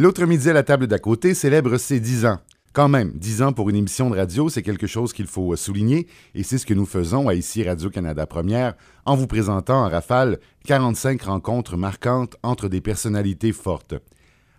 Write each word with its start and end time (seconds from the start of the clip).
L'autre 0.00 0.26
midi 0.26 0.48
à 0.48 0.52
la 0.52 0.62
table 0.62 0.86
d'à 0.86 1.00
côté 1.00 1.34
célèbre 1.34 1.76
ses 1.76 1.98
10 1.98 2.24
ans. 2.24 2.38
Quand 2.72 2.88
même, 2.88 3.10
10 3.16 3.42
ans 3.42 3.52
pour 3.52 3.68
une 3.68 3.74
émission 3.74 4.08
de 4.10 4.16
radio, 4.16 4.48
c'est 4.48 4.62
quelque 4.62 4.86
chose 4.86 5.12
qu'il 5.12 5.26
faut 5.26 5.56
souligner, 5.56 6.06
et 6.36 6.44
c'est 6.44 6.58
ce 6.58 6.66
que 6.66 6.72
nous 6.72 6.86
faisons 6.86 7.26
à 7.26 7.34
ici 7.34 7.64
Radio-Canada 7.64 8.24
Première, 8.24 8.76
en 9.06 9.16
vous 9.16 9.26
présentant 9.26 9.84
en 9.84 9.88
rafale 9.88 10.38
45 10.66 11.20
rencontres 11.22 11.76
marquantes 11.76 12.36
entre 12.44 12.68
des 12.68 12.80
personnalités 12.80 13.50
fortes. 13.50 13.96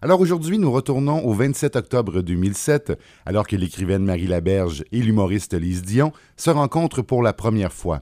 Alors 0.02 0.20
aujourd'hui, 0.20 0.58
nous 0.58 0.74
retournons 0.74 1.26
au 1.26 1.32
27 1.32 1.78
octobre 1.78 2.22
2007, 2.22 3.00
alors 3.26 3.48
que 3.48 3.56
l'écrivaine 3.56 4.04
Marie 4.04 4.28
Laberge 4.28 4.84
et 4.92 5.00
l'humoriste 5.00 5.54
Lise 5.54 5.84
Dion 5.84 6.12
se 6.36 6.50
rencontrent 6.50 7.02
pour 7.02 7.24
la 7.24 7.32
première 7.32 7.72
fois. 7.72 8.02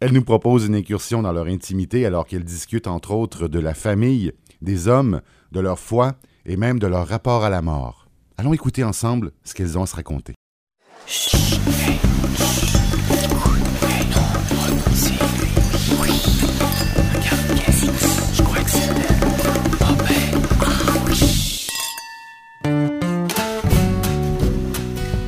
Elle 0.00 0.12
nous 0.12 0.22
propose 0.22 0.66
une 0.66 0.74
incursion 0.74 1.22
dans 1.22 1.32
leur 1.32 1.46
intimité 1.46 2.04
alors 2.04 2.26
qu'elles 2.26 2.44
discutent 2.44 2.88
entre 2.88 3.12
autres 3.12 3.48
de 3.48 3.58
la 3.58 3.72
famille, 3.72 4.32
des 4.60 4.86
hommes, 4.86 5.22
de 5.50 5.60
leur 5.60 5.78
foi 5.78 6.18
et 6.46 6.56
même 6.56 6.78
de 6.78 6.86
leur 6.86 7.06
rapport 7.08 7.44
à 7.44 7.50
la 7.50 7.62
mort. 7.62 8.06
Allons 8.36 8.52
écouter 8.52 8.84
ensemble 8.84 9.32
ce 9.44 9.54
qu'elles 9.54 9.78
ont 9.78 9.82
à 9.82 9.86
se 9.86 9.96
raconter. 9.96 10.34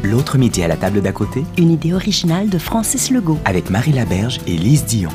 L'autre 0.02 0.38
midi 0.38 0.62
à 0.62 0.69
la 0.69 0.77
table 0.77 1.02
d'à 1.02 1.12
côté, 1.12 1.45
Une 1.59 1.71
idée 1.71 1.93
originale 1.93 2.48
de 2.48 2.59
Francis 2.59 3.10
Legault. 3.10 3.38
avec 3.45 3.71
Marie 3.71 3.93
Laberge 3.93 4.41
et 4.46 4.57
Lise 4.57 4.85
Dion. 4.85 5.10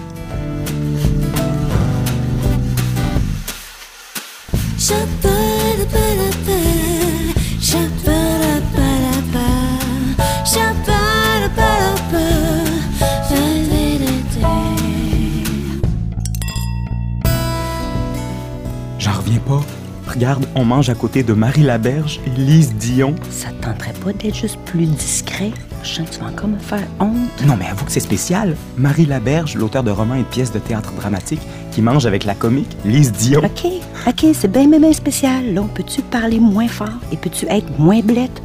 Regarde, 20.21 20.45
on 20.53 20.65
mange 20.65 20.87
à 20.91 20.93
côté 20.93 21.23
de 21.23 21.33
Marie 21.33 21.63
Laberge 21.63 22.19
et 22.27 22.29
Lise 22.39 22.75
Dion. 22.75 23.15
Ça 23.31 23.49
te 23.49 23.63
tenterait 23.63 23.93
pas 24.05 24.13
d'être 24.13 24.35
juste 24.35 24.59
plus 24.65 24.85
discret? 24.85 25.49
Je 25.81 25.95
sens 25.95 26.07
que 26.07 26.13
tu 26.13 26.19
vas 26.19 26.27
encore 26.27 26.47
me 26.47 26.59
faire 26.59 26.83
honte. 26.99 27.43
Non, 27.47 27.57
mais 27.57 27.65
avoue 27.65 27.85
que 27.85 27.91
c'est 27.91 28.01
spécial. 28.01 28.55
Marie 28.77 29.07
Laberge, 29.07 29.55
l'auteur 29.55 29.81
de 29.81 29.89
romans 29.89 30.13
et 30.13 30.19
de 30.19 30.25
pièces 30.25 30.51
de 30.51 30.59
théâtre 30.59 30.93
dramatique, 30.93 31.41
qui 31.71 31.81
mange 31.81 32.05
avec 32.05 32.23
la 32.23 32.35
comique 32.35 32.69
Lise 32.85 33.11
Dion. 33.13 33.41
OK, 33.43 33.65
OK, 34.07 34.25
c'est 34.35 34.47
bien, 34.47 34.67
bien, 34.67 34.79
bien 34.79 34.93
spécial. 34.93 35.55
Là, 35.55 35.63
peux-tu 35.73 36.03
parler 36.03 36.39
moins 36.39 36.67
fort 36.67 36.99
et 37.11 37.17
peux-tu 37.17 37.47
être 37.47 37.79
moins 37.79 38.01
blette? 38.01 38.43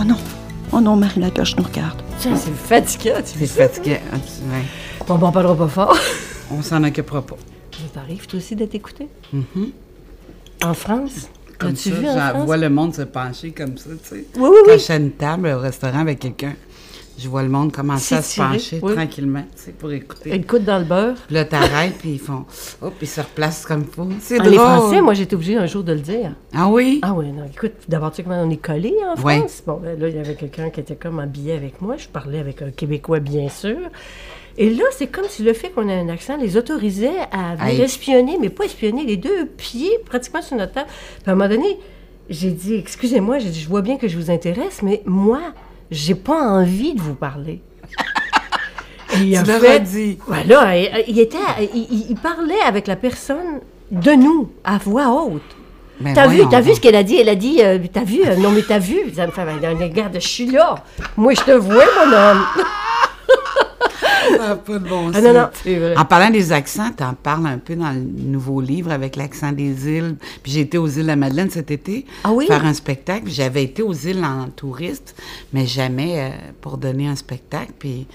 Oh 0.00 0.04
non, 0.04 0.16
oh 0.72 0.80
non, 0.80 0.96
Marie 0.96 1.20
Laberge 1.20 1.54
nous 1.58 1.64
regarde. 1.64 2.00
Tiens, 2.18 2.34
c'est 2.34 2.54
fatigant, 2.54 3.18
tu 3.18 3.38
C'est 3.40 3.46
fatiguant. 3.46 3.96
ouais. 4.54 4.64
Bon, 5.06 5.16
bon, 5.16 5.26
on 5.26 5.32
parlera 5.32 5.54
pas 5.54 5.68
fort. 5.68 5.98
On 6.50 6.62
s'en 6.62 6.82
occupera 6.82 7.20
pas. 7.20 7.36
Ça 7.72 8.00
t'arrive, 8.00 8.26
toi 8.26 8.38
aussi, 8.38 8.56
d'être 8.56 8.74
écouté? 8.74 9.06
Mhm. 9.34 9.72
En 10.64 10.74
France? 10.74 11.28
Comme 11.58 11.76
ça, 11.76 11.90
j'en 12.34 12.44
vois 12.44 12.56
le 12.56 12.68
monde 12.68 12.94
se 12.94 13.02
pencher 13.02 13.52
comme 13.52 13.76
ça, 13.78 13.90
tu 13.90 14.08
sais. 14.08 14.24
Oui, 14.36 14.48
oui, 14.50 14.58
Quand 14.64 14.72
oui. 14.72 14.78
je 14.78 14.78
suis 14.78 14.92
à 14.92 14.96
une 14.96 15.12
table 15.12 15.48
au 15.48 15.58
restaurant 15.60 16.00
avec 16.00 16.18
quelqu'un, 16.18 16.54
je 17.16 17.28
vois 17.28 17.44
le 17.44 17.48
monde 17.48 17.70
commencer 17.72 18.16
à 18.16 18.22
se 18.22 18.40
pencher 18.40 18.80
oui. 18.82 18.92
tranquillement, 18.94 19.44
tu 19.56 19.62
sais, 19.62 19.70
pour 19.70 19.92
écouter. 19.92 20.34
Une 20.34 20.64
dans 20.64 20.78
le 20.80 20.84
beurre. 20.84 21.14
Puis 21.26 21.34
là, 21.36 21.44
t'arrêtes, 21.44 21.94
puis 21.98 22.14
ils 22.14 22.18
font... 22.18 22.44
Hop, 22.82 22.94
ils 23.00 23.06
se 23.06 23.20
replacent 23.20 23.64
comme 23.66 23.84
faut. 23.84 24.08
C'est 24.20 24.34
Ah, 24.34 24.38
drôle. 24.40 24.50
les 24.50 24.58
Français, 24.58 25.00
moi, 25.00 25.14
j'ai 25.14 25.22
été 25.22 25.36
obligée 25.36 25.56
un 25.56 25.66
jour 25.66 25.84
de 25.84 25.92
le 25.92 26.00
dire. 26.00 26.32
Ah 26.52 26.68
oui? 26.68 26.98
Ah 27.02 27.14
oui, 27.14 27.30
non, 27.30 27.44
écoute, 27.44 27.72
d'abord, 27.88 28.10
tu 28.10 28.16
sais 28.16 28.22
comment 28.24 28.42
on 28.42 28.50
est 28.50 28.56
collés 28.56 28.96
en. 29.08 29.14
France? 29.16 29.62
Bon, 29.64 29.78
ben, 29.80 29.98
là, 29.98 30.08
il 30.08 30.16
y 30.16 30.18
avait 30.18 30.34
quelqu'un 30.34 30.70
qui 30.70 30.80
était 30.80 30.96
comme 30.96 31.20
habillé 31.20 31.52
avec 31.52 31.80
moi. 31.80 31.96
Je 31.96 32.08
parlais 32.08 32.40
avec 32.40 32.62
un 32.62 32.72
Québécois, 32.72 33.20
bien 33.20 33.48
sûr. 33.48 33.76
Et 34.56 34.70
là, 34.70 34.84
c'est 34.96 35.08
comme 35.08 35.24
si 35.28 35.42
le 35.42 35.52
fait 35.52 35.70
qu'on 35.70 35.88
ait 35.88 35.98
un 35.98 36.08
accent 36.08 36.36
les 36.36 36.56
autorisait 36.56 37.10
à 37.32 37.56
venir 37.56 37.84
espionner, 37.84 38.38
mais 38.40 38.50
pas 38.50 38.64
espionner, 38.64 39.04
les 39.04 39.16
deux 39.16 39.46
pieds 39.46 39.98
pratiquement 40.06 40.42
sur 40.42 40.56
notre 40.56 40.72
table. 40.72 40.88
Puis 40.88 41.28
à 41.28 41.32
un 41.32 41.34
moment 41.34 41.48
donné, 41.48 41.78
j'ai 42.30 42.50
dit, 42.50 42.74
excusez-moi, 42.74 43.38
j'ai 43.38 43.50
dit, 43.50 43.60
je 43.60 43.68
vois 43.68 43.82
bien 43.82 43.96
que 43.96 44.06
je 44.06 44.16
vous 44.16 44.30
intéresse, 44.30 44.80
mais 44.82 45.02
moi, 45.06 45.40
j'ai 45.90 46.14
pas 46.14 46.40
envie 46.40 46.94
de 46.94 47.00
vous 47.00 47.14
parler. 47.14 47.60
Il 49.20 49.36
a 49.36 49.44
fait- 49.44 49.80
dit. 49.80 50.18
Voilà, 50.26 50.76
il, 50.76 51.04
il 51.06 51.18
était, 51.20 51.38
il, 51.72 52.16
parlait 52.16 52.60
avec 52.66 52.88
la 52.88 52.96
personne 52.96 53.60
de 53.92 54.10
nous, 54.10 54.50
à 54.64 54.78
voix 54.78 55.08
haute. 55.08 55.42
Ben 56.00 56.12
T'as 56.14 56.26
vu, 56.26 56.40
t'as 56.50 56.60
vu 56.60 56.74
ce 56.74 56.80
qu'elle 56.80 56.96
a 56.96 57.04
dit? 57.04 57.16
Elle 57.16 57.28
a 57.28 57.36
dit, 57.36 57.58
euh, 57.62 57.78
t'as 57.92 58.02
vu? 58.02 58.24
euh, 58.24 58.34
non, 58.36 58.50
mais 58.50 58.62
t'as 58.62 58.80
vu? 58.80 58.96
Ça 59.14 59.26
me 59.26 59.30
fait, 59.30 59.44
ben, 59.44 59.76
regarde, 59.80 60.14
je 60.14 60.26
suis 60.26 60.46
là. 60.46 60.74
Moi, 61.16 61.34
je 61.34 61.42
te 61.42 61.52
vois, 61.52 61.84
mon 62.04 62.12
homme. 62.12 62.44
Ça 64.38 64.48
n'a 64.48 64.56
pas 64.56 64.78
de 64.78 64.88
bon 64.88 65.10
Ah 65.10 65.14
sens. 65.14 65.22
non, 65.24 65.32
non, 65.34 65.48
c'est 65.62 65.76
vrai. 65.78 65.96
En 65.96 66.04
parlant 66.04 66.30
des 66.30 66.52
accents, 66.52 66.90
t'en 66.96 67.14
parles 67.14 67.46
un 67.46 67.58
peu 67.58 67.76
dans 67.76 67.90
le 67.92 68.00
nouveau 68.00 68.60
livre 68.60 68.90
avec 68.92 69.16
l'accent 69.16 69.52
des 69.52 69.88
îles. 69.88 70.16
Puis 70.42 70.52
j'ai 70.52 70.60
été 70.60 70.78
aux 70.78 70.86
îles 70.88 71.02
de 71.02 71.06
la 71.08 71.16
Madeleine 71.16 71.50
cet 71.50 71.70
été 71.70 72.06
Ah 72.24 72.32
oui? 72.32 72.46
faire 72.46 72.64
un 72.64 72.74
spectacle. 72.74 73.24
J'avais 73.28 73.64
été 73.64 73.82
aux 73.82 73.92
îles 73.92 74.24
en 74.24 74.48
touriste, 74.48 75.14
mais 75.52 75.66
jamais 75.66 76.20
euh, 76.20 76.28
pour 76.60 76.78
donner 76.78 77.06
un 77.08 77.16
spectacle. 77.16 77.72
Puis 77.78 78.06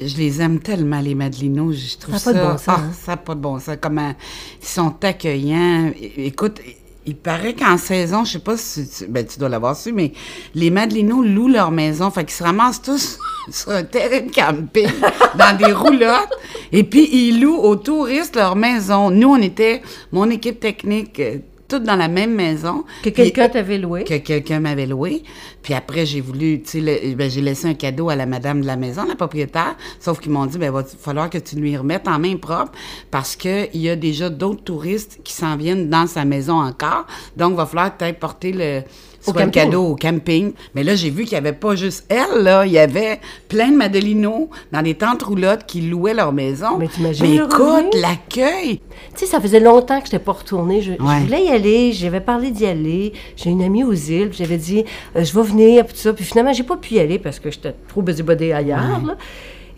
je 0.00 0.16
les 0.16 0.42
aime 0.42 0.60
tellement, 0.60 1.00
les 1.00 1.14
Madelinos. 1.14 1.72
Je 1.72 1.96
trouve 1.96 2.16
Ça 2.18 2.18
ça... 2.18 2.30
a 2.30 2.32
pas 2.34 2.38
de 2.40 2.46
bon 2.52 2.58
sens, 2.58 2.68
Ah, 2.68 2.80
hein? 2.80 2.92
ça 3.04 3.12
n'a 3.12 3.16
pas 3.16 3.34
de 3.34 3.40
bon 3.40 3.58
sens. 3.58 3.76
Comment 3.80 4.14
ils 4.62 4.66
sont 4.66 4.94
accueillants. 5.04 5.90
Écoute... 6.16 6.60
Il 7.08 7.14
paraît 7.14 7.54
qu'en 7.54 7.78
saison, 7.78 8.24
je 8.24 8.32
sais 8.32 8.38
pas 8.40 8.56
si 8.56 8.88
tu, 8.88 9.06
ben, 9.06 9.24
tu 9.24 9.38
dois 9.38 9.48
l'avoir 9.48 9.76
su, 9.76 9.92
mais 9.92 10.12
les 10.56 10.70
Madelinos 10.70 11.22
louent 11.22 11.48
leur 11.48 11.70
maison. 11.70 12.10
Fait 12.10 12.24
qu'ils 12.24 12.34
se 12.34 12.42
ramassent 12.42 12.82
tous 12.82 13.18
sur 13.50 13.70
un 13.70 13.84
terrain 13.84 14.20
de 14.20 14.32
camping, 14.32 14.90
dans 15.38 15.56
des 15.56 15.72
roulottes. 15.72 16.34
Et 16.72 16.82
puis, 16.82 17.08
ils 17.12 17.40
louent 17.40 17.60
aux 17.60 17.76
touristes 17.76 18.34
leur 18.34 18.56
maison. 18.56 19.10
Nous, 19.10 19.28
on 19.28 19.40
était, 19.40 19.82
mon 20.10 20.28
équipe 20.30 20.58
technique, 20.58 21.20
euh, 21.20 21.38
toutes 21.68 21.82
dans 21.82 21.96
la 21.96 22.08
même 22.08 22.34
maison. 22.34 22.84
Que 23.02 23.10
quelqu'un 23.10 23.48
t'avait 23.48 23.78
loué. 23.78 24.04
que 24.04 24.16
quelqu'un 24.18 24.60
m'avait 24.60 24.86
loué. 24.86 25.22
Puis 25.62 25.74
après, 25.74 26.06
j'ai 26.06 26.20
voulu, 26.20 26.62
tu 26.62 26.82
sais, 26.82 27.14
ben, 27.14 27.30
j'ai 27.30 27.40
laissé 27.40 27.66
un 27.68 27.74
cadeau 27.74 28.08
à 28.08 28.16
la 28.16 28.26
madame 28.26 28.60
de 28.60 28.66
la 28.66 28.76
maison, 28.76 29.04
la 29.04 29.16
propriétaire, 29.16 29.76
sauf 30.00 30.20
qu'ils 30.20 30.32
m'ont 30.32 30.46
dit, 30.46 30.58
ben, 30.58 30.70
va 30.70 30.84
falloir 30.84 31.30
que 31.30 31.38
tu 31.38 31.56
lui 31.56 31.76
remettes 31.76 32.08
en 32.08 32.18
main 32.18 32.36
propre 32.36 32.72
parce 33.10 33.36
que 33.36 33.68
il 33.74 33.80
y 33.80 33.88
a 33.88 33.96
déjà 33.96 34.30
d'autres 34.30 34.62
touristes 34.62 35.20
qui 35.24 35.32
s'en 35.32 35.56
viennent 35.56 35.90
dans 35.90 36.06
sa 36.06 36.24
maison 36.24 36.60
encore. 36.60 37.06
Donc, 37.36 37.56
va 37.56 37.66
falloir 37.66 37.96
que 37.96 38.04
tu 38.04 38.14
porter 38.14 38.52
le, 38.52 38.82
Au 39.26 39.32
soit 39.32 39.42
camping. 39.42 39.62
cadeau 39.62 39.84
au 39.84 39.96
camping. 39.96 40.52
Mais 40.74 40.84
là, 40.84 40.94
j'ai 40.94 41.10
vu 41.10 41.24
qu'il 41.24 41.32
n'y 41.32 41.38
avait 41.38 41.52
pas 41.52 41.74
juste 41.74 42.04
elle, 42.08 42.42
là. 42.42 42.66
Il 42.66 42.72
y 42.72 42.78
avait 42.78 43.20
plein 43.48 43.70
de 43.70 43.76
Madelinos 43.76 44.48
dans 44.72 44.82
des 44.82 44.94
tentes 44.94 45.22
roulottes 45.22 45.66
qui 45.66 45.80
louaient 45.82 46.14
leur 46.14 46.32
maison. 46.32 46.78
Mais 46.78 46.88
t'imagines 46.88 47.26
Mais 47.26 47.36
écoute, 47.36 47.94
l'accueil! 47.94 48.80
Tu 49.14 49.20
sais, 49.20 49.26
ça 49.26 49.40
faisait 49.40 49.60
longtemps 49.60 50.00
que 50.00 50.08
je 50.08 50.12
n'étais 50.12 50.24
pas 50.24 50.32
retournée. 50.32 50.82
Je, 50.82 50.92
voulais 50.92 51.44
y 51.44 51.48
aller, 51.48 51.92
j'avais 51.92 52.20
parlé 52.20 52.50
d'y 52.50 52.66
aller. 52.66 53.12
J'ai 53.36 53.50
une 53.50 53.62
amie 53.62 53.84
aux 53.84 53.92
îles, 53.92 54.28
puis 54.28 54.38
j'avais 54.38 54.58
dit, 54.58 54.84
euh, 55.16 55.24
je 55.24 55.34
vais 55.34 55.46
venir, 55.46 55.84
puis 55.84 55.94
tout 55.94 56.00
ça. 56.00 56.12
Puis 56.12 56.24
finalement, 56.24 56.52
j'ai 56.52 56.64
pas 56.64 56.76
pu 56.76 56.94
y 56.94 57.00
aller 57.00 57.18
parce 57.18 57.38
que 57.38 57.50
j'étais 57.50 57.74
trop 57.88 58.02
busy-bodée 58.02 58.52
ailleurs. 58.52 59.02
là. 59.04 59.16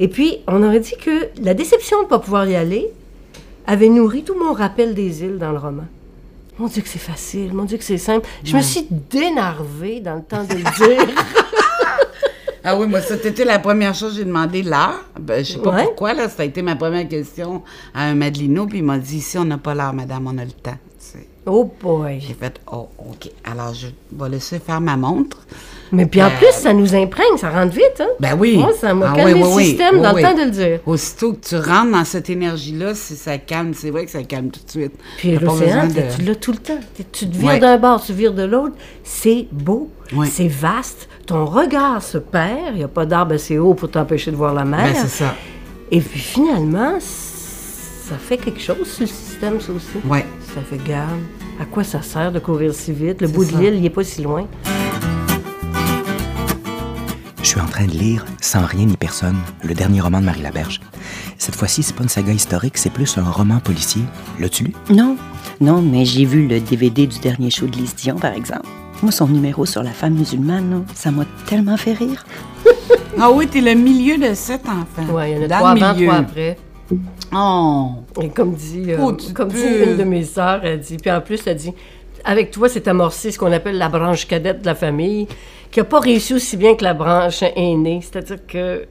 Et 0.00 0.08
puis, 0.08 0.38
on 0.46 0.62
aurait 0.62 0.80
dit 0.80 0.94
que 0.96 1.28
la 1.42 1.54
déception 1.54 1.98
de 1.98 2.04
ne 2.04 2.08
pas 2.08 2.18
pouvoir 2.18 2.48
y 2.48 2.54
aller 2.54 2.88
avait 3.66 3.88
nourri 3.88 4.22
tout 4.22 4.34
mon 4.34 4.52
rappel 4.52 4.94
des 4.94 5.22
îles 5.22 5.38
dans 5.38 5.52
le 5.52 5.58
roman. 5.58 5.84
Mon 6.58 6.66
Dieu 6.66 6.82
que 6.82 6.88
c'est 6.88 6.98
facile, 6.98 7.52
mon 7.54 7.64
Dieu 7.64 7.78
que 7.78 7.84
c'est 7.84 7.98
simple. 7.98 8.26
Je 8.44 8.56
me 8.56 8.62
suis 8.62 8.86
dénervée 9.10 10.00
dans 10.00 10.16
le 10.16 10.22
temps 10.22 10.44
de 10.44 10.54
le 10.54 10.96
dire. 10.96 11.14
Ah 12.64 12.76
oui, 12.76 12.86
moi, 12.86 13.00
c'était 13.00 13.44
la 13.44 13.58
première 13.60 13.94
chose, 13.94 14.16
j'ai 14.16 14.24
demandé 14.26 14.62
l'heure. 14.62 15.02
Ben, 15.18 15.42
je 15.42 15.52
sais 15.52 15.58
pas 15.58 15.74
Ouais. 15.76 15.84
pourquoi, 15.84 16.12
là, 16.12 16.28
ça 16.28 16.42
a 16.42 16.44
été 16.44 16.60
ma 16.60 16.76
première 16.76 17.08
question 17.08 17.62
à 17.94 18.02
un 18.04 18.14
Madelino, 18.14 18.66
puis 18.66 18.78
il 18.78 18.84
m'a 18.84 18.98
dit, 18.98 19.18
ici, 19.18 19.38
on 19.38 19.44
n'a 19.44 19.56
pas 19.56 19.74
l'heure, 19.74 19.94
madame, 19.94 20.26
on 20.26 20.36
a 20.36 20.44
le 20.44 20.50
temps. 20.50 20.76
Tu 20.98 21.18
sais. 21.18 21.26
oh 21.46 21.72
boy. 21.80 22.20
J'ai 22.20 22.34
fait, 22.34 22.60
oh, 22.70 22.88
OK. 22.98 23.30
Alors, 23.44 23.72
je 23.72 23.86
vais 24.12 24.28
laisser 24.28 24.58
faire 24.58 24.82
ma 24.82 24.96
montre. 24.98 25.38
Mais 25.92 26.06
puis 26.06 26.22
en 26.22 26.26
Euh, 26.26 26.30
plus, 26.38 26.52
ça 26.52 26.72
nous 26.72 26.94
imprègne, 26.94 27.36
ça 27.38 27.50
rentre 27.50 27.72
vite, 27.72 28.00
hein? 28.00 28.08
Ben 28.20 28.36
oui. 28.38 28.56
Moi, 28.58 28.70
ça 28.78 28.92
m'a 28.94 29.10
Ah 29.12 29.16
calmé 29.16 29.34
oui, 29.34 29.40
oui, 29.42 29.48
le 29.48 29.54
oui. 29.56 29.64
système 29.64 29.94
Oui, 29.96 30.00
dans 30.02 30.14
oui. 30.14 30.22
le 30.22 30.28
temps 30.28 30.34
de 30.36 30.42
le 30.44 30.50
dire. 30.50 30.80
Aussitôt 30.86 31.32
que 31.32 31.46
tu 31.48 31.56
rentres 31.56 31.92
dans 31.92 32.04
cette 32.04 32.28
énergie-là, 32.30 32.94
ça 32.94 33.38
calme, 33.38 33.72
c'est 33.74 33.90
vrai 33.90 34.04
que 34.04 34.10
ça 34.10 34.22
calme 34.22 34.50
tout 34.50 34.60
de 34.64 34.70
suite. 34.70 34.92
Puis 35.16 35.36
l'océan, 35.38 35.88
t'es- 35.88 36.08
tu 36.16 36.22
l'as 36.22 36.34
tout 36.34 36.52
le 36.52 36.58
temps? 36.58 36.78
Tu 37.12 37.26
te 37.28 37.36
vires 37.36 37.58
d'un 37.60 37.78
bord, 37.78 38.02
tu 38.04 38.12
vires 38.12 38.34
de 38.34 38.42
l'autre. 38.44 38.74
C'est 39.04 39.46
beau, 39.50 39.90
c'est 40.26 40.48
vaste. 40.48 41.08
Ton 41.26 41.44
regard 41.46 42.02
se 42.02 42.18
perd. 42.18 42.72
Il 42.72 42.78
n'y 42.78 42.84
a 42.84 42.88
pas 42.88 43.06
d'arbre 43.06 43.34
assez 43.34 43.58
haut 43.58 43.74
pour 43.74 43.90
t'empêcher 43.90 44.30
de 44.30 44.36
voir 44.36 44.52
la 44.54 44.64
mer. 44.64 44.80
Ben, 44.84 44.94
c'est 44.94 45.08
ça. 45.24 45.34
Et 45.90 46.00
puis 46.00 46.18
finalement, 46.20 46.94
ça 47.00 48.14
fait 48.18 48.36
quelque 48.36 48.60
chose 48.60 48.86
sur 48.86 49.02
le 49.02 49.06
système, 49.06 49.60
ça 49.60 49.72
aussi. 49.72 49.86
Ouais. 50.06 50.24
Ça 50.54 50.60
fait 50.62 50.82
garde. 50.86 51.20
À 51.60 51.64
quoi 51.64 51.82
ça 51.84 52.02
sert 52.02 52.30
de 52.32 52.38
courir 52.38 52.72
si 52.72 52.92
vite? 52.92 53.20
Le 53.20 53.28
bout 53.28 53.44
de 53.44 53.56
l'île, 53.58 53.74
il 53.74 53.82
n'est 53.82 53.90
pas 53.90 54.04
si 54.04 54.22
loin. 54.22 54.46
Je 57.58 57.64
suis 57.64 57.70
en 57.70 57.72
train 57.72 57.86
de 57.86 57.98
lire 57.98 58.24
Sans 58.40 58.64
rien 58.64 58.86
ni 58.86 58.96
personne, 58.96 59.34
le 59.64 59.74
dernier 59.74 60.00
roman 60.00 60.20
de 60.20 60.24
Marie 60.26 60.42
Laberge. 60.42 60.80
Cette 61.38 61.56
fois-ci, 61.56 61.82
c'est 61.82 61.92
pas 61.96 62.04
une 62.04 62.08
saga 62.08 62.32
historique, 62.32 62.78
c'est 62.78 62.88
plus 62.92 63.18
un 63.18 63.28
roman 63.28 63.58
policier. 63.58 64.02
L'as-tu 64.38 64.62
lu? 64.62 64.72
Non, 64.90 65.16
Non, 65.60 65.82
mais 65.82 66.04
j'ai 66.04 66.24
vu 66.24 66.46
le 66.46 66.60
DVD 66.60 67.08
du 67.08 67.18
dernier 67.18 67.50
show 67.50 67.66
de 67.66 67.76
Lise 67.76 67.96
Dion, 67.96 68.14
par 68.14 68.34
exemple. 68.34 68.68
Moi, 69.02 69.10
son 69.10 69.26
numéro 69.26 69.66
sur 69.66 69.82
la 69.82 69.90
femme 69.90 70.14
musulmane, 70.14 70.84
ça 70.94 71.10
m'a 71.10 71.24
tellement 71.48 71.76
fait 71.76 71.94
rire. 71.94 72.24
Ah 73.20 73.32
oui, 73.32 73.48
t'es 73.48 73.60
le 73.60 73.74
milieu 73.74 74.18
de 74.18 74.32
sept 74.34 74.62
enfants. 74.68 75.12
Ouais, 75.12 75.32
il 75.32 75.38
y 75.38 75.40
en 75.40 75.44
a 75.46 75.48
Dans 75.48 75.56
trois 75.58 75.74
le 75.74 75.82
avant, 75.82 75.94
milieu. 75.94 76.06
trois 76.06 76.18
après. 76.20 76.58
Oh! 77.34 77.90
Et 78.22 78.28
comme 78.28 78.54
dit, 78.54 78.84
euh, 78.92 78.98
Oh, 79.02 79.12
tu 79.14 79.32
comme 79.32 79.48
dit 79.48 79.60
une 79.84 79.96
de 79.96 80.04
mes 80.04 80.22
sœurs, 80.22 80.60
elle 80.62 80.78
dit, 80.78 80.96
puis 80.98 81.10
en 81.10 81.20
plus, 81.20 81.40
elle 81.46 81.56
dit, 81.56 81.72
avec 82.24 82.52
toi, 82.52 82.68
c'est 82.68 82.86
amorcé 82.86 83.32
ce 83.32 83.38
qu'on 83.38 83.50
appelle 83.50 83.76
la 83.78 83.88
branche 83.88 84.28
cadette 84.28 84.60
de 84.60 84.66
la 84.66 84.76
famille, 84.76 85.26
qui 85.70 85.80
n'a 85.80 85.84
pas 85.84 86.00
réussi 86.00 86.34
aussi 86.34 86.56
bien 86.56 86.74
que 86.74 86.84
la 86.84 86.94
branche 86.94 87.42
aînée. 87.42 88.00
C'est-à-dire 88.02 88.46
que 88.46 88.86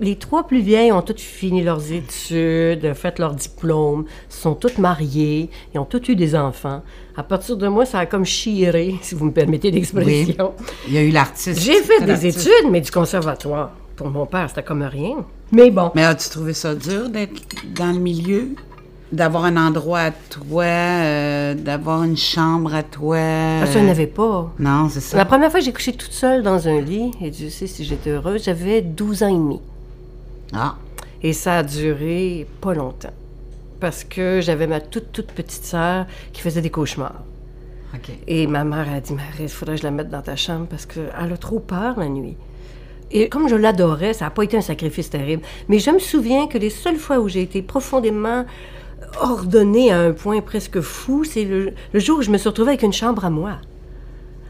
les 0.00 0.16
trois 0.16 0.46
plus 0.46 0.60
vieilles 0.60 0.92
ont 0.92 1.02
toutes 1.02 1.20
fini 1.20 1.62
leurs 1.62 1.92
études, 1.92 2.94
fait 2.94 3.18
leur 3.18 3.34
diplôme, 3.34 4.06
sont 4.28 4.54
toutes 4.54 4.78
mariées, 4.78 5.50
ils 5.74 5.78
ont 5.78 5.84
toutes 5.84 6.08
eu 6.08 6.16
des 6.16 6.34
enfants. 6.34 6.82
À 7.16 7.22
partir 7.22 7.56
de 7.56 7.68
moi, 7.68 7.84
ça 7.84 7.98
a 8.00 8.06
comme 8.06 8.24
chiré, 8.24 8.96
si 9.02 9.14
vous 9.14 9.26
me 9.26 9.32
permettez 9.32 9.70
l'expression. 9.70 10.54
Il 10.88 10.94
y 10.94 10.98
a 10.98 11.02
eu 11.02 11.10
l'artiste. 11.10 11.60
J'ai 11.60 11.82
fait 11.82 12.04
des 12.04 12.26
études, 12.26 12.70
mais 12.70 12.80
du 12.80 12.90
conservatoire. 12.90 13.72
Pour 13.96 14.08
mon 14.08 14.24
père, 14.24 14.48
c'était 14.48 14.62
comme 14.62 14.82
rien. 14.82 15.26
Mais 15.52 15.70
bon. 15.70 15.90
Mais 15.94 16.04
as-tu 16.04 16.30
trouvé 16.30 16.54
ça 16.54 16.74
dur 16.74 17.10
d'être 17.10 17.34
dans 17.74 17.92
le 17.92 17.98
milieu? 17.98 18.54
D'avoir 19.12 19.44
un 19.44 19.56
endroit 19.56 19.98
à 20.00 20.10
toi, 20.12 20.64
euh, 20.64 21.54
d'avoir 21.54 22.04
une 22.04 22.16
chambre 22.16 22.72
à 22.74 22.84
toi? 22.84 23.16
Ah, 23.18 23.66
ça, 23.66 23.80
il 23.80 23.84
n'y 23.86 23.90
avait 23.90 24.06
pas. 24.06 24.52
Non, 24.58 24.88
c'est 24.88 25.00
ça. 25.00 25.16
La 25.16 25.24
première 25.24 25.50
fois 25.50 25.58
que 25.58 25.66
j'ai 25.66 25.72
couché 25.72 25.92
toute 25.92 26.12
seule 26.12 26.44
dans 26.44 26.68
un 26.68 26.80
lit, 26.80 27.10
et 27.20 27.30
Dieu 27.30 27.48
sait 27.50 27.66
si 27.66 27.84
j'étais 27.84 28.10
heureuse, 28.10 28.44
j'avais 28.44 28.82
12 28.82 29.24
ans 29.24 29.28
et 29.28 29.32
demi. 29.32 29.60
Ah, 30.52 30.76
Et 31.22 31.32
ça 31.32 31.58
a 31.58 31.62
duré 31.64 32.46
pas 32.60 32.72
longtemps. 32.72 33.12
Parce 33.80 34.04
que 34.04 34.40
j'avais 34.40 34.66
ma 34.68 34.80
toute, 34.80 35.10
toute 35.10 35.32
petite 35.32 35.64
sœur 35.64 36.06
qui 36.32 36.40
faisait 36.40 36.60
des 36.62 36.70
cauchemars. 36.70 37.22
OK. 37.94 38.10
Et 38.28 38.46
ma 38.46 38.62
mère 38.62 38.86
a 38.94 39.00
dit, 39.00 39.12
Marie, 39.12 39.42
il 39.44 39.48
faudrait 39.48 39.74
que 39.74 39.80
je 39.80 39.86
la 39.86 39.90
mette 39.90 40.10
dans 40.10 40.22
ta 40.22 40.36
chambre 40.36 40.66
parce 40.70 40.86
qu'elle 40.86 41.10
a 41.32 41.36
trop 41.36 41.58
peur 41.58 41.98
la 41.98 42.08
nuit. 42.08 42.36
Et 43.10 43.28
comme 43.28 43.48
je 43.48 43.56
l'adorais, 43.56 44.12
ça 44.12 44.26
n'a 44.26 44.30
pas 44.30 44.44
été 44.44 44.56
un 44.56 44.60
sacrifice 44.60 45.10
terrible. 45.10 45.42
Mais 45.68 45.80
je 45.80 45.90
me 45.90 45.98
souviens 45.98 46.46
que 46.46 46.58
les 46.58 46.70
seules 46.70 46.96
fois 46.98 47.18
où 47.18 47.28
j'ai 47.28 47.42
été 47.42 47.60
profondément 47.60 48.44
ordonnée 49.20 49.90
à 49.92 49.98
un 50.00 50.12
point 50.12 50.40
presque 50.40 50.80
fou, 50.80 51.24
c'est 51.24 51.44
le, 51.44 51.72
le 51.92 52.00
jour 52.00 52.18
où 52.18 52.22
je 52.22 52.30
me 52.30 52.38
suis 52.38 52.48
retrouvée 52.48 52.70
avec 52.70 52.82
une 52.82 52.92
chambre 52.92 53.24
à 53.24 53.30
moi. 53.30 53.52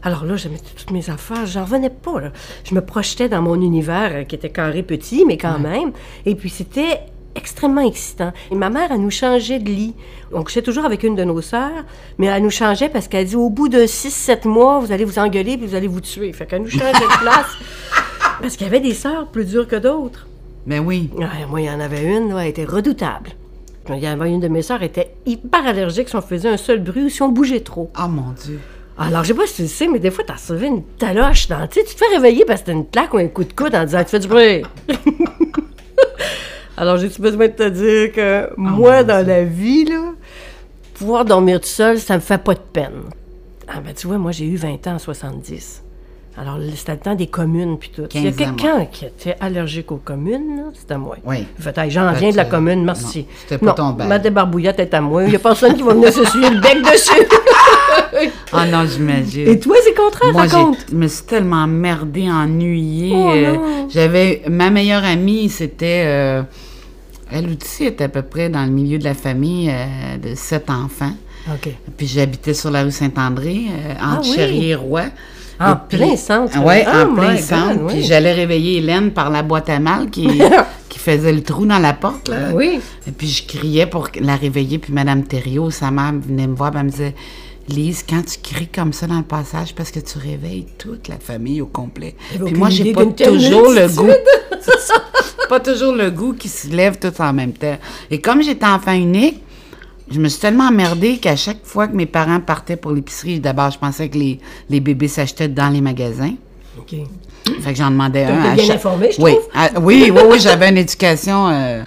Alors 0.03 0.25
là, 0.25 0.35
je 0.35 0.49
mettais 0.49 0.71
toutes 0.75 0.91
mes 0.91 1.09
affaires, 1.09 1.45
j'en 1.45 1.63
revenais 1.63 1.89
pas. 1.91 2.19
là. 2.19 2.31
Je 2.63 2.73
me 2.73 2.81
projetais 2.81 3.29
dans 3.29 3.41
mon 3.41 3.61
univers 3.61 4.11
euh, 4.13 4.23
qui 4.23 4.35
était 4.35 4.49
carré 4.49 4.81
petit, 4.81 5.25
mais 5.25 5.37
quand 5.37 5.59
même. 5.59 5.91
Et 6.25 6.33
puis 6.35 6.49
c'était 6.49 7.01
extrêmement 7.35 7.81
excitant. 7.81 8.33
Et 8.51 8.55
ma 8.55 8.69
mère, 8.69 8.91
elle 8.91 9.01
nous 9.01 9.11
changeait 9.11 9.59
de 9.59 9.69
lit. 9.69 9.93
On 10.33 10.43
couchait 10.43 10.63
toujours 10.63 10.85
avec 10.85 11.03
une 11.03 11.15
de 11.15 11.23
nos 11.23 11.39
sœurs, 11.41 11.85
mais 12.17 12.27
elle 12.27 12.41
nous 12.43 12.49
changeait 12.49 12.89
parce 12.89 13.07
qu'elle 13.07 13.25
dit 13.27 13.35
au 13.35 13.49
bout 13.49 13.69
de 13.69 13.79
6-7 13.83 14.47
mois, 14.47 14.79
vous 14.79 14.91
allez 14.91 15.05
vous 15.05 15.19
engueuler 15.19 15.55
puis 15.57 15.67
vous 15.67 15.75
allez 15.75 15.87
vous 15.87 16.01
tuer. 16.01 16.33
Fait 16.33 16.45
qu'elle 16.47 16.63
nous 16.63 16.69
changeait 16.69 16.91
de 16.93 17.19
place. 17.21 17.45
Parce 18.41 18.55
qu'il 18.57 18.65
y 18.65 18.69
avait 18.69 18.79
des 18.79 18.95
sœurs 18.95 19.27
plus 19.27 19.45
dures 19.45 19.67
que 19.67 19.75
d'autres. 19.75 20.27
Ben 20.65 20.79
oui. 20.79 21.09
Ouais, 21.15 21.25
moi, 21.49 21.61
il 21.61 21.67
y 21.67 21.69
en 21.69 21.79
avait 21.79 22.03
une, 22.03 22.29
là, 22.33 22.41
elle 22.43 22.49
était 22.49 22.65
redoutable. 22.65 23.29
Il 23.89 23.99
y 23.99 24.07
avait 24.07 24.29
une 24.29 24.39
de 24.39 24.47
mes 24.47 24.61
sœurs, 24.61 24.83
était 24.83 25.13
hyper 25.25 25.65
allergique 25.65 26.09
si 26.09 26.15
on 26.15 26.21
faisait 26.21 26.49
un 26.49 26.57
seul 26.57 26.79
bruit 26.79 27.03
ou 27.05 27.09
si 27.09 27.21
on 27.21 27.29
bougeait 27.29 27.61
trop. 27.61 27.89
Oh 27.99 28.07
mon 28.07 28.31
Dieu. 28.31 28.59
Alors, 28.97 29.23
je 29.23 29.29
sais 29.29 29.33
pas 29.33 29.47
si 29.47 29.55
tu 29.55 29.61
le 29.63 29.67
sais, 29.67 29.87
mais 29.87 29.99
des 29.99 30.11
fois, 30.11 30.23
t'as 30.25 30.37
sauvé 30.37 30.67
une 30.67 30.83
taloche 30.83 31.47
dans... 31.47 31.65
Tu 31.67 31.83
te 31.83 31.89
fais 31.89 32.05
réveiller 32.13 32.45
parce 32.45 32.61
que 32.61 32.67
t'as 32.67 32.73
une 32.73 32.87
claque 32.87 33.13
ou 33.13 33.17
un 33.17 33.27
coup 33.27 33.43
de 33.43 33.53
coude 33.53 33.73
en 33.73 33.83
disant 33.83 34.03
«Tu 34.03 34.09
fais 34.09 34.19
du 34.19 34.27
bruit!» 34.27 34.61
Alors, 36.77 36.97
j'ai-tu 36.97 37.21
besoin 37.21 37.47
de 37.47 37.53
te 37.53 37.69
dire 37.69 38.11
que 38.11 38.49
moi, 38.57 39.03
dans 39.03 39.25
la 39.25 39.43
vie, 39.43 39.85
là, 39.85 40.13
pouvoir 40.93 41.25
dormir 41.25 41.59
tout 41.59 41.67
seul, 41.67 41.99
ça 41.99 42.15
me 42.15 42.21
fait 42.21 42.37
pas 42.37 42.53
de 42.53 42.59
peine. 42.59 43.03
Ah 43.67 43.79
ben, 43.83 43.93
tu 43.93 44.07
vois, 44.07 44.17
moi, 44.17 44.31
j'ai 44.31 44.45
eu 44.45 44.55
20 44.55 44.87
ans 44.87 44.95
en 44.95 44.99
70. 44.99 45.83
Alors, 46.41 46.57
c'était 46.75 46.93
le 46.93 46.97
temps 46.97 47.13
des 47.13 47.27
communes 47.27 47.77
puis 47.77 47.91
tout. 47.95 48.01
S'il 48.11 48.23
y 48.23 48.27
a 48.27 48.31
15 48.31 48.49
ans, 48.49 48.55
quelqu'un 48.55 48.85
qui 48.85 49.05
était 49.05 49.35
allergique 49.39 49.91
aux 49.91 49.97
communes, 50.03 50.63
c'était 50.73 50.97
moi. 50.97 51.15
Oui. 51.23 51.45
Fait, 51.59 51.77
hey, 51.77 51.91
j'en 51.91 52.11
viens 52.13 52.31
de 52.31 52.35
la 52.37 52.45
commune, 52.45 52.83
merci. 52.83 53.27
c'était 53.41 53.59
pas 53.59 53.67
Non, 53.67 53.73
ton 53.73 53.89
bal. 53.91 54.07
ma 54.07 54.17
débarbouillette 54.17 54.79
est 54.79 54.91
à 54.95 55.01
moi. 55.01 55.23
Il 55.23 55.29
n'y 55.29 55.35
a 55.35 55.39
personne 55.39 55.75
qui 55.75 55.83
va 55.83 55.93
venir 55.93 56.11
se 56.11 56.25
suyer 56.25 56.49
le 56.49 56.59
bec 56.59 56.81
dessus. 56.81 57.11
Ah 58.51 58.65
non, 58.67 58.85
j'imagine. 58.85 59.47
Et 59.47 59.59
toi, 59.59 59.75
c'est 59.83 59.93
contraire, 59.93 60.33
Moi, 60.33 60.41
raconte. 60.43 60.77
je 60.89 60.95
me 60.95 61.07
suis 61.07 61.23
tellement 61.23 61.63
emmerdée, 61.63 62.29
ennuyée. 62.29 63.13
Oh, 63.15 63.31
euh. 63.31 63.57
J'avais 63.89 64.41
ma 64.49 64.69
meilleure 64.69 65.03
amie, 65.05 65.47
c'était 65.49 66.03
euh, 66.05 66.43
elle 67.31 67.47
aussi 67.49 67.85
était 67.85 68.03
à 68.05 68.09
peu 68.09 68.21
près 68.21 68.49
dans 68.49 68.63
le 68.65 68.71
milieu 68.71 68.99
de 68.99 69.05
la 69.05 69.13
famille 69.13 69.69
euh, 69.71 70.17
de 70.17 70.35
sept 70.35 70.69
enfants. 70.69 71.13
OK. 71.51 71.69
Puis 71.97 72.07
j'habitais 72.07 72.53
sur 72.53 72.69
la 72.69 72.83
rue 72.83 72.91
Saint-André, 72.91 73.61
euh, 73.69 73.93
entre 73.93 74.35
Ah 74.37 74.45
oui? 74.49 74.65
Et 74.65 74.75
Roi. 74.75 75.03
En 75.61 75.75
puis- 75.87 75.97
plein 75.97 76.15
centre. 76.15 76.57
Oui, 76.63 76.75
Oh 76.85 76.89
en 77.11 77.15
plein 77.15 77.37
centre. 77.37 77.87
Puis 77.87 78.03
j'allais 78.03 78.33
réveiller 78.33 78.77
Hélène 78.77 79.11
par 79.11 79.29
la 79.29 79.43
boîte 79.43 79.69
à 79.69 79.79
mal 79.79 80.09
qui, 80.09 80.27
qui 80.89 80.99
faisait 80.99 81.31
le 81.33 81.43
trou 81.43 81.65
dans 81.65 81.79
la 81.79 81.93
porte. 81.93 82.29
Là. 82.29 82.49
Oui. 82.53 82.79
Et 83.07 83.11
puis 83.11 83.27
je 83.27 83.45
criais 83.45 83.85
pour 83.85 84.09
la 84.19 84.35
réveiller. 84.35 84.77
Puis 84.79 84.93
Madame 84.93 85.23
Thériault, 85.23 85.69
sa 85.71 85.91
mère, 85.91 86.13
venait 86.13 86.47
me 86.47 86.55
voir. 86.55 86.71
puis 86.71 86.79
Elle 86.79 86.85
me 86.87 86.91
disait 86.91 87.15
Lise, 87.69 88.03
quand 88.07 88.21
tu 88.25 88.39
cries 88.41 88.67
comme 88.67 88.91
ça 88.91 89.07
dans 89.07 89.17
le 89.17 89.23
passage, 89.23 89.73
parce 89.75 89.91
que 89.91 89.99
tu 89.99 90.17
réveilles 90.17 90.65
toute 90.77 91.07
la 91.07 91.17
famille 91.19 91.61
au 91.61 91.67
complet. 91.67 92.15
Puis 92.43 92.55
moi, 92.55 92.69
j'ai 92.69 92.91
pas 92.91 93.05
toujours 93.05 93.69
le 93.71 93.87
goût. 93.87 94.09
Pas 95.49 95.59
toujours 95.59 95.93
le 95.93 96.09
goût 96.11 96.33
qui 96.33 96.47
se 96.47 96.69
lève 96.69 96.97
tout 96.97 97.11
en 97.21 97.33
même 97.33 97.51
temps. 97.51 97.77
Et 98.09 98.21
comme 98.21 98.41
j'étais 98.41 98.65
enfant 98.65 98.93
unique, 98.93 99.43
je 100.11 100.19
me 100.19 100.27
suis 100.29 100.39
tellement 100.39 100.65
emmerdée 100.67 101.17
qu'à 101.17 101.35
chaque 101.35 101.63
fois 101.65 101.87
que 101.87 101.95
mes 101.95 102.05
parents 102.05 102.39
partaient 102.39 102.75
pour 102.77 102.91
l'épicerie, 102.91 103.39
d'abord, 103.39 103.71
je 103.71 103.77
pensais 103.79 104.09
que 104.09 104.17
les, 104.17 104.39
les 104.69 104.79
bébés 104.79 105.07
s'achetaient 105.07 105.47
dans 105.47 105.69
les 105.69 105.81
magasins. 105.81 106.33
OK. 106.77 106.95
Fait 107.61 107.71
que 107.73 107.77
j'en 107.77 107.89
demandais 107.91 108.23
un. 108.25 108.41
à 108.41 108.53
bien 108.55 108.65
chaque- 108.65 108.75
informée, 108.77 109.11
je 109.17 109.21
oui, 109.21 109.31
trouve. 109.31 109.47
à- 109.53 109.79
oui, 109.79 110.11
oui, 110.15 110.21
oui, 110.29 110.39
j'avais 110.39 110.69
une 110.69 110.77
éducation. 110.77 111.47
euh, 111.49 111.83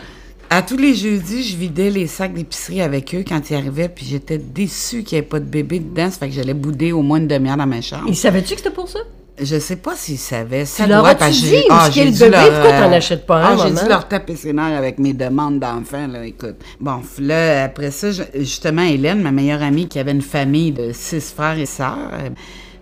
À 0.50 0.62
tous 0.62 0.76
les 0.76 0.94
jeudis, 0.94 1.43
je 1.43 1.56
vidais 1.56 1.91
les 1.91 2.06
sacs 2.06 2.35
d'épicerie 2.35 2.81
avec 2.82 3.15
eux 3.15 3.25
quand 3.26 3.41
ils 3.50 3.55
arrivaient, 3.56 3.88
puis 3.88 4.05
j'étais 4.06 4.38
déçue 4.38 5.03
qu'il 5.03 5.17
n'y 5.17 5.21
ait 5.25 5.29
pas 5.29 5.41
de 5.41 5.44
bébé 5.47 5.79
dedans. 5.79 6.11
Ça 6.11 6.19
fait 6.19 6.29
que 6.29 6.35
j'allais 6.35 6.55
bouder 6.55 6.93
au 6.93 7.03
moins 7.03 7.19
une 7.19 7.26
demi-heure 7.29 7.56
dans 7.56 7.67
ma 7.67 7.81
chambre. 7.81 8.05
Ils 8.09 8.17
savaient-tu 8.17 8.55
que 8.55 8.61
c'était 8.61 8.71
pour 8.71 8.88
ça? 8.88 8.99
Je 9.41 9.59
sais 9.59 9.77
pas 9.77 9.97
s'ils 9.97 10.19
savaient. 10.19 10.65
Ça 10.65 10.85
Tu 10.85 10.91
leur 10.91 11.05
as-tu 11.05 11.31
dit 11.33 11.55
où 11.69 11.73
ah, 11.73 11.89
j'ai 11.91 12.05
le 12.05 12.13
bébé? 12.13 12.29
leur, 12.31 12.51
Pourquoi 12.53 12.71
t'en 12.71 12.93
euh, 12.93 12.97
achètes 12.97 13.27
pas 13.27 13.37
un, 13.39 13.57
Ah, 13.59 13.65
j'ai 13.67 13.71
dû 13.83 13.89
leur 13.89 14.07
taper 14.07 14.37
ses 14.37 14.53
nerfs 14.53 14.79
avec 14.79 14.99
mes 15.01 15.13
demandes 15.13 15.59
d'enfants, 15.59 16.07
là, 16.07 16.25
écoute. 16.25 16.55
Bon, 16.79 17.01
là, 17.19 17.65
après 17.65 17.91
ça, 17.91 18.09
justement, 18.35 18.83
Hélène, 18.83 19.21
ma 19.23 19.33
meilleure 19.33 19.63
amie, 19.63 19.89
qui 19.89 19.99
avait 19.99 20.13
une 20.13 20.23
famille 20.23 20.71
de 20.71 20.93
six 20.93 21.33
frères 21.35 21.59
et 21.59 21.67
sœurs, 21.67 21.99
euh, 22.13 22.29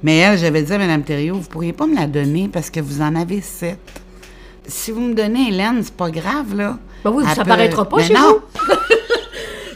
mais 0.03 0.19
elle, 0.19 0.37
j'avais 0.37 0.63
dit 0.63 0.73
à 0.75 0.79
Mme 0.79 1.03
Thériault, 1.05 1.37
vous 1.37 1.49
pourriez 1.49 1.73
pas 1.73 1.87
me 1.87 1.94
la 1.94 2.06
donner 2.06 2.51
parce 2.53 2.69
que 2.69 2.81
vous 2.81 3.01
en 3.01 3.15
avez 3.17 3.41
sept. 3.41 3.79
Si 4.67 4.91
vous 4.91 5.01
me 5.01 5.15
donnez 5.15 5.49
Hélène, 5.49 5.81
c'est 5.82 5.94
pas 5.94 6.11
grave, 6.11 6.55
là. 6.55 6.77
Ben 7.03 7.11
oui, 7.15 7.25
Elle 7.27 7.35
ça 7.35 7.43
peut- 7.44 7.49
paraîtra 7.49 7.89
pas 7.89 7.97
Ben 7.97 8.06
chez 8.06 8.15
non, 8.15 8.41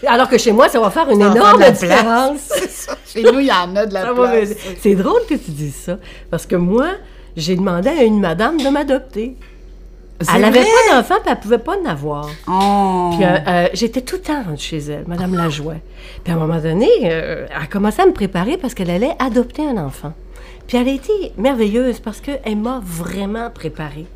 Alors 0.07 0.29
que 0.29 0.39
chez 0.39 0.53
moi, 0.53 0.69
ça 0.69 0.81
va 0.81 0.91
faire 0.91 1.09
une 1.11 1.21
ça 1.21 1.27
énorme 1.33 1.57
de 1.57 1.61
la 1.61 1.67
place. 1.67 1.81
différence. 1.81 2.89
Chez 3.07 3.23
nous, 3.23 3.41
il 3.41 3.47
y 3.47 3.53
en 3.53 3.75
a 3.77 3.87
de 3.87 3.95
la 3.95 4.03
Ça 4.03 4.13
place. 4.15 4.51
C'est 4.81 4.95
drôle 4.95 5.23
que 5.29 5.35
tu 5.35 5.51
dises 5.51 5.77
ça. 5.77 5.99
Parce 6.31 6.47
que 6.47 6.57
moi, 6.57 6.89
j'ai 7.37 7.57
demandé 7.57 7.89
à 7.89 8.03
une 8.03 8.21
madame 8.21 8.59
de 8.59 8.69
m'adopter. 8.69 9.37
Elle 10.35 10.41
n'avait 10.41 10.61
pas 10.63 10.97
d'enfant, 10.97 11.17
puis 11.23 11.31
elle 11.31 11.41
pouvait 11.41 11.59
pas 11.59 11.77
en 11.77 11.85
avoir. 11.85 12.29
Oh. 12.49 13.11
Puis 13.17 13.27
euh, 13.27 13.37
euh, 13.47 13.69
j'étais 13.75 14.01
tout 14.01 14.17
le 14.17 14.23
temps 14.23 14.57
chez 14.57 14.79
elle, 14.79 15.05
Madame 15.07 15.35
Lajoie. 15.35 15.77
Puis 16.25 16.33
à 16.33 16.37
un 16.37 16.39
moment 16.39 16.59
donné, 16.59 16.89
euh, 17.05 17.47
elle 17.51 17.63
a 17.63 17.67
commencé 17.67 18.01
à 18.01 18.07
me 18.07 18.13
préparer 18.13 18.57
parce 18.57 18.73
qu'elle 18.73 18.91
allait 18.91 19.15
adopter 19.19 19.67
un 19.67 19.77
enfant. 19.77 20.15
Puis 20.67 20.79
elle 20.79 20.89
a 20.89 20.93
été 20.93 21.13
merveilleuse 21.37 22.01
parce 22.01 22.21
qu'elle 22.21 22.57
m'a 22.57 22.81
vraiment 22.83 23.51
préparée. 23.51 24.07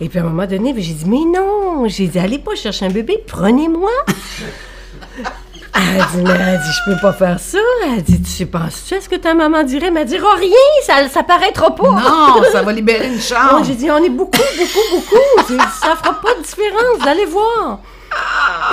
Et 0.00 0.08
puis 0.08 0.18
à 0.18 0.22
un 0.22 0.24
moment 0.24 0.46
donné, 0.46 0.74
j'ai 0.78 0.94
dit, 0.94 1.04
mais 1.06 1.24
non, 1.26 1.86
j'ai 1.88 2.08
dit, 2.08 2.18
allez 2.18 2.38
pas 2.38 2.54
chercher 2.54 2.86
un 2.86 2.90
bébé, 2.90 3.22
prenez-moi. 3.26 3.90
Elle 5.74 6.00
a 6.00 6.04
dit, 6.04 6.22
mais 6.22 6.30
elle 6.30 6.58
dit, 6.58 6.68
je 6.70 6.92
peux 6.92 7.00
pas 7.00 7.12
faire 7.12 7.40
ça. 7.40 7.58
Elle 7.86 8.02
dit, 8.02 8.22
tu 8.22 8.46
penses-tu, 8.46 8.94
est-ce 8.94 9.08
que 9.08 9.16
ta 9.16 9.34
maman 9.34 9.62
dirait? 9.62 9.86
Elle 9.86 9.94
m'a 9.94 10.04
dit, 10.04 10.18
oh, 10.22 10.36
rien, 10.38 10.52
ça, 10.84 11.08
ça 11.08 11.22
paraîtra 11.22 11.74
pas. 11.74 11.88
Non, 11.88 12.42
ça 12.52 12.62
va 12.62 12.72
libérer 12.74 13.08
une 13.08 13.20
chambre. 13.20 13.64
j'ai 13.64 13.74
dit, 13.74 13.90
on 13.90 14.02
est 14.02 14.10
beaucoup, 14.10 14.38
beaucoup, 14.56 14.96
beaucoup. 14.96 15.58
Ça 15.80 15.96
fera 15.96 16.20
pas 16.20 16.34
de 16.34 16.42
différence, 16.42 16.98
vous 16.98 17.08
allez 17.08 17.24
voir. 17.24 17.80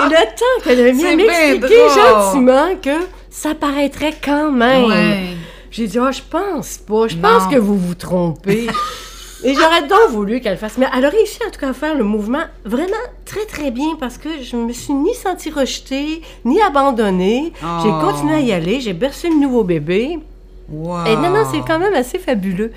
Et 0.00 0.08
le 0.08 0.16
temps 0.16 0.64
qu'elle 0.64 0.88
a 0.88 0.92
mis 0.92 1.06
à 1.06 1.16
m'expliquer 1.16 1.88
gentiment 1.88 2.76
que 2.82 3.06
ça 3.30 3.54
paraîtrait 3.54 4.14
quand 4.22 4.50
même. 4.50 4.84
Ouais. 4.84 5.36
J'ai 5.70 5.86
dit, 5.86 5.98
oh, 5.98 6.10
je 6.12 6.20
pense 6.28 6.78
pas, 6.78 7.08
je 7.08 7.16
pense 7.16 7.46
que 7.46 7.56
vous 7.56 7.78
vous 7.78 7.94
trompez. 7.94 8.66
Et 9.44 9.54
j'aurais 9.54 9.86
donc 9.86 10.10
voulu 10.10 10.40
qu'elle 10.40 10.56
fasse. 10.58 10.76
Mais 10.78 10.86
elle 10.96 11.04
a 11.04 11.08
réussi 11.08 11.38
en 11.46 11.50
tout 11.50 11.58
cas 11.60 11.70
à 11.70 11.72
faire 11.72 11.94
le 11.94 12.04
mouvement 12.04 12.42
vraiment 12.64 12.92
très 13.24 13.44
très 13.46 13.70
bien 13.70 13.96
parce 13.98 14.18
que 14.18 14.28
je 14.42 14.56
me 14.56 14.72
suis 14.72 14.92
ni 14.92 15.14
sentie 15.14 15.50
rejetée, 15.50 16.20
ni 16.44 16.60
abandonnée. 16.60 17.52
J'ai 17.82 17.88
Oh. 17.90 18.00
continué 18.04 18.34
à 18.34 18.40
y 18.40 18.52
aller, 18.52 18.80
j'ai 18.80 18.92
bercé 18.92 19.28
le 19.28 19.36
nouveau 19.36 19.64
bébé. 19.64 20.18
Wow. 20.68 21.04
Et 21.06 21.16
non, 21.16 21.30
non, 21.30 21.44
c'est 21.50 21.62
quand 21.66 21.80
même 21.80 21.94
assez 21.94 22.18
fabuleux. 22.18 22.70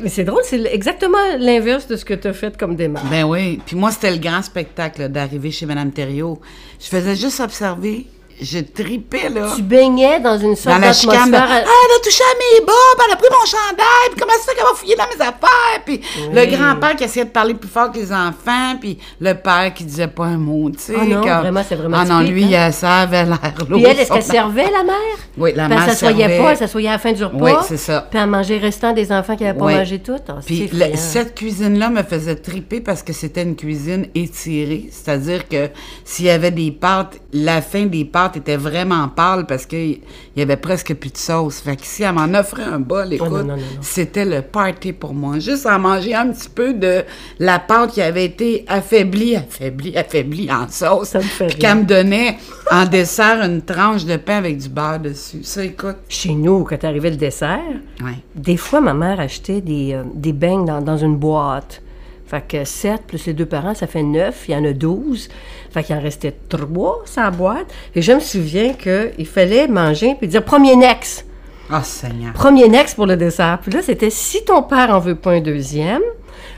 Mais 0.00 0.10
c'est 0.10 0.24
drôle, 0.24 0.42
c'est 0.44 0.62
exactement 0.66 1.16
l'inverse 1.38 1.86
de 1.86 1.96
ce 1.96 2.04
que 2.04 2.12
tu 2.12 2.28
as 2.28 2.34
fait 2.34 2.54
comme 2.58 2.76
démarche. 2.76 3.08
Ben 3.08 3.24
oui. 3.24 3.58
Puis 3.64 3.74
moi, 3.74 3.90
c'était 3.90 4.10
le 4.10 4.18
grand 4.18 4.42
spectacle 4.42 5.08
d'arriver 5.08 5.50
chez 5.50 5.64
Mme 5.64 5.90
Thériault. 5.92 6.38
Je 6.78 6.86
faisais 6.88 7.16
juste 7.16 7.40
observer 7.40 8.04
je 8.40 8.58
tripais, 8.60 9.28
là. 9.28 9.52
Tu 9.56 9.62
baignais 9.62 10.20
dans 10.20 10.38
une 10.38 10.54
sorte 10.56 10.76
Dans 10.76 10.86
la 10.86 10.92
chicane, 10.92 11.26
de, 11.26 11.32
d'atmosphère. 11.32 11.64
ah, 11.66 11.70
elle 11.84 11.96
a 11.96 12.04
touché 12.04 12.22
à 12.22 12.36
mes 12.60 12.66
bas, 12.66 12.72
elle 13.06 13.12
a 13.12 13.16
pris 13.16 13.28
mon 13.30 13.46
chandail, 13.46 14.08
puis 14.10 14.20
comment 14.20 14.32
ça 14.32 14.50
fait 14.50 14.54
qu'elle 14.56 14.64
va 14.64 14.74
fouiller 14.74 14.96
dans 14.96 15.04
mes 15.16 15.22
affaires, 15.22 15.82
puis 15.84 16.00
le 16.32 16.46
grand-père 16.56 16.96
qui 16.96 17.04
essayait 17.04 17.24
de 17.26 17.30
parler 17.30 17.54
plus 17.54 17.68
fort 17.68 17.90
que 17.92 17.98
les 17.98 18.12
enfants, 18.12 18.76
puis 18.80 18.98
le 19.20 19.34
père 19.34 19.72
qui 19.74 19.84
disait 19.84 20.06
pas 20.08 20.24
un 20.26 20.38
mot, 20.38 20.70
tu 20.70 20.78
sais. 20.78 20.94
Ah 21.00 21.04
non, 21.04 21.20
vraiment, 21.20 21.62
c'est 21.68 21.74
vraiment 21.76 21.98
Ah 22.00 22.04
non, 22.04 22.20
lui, 22.20 22.54
hein? 22.54 22.68
euh, 22.68 22.72
ça 22.72 22.96
avait 22.98 23.24
l'air 23.24 23.54
lourd. 23.68 23.78
Puis 23.80 23.84
elle, 23.84 23.98
est-ce 24.00 24.12
qu'elle 24.12 24.22
servait, 24.22 24.70
la 24.70 24.82
mère? 24.84 24.94
Oui, 25.36 25.52
la 25.54 25.68
mère 25.68 25.82
elle 25.84 25.90
s'assoyait 25.90 26.38
pas, 26.38 26.50
elle 26.52 26.56
s'assoyait 26.56 26.88
à 26.88 26.92
la 26.92 26.98
fin 26.98 27.12
du 27.12 27.24
repas. 27.24 27.36
Oui, 27.44 27.52
c'est 27.66 27.76
ça. 27.76 28.06
Puis 28.10 28.18
elle 28.20 28.28
mangeait 28.28 28.58
restant 28.58 28.92
des 28.92 29.10
enfants 29.12 29.36
qui 29.36 29.44
n'avaient 29.44 29.58
pas 29.58 29.64
mangé 29.64 29.98
tout. 30.00 30.16
Ah, 30.28 30.34
c'est 30.40 30.46
Puis 30.46 30.70
le- 30.72 30.96
cette 30.96 31.34
cuisine-là 31.34 31.90
me 31.90 32.02
faisait 32.02 32.36
triper 32.36 32.80
parce 32.80 33.02
que 33.02 33.12
c'était 33.12 33.42
une 33.42 33.56
cuisine 33.56 34.06
étirée. 34.14 34.88
C'est-à-dire 34.90 35.48
que 35.48 35.68
s'il 36.04 36.26
y 36.26 36.30
avait 36.30 36.50
des 36.50 36.70
pâtes, 36.70 37.18
la 37.32 37.60
fin 37.62 37.84
des 37.86 38.04
pâtes 38.04 38.27
était 38.36 38.56
vraiment 38.56 39.08
pâle 39.08 39.46
parce 39.46 39.64
qu'il 39.66 40.00
y 40.36 40.42
avait 40.42 40.56
presque 40.56 40.94
plus 40.94 41.10
de 41.12 41.16
sauce. 41.16 41.60
Fait 41.60 41.76
que 41.76 41.82
si 41.84 42.02
elle 42.02 42.12
m'en 42.12 42.38
offrait 42.38 42.62
un 42.64 42.78
bol, 42.80 43.12
écoute, 43.12 43.28
Oh, 43.30 43.42
non. 43.42 43.56
c'était 43.80 44.24
le 44.24 44.42
party 44.42 44.92
pour 44.92 45.14
moi. 45.14 45.38
Juste 45.38 45.66
à 45.66 45.78
manger 45.78 46.14
un 46.14 46.30
petit 46.32 46.48
peu 46.48 46.74
de 46.74 47.04
la 47.38 47.58
pâte 47.58 47.92
qui 47.92 48.02
avait 48.02 48.24
été 48.26 48.64
affaiblie, 48.68 49.36
affaiblie, 49.36 49.96
affaiblie 49.96 50.50
en 50.52 50.68
sauce. 50.68 51.08
Ça 51.08 51.18
me 51.18 51.24
fait 51.24 51.46
Puis 51.46 51.56
qu'elle 51.58 51.78
me 51.78 51.84
donnait 51.84 52.36
en 52.70 52.84
dessert 52.84 53.42
une 53.42 53.62
tranche 53.62 54.04
de 54.04 54.16
pain 54.16 54.36
avec 54.38 54.58
du 54.58 54.68
beurre 54.68 55.00
dessus. 55.00 55.40
Ça, 55.42 55.64
écoute. 55.64 55.96
Chez 56.08 56.34
nous, 56.34 56.64
quand 56.64 56.82
arrivait 56.84 57.10
le 57.10 57.16
dessert, 57.16 57.58
Ouais. 58.02 58.18
des 58.34 58.56
fois, 58.56 58.80
ma 58.80 58.94
mère 58.94 59.20
achetait 59.20 59.60
des, 59.60 59.94
euh, 59.94 60.02
des 60.14 60.32
beignes 60.32 60.64
dans, 60.64 60.80
dans 60.80 60.96
une 60.96 61.16
boîte. 61.16 61.80
Fait 62.28 62.46
que 62.46 62.62
7 62.62 63.02
plus 63.06 63.24
les 63.26 63.32
deux 63.32 63.46
parents, 63.46 63.74
ça 63.74 63.86
fait 63.86 64.02
9. 64.02 64.44
Il 64.48 64.52
y 64.52 64.56
en 64.56 64.64
a 64.64 64.72
12. 64.72 65.28
Fait 65.70 65.82
qu'il 65.82 65.96
en 65.96 66.00
restait 66.00 66.34
3 66.50 67.02
sur 67.06 67.22
la 67.22 67.30
boîte. 67.30 67.66
Et 67.94 68.02
je 68.02 68.12
me 68.12 68.20
souviens 68.20 68.74
qu'il 68.74 69.26
fallait 69.26 69.66
manger 69.66 70.14
puis 70.18 70.28
dire 70.28 70.44
premier 70.44 70.76
next. 70.76 71.24
Oh, 71.72 71.76
Seigneur. 71.82 72.34
Premier 72.34 72.68
next 72.68 72.96
pour 72.96 73.06
le 73.06 73.16
dessert. 73.16 73.58
Puis 73.62 73.72
là, 73.72 73.80
c'était 73.82 74.10
si 74.10 74.44
ton 74.44 74.62
père 74.62 74.90
en 74.90 74.98
veut 74.98 75.14
pas 75.14 75.32
un 75.32 75.40
deuxième, 75.40 76.02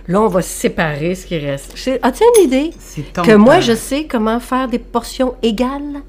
là, 0.09 0.21
on 0.21 0.29
va 0.29 0.43
séparer 0.43 1.15
ce 1.15 1.27
qui 1.27 1.39
reste. 1.39 1.73
As-tu 2.03 2.25
une 2.37 2.45
idée? 2.45 2.71
Ton 3.13 3.23
Que 3.23 3.33
moi, 3.33 3.61
je 3.61 3.75
sais 3.75 4.05
comment 4.05 4.41
faire 4.41 4.67
des 4.67 4.81
portions 4.81 5.35
égales? 5.43 6.03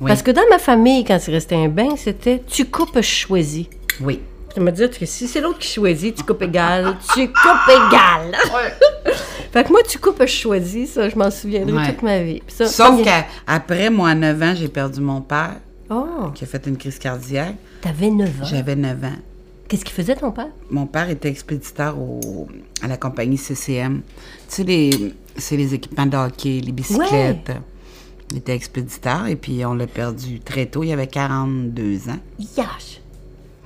Oui. 0.00 0.08
Parce 0.08 0.22
que 0.22 0.30
dans 0.30 0.42
ma 0.50 0.58
famille, 0.58 1.04
quand 1.04 1.18
il 1.26 1.34
restait 1.34 1.54
un 1.54 1.68
bain, 1.68 1.96
c'était 1.96 2.42
tu 2.46 2.64
coupes, 2.64 2.96
je 2.96 3.02
choisis. 3.02 3.66
Oui. 4.00 4.20
Je 4.54 4.60
me 4.60 4.70
dis 4.70 4.88
que 4.90 5.06
si 5.06 5.26
c'est 5.28 5.40
l'autre 5.40 5.58
qui 5.58 5.68
choisit, 5.68 6.14
tu 6.14 6.22
coupes 6.24 6.42
égal, 6.42 6.96
tu 7.14 7.26
coupes 7.28 7.68
égal. 7.68 8.36
fait 9.52 9.64
que 9.64 9.70
moi, 9.70 9.80
tu 9.88 9.98
coupes, 9.98 10.20
je 10.20 10.26
choisis, 10.26 10.92
ça, 10.92 11.08
je 11.08 11.16
m'en 11.16 11.30
souviendrai 11.30 11.72
Ouais. 11.74 11.86
toute 11.92 12.02
ma 12.02 12.22
vie. 12.22 12.42
Ça, 12.48 12.66
Sauf 12.66 13.00
qu'après, 13.02 13.88
moi, 13.90 14.10
à 14.10 14.14
9 14.14 14.42
ans, 14.42 14.54
j'ai 14.54 14.68
perdu 14.68 15.00
mon 15.00 15.20
père, 15.22 15.56
Oh, 15.90 16.30
qui 16.34 16.44
a 16.44 16.46
fait 16.46 16.66
une 16.66 16.76
crise 16.78 16.98
cardiaque. 16.98 17.56
t'avais 17.82 18.10
9 18.10 18.28
ans? 18.42 18.44
J'avais 18.44 18.76
9 18.76 19.04
ans. 19.04 19.16
Qu'est-ce 19.68 19.84
qu'il 19.84 19.94
faisait, 19.94 20.14
ton 20.16 20.30
père? 20.30 20.48
Mon 20.70 20.86
père 20.86 21.08
était 21.10 21.28
expéditeur 21.28 21.98
au- 21.98 22.48
à 22.82 22.88
la 22.88 22.96
compagnie 22.96 23.36
CCM. 23.38 24.00
Tu 24.48 24.54
sais, 24.56 24.64
les, 24.64 25.14
c'est 25.36 25.56
les 25.56 25.74
équipements 25.74 26.06
de 26.06 26.16
hockey, 26.16 26.60
les 26.64 26.72
bicyclettes. 26.72 27.52
Il 28.30 28.38
était 28.38 28.54
expéditeur 28.54 29.26
et 29.26 29.36
puis 29.36 29.64
on 29.66 29.74
l'a 29.74 29.86
perdu 29.86 30.40
très 30.40 30.64
tôt. 30.66 30.82
Il 30.82 30.92
avait 30.92 31.06
42 31.06 32.08
ans. 32.08 32.18
Yash! 32.56 33.00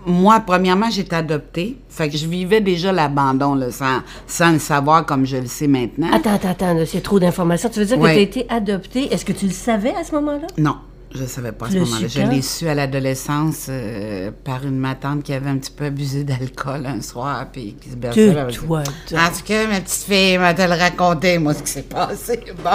Moi, 0.08 0.40
premièrement, 0.46 0.88
j'étais 0.88 1.16
adoptée. 1.16 1.76
Fait 1.88 2.08
que 2.08 2.16
je 2.16 2.26
vivais 2.28 2.60
déjà 2.60 2.92
l'abandon, 2.92 3.56
là, 3.56 3.72
sans, 3.72 4.02
sans 4.28 4.52
le 4.52 4.60
savoir 4.60 5.04
comme 5.04 5.26
je 5.26 5.36
le 5.36 5.46
sais 5.46 5.66
maintenant. 5.66 6.08
Attends, 6.12 6.34
attends, 6.34 6.50
attends, 6.50 6.76
c'est 6.86 7.02
trop 7.02 7.18
d'informations. 7.18 7.68
Tu 7.68 7.80
veux 7.80 7.86
dire 7.86 7.98
que 7.98 8.02
tu 8.02 8.08
as 8.08 8.20
été 8.20 8.46
adoptée? 8.48 9.12
Est-ce 9.12 9.24
que 9.24 9.32
tu 9.32 9.46
le 9.46 9.52
savais 9.52 9.94
à 9.94 10.04
ce 10.04 10.14
moment-là? 10.14 10.46
Non, 10.58 10.76
je 11.16 11.22
ne 11.22 11.28
savais 11.28 11.52
pas 11.52 11.66
à 11.66 11.70
ce 11.70 11.78
moment-là. 11.78 12.06
Je 12.08 12.20
l'ai 12.20 12.42
su 12.42 12.68
à 12.68 12.74
l'adolescence 12.74 13.66
euh, 13.68 14.30
par 14.44 14.64
une 14.64 14.78
ma 14.78 14.94
tante 14.94 15.22
qui 15.22 15.32
avait 15.32 15.50
un 15.50 15.56
petit 15.58 15.70
peu 15.70 15.86
abusé 15.86 16.22
d'alcool 16.24 16.86
un 16.86 17.00
soir, 17.02 17.46
puis 17.52 17.74
qui 17.80 17.90
se 17.90 17.96
berçait. 17.96 18.36
Avec- 18.38 18.56
toi, 18.64 18.80
En 18.80 18.82
tout 18.84 19.44
cas, 19.44 19.66
ma 19.66 19.80
petite 19.80 20.04
fille 20.08 20.38
m'a 20.38 20.54
te 20.54 20.62
le 20.62 20.78
raconté, 20.78 21.38
moi, 21.38 21.54
ce 21.54 21.62
qui 21.62 21.70
s'est 21.72 21.82
passé. 21.82 22.40
Bon. 22.62 22.70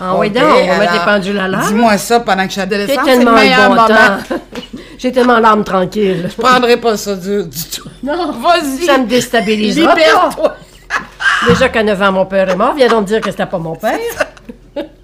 Ah 0.00 0.16
oui, 0.18 0.30
donc, 0.30 0.42
on 0.44 0.66
va 0.66 0.78
mettre 0.78 0.92
les 0.94 0.98
pendules 1.00 1.38
à 1.38 1.48
l'heure. 1.48 1.66
Dis-moi 1.68 1.96
ça 1.98 2.20
pendant 2.20 2.42
que 2.46 2.48
je 2.48 2.52
suis 2.52 2.60
J'ai 2.60 2.62
adolescente, 2.62 3.00
c'est 3.04 3.10
le 3.12 3.16
tellement 3.18 3.34
meilleur 3.34 3.60
le 3.70 3.76
bon 3.76 3.82
moment. 3.82 3.88
temps. 4.28 4.36
J'ai 4.98 5.10
tellement 5.12 5.38
l'âme 5.40 5.64
tranquille. 5.64 6.28
Je 6.30 6.40
prendrai 6.40 6.76
pas 6.76 6.96
ça 6.96 7.16
dur 7.16 7.46
du 7.46 7.64
tout. 7.64 7.88
Non, 8.04 8.32
Vas-y. 8.40 8.84
Ça 8.86 8.98
me 8.98 9.06
déstabilise. 9.06 9.76
pas. 9.82 9.94
Libère-toi. 9.94 10.56
Déjà 11.48 11.68
qu'à 11.70 11.82
9 11.82 12.02
ans, 12.02 12.12
mon 12.12 12.26
père 12.26 12.48
est 12.50 12.54
mort. 12.56 12.74
Viens 12.76 12.88
donc 12.88 13.02
me 13.02 13.06
dire 13.06 13.20
que 13.20 13.30
c'était 13.30 13.46
pas 13.46 13.58
mon 13.58 13.74
père. 13.74 13.98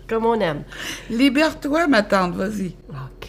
Comme 0.09 0.25
on 0.25 0.41
aime. 0.41 0.63
Libère-toi, 1.11 1.87
ma 1.87 2.03
tante, 2.03 2.35
vas-y. 2.35 2.75
OK. 2.89 3.29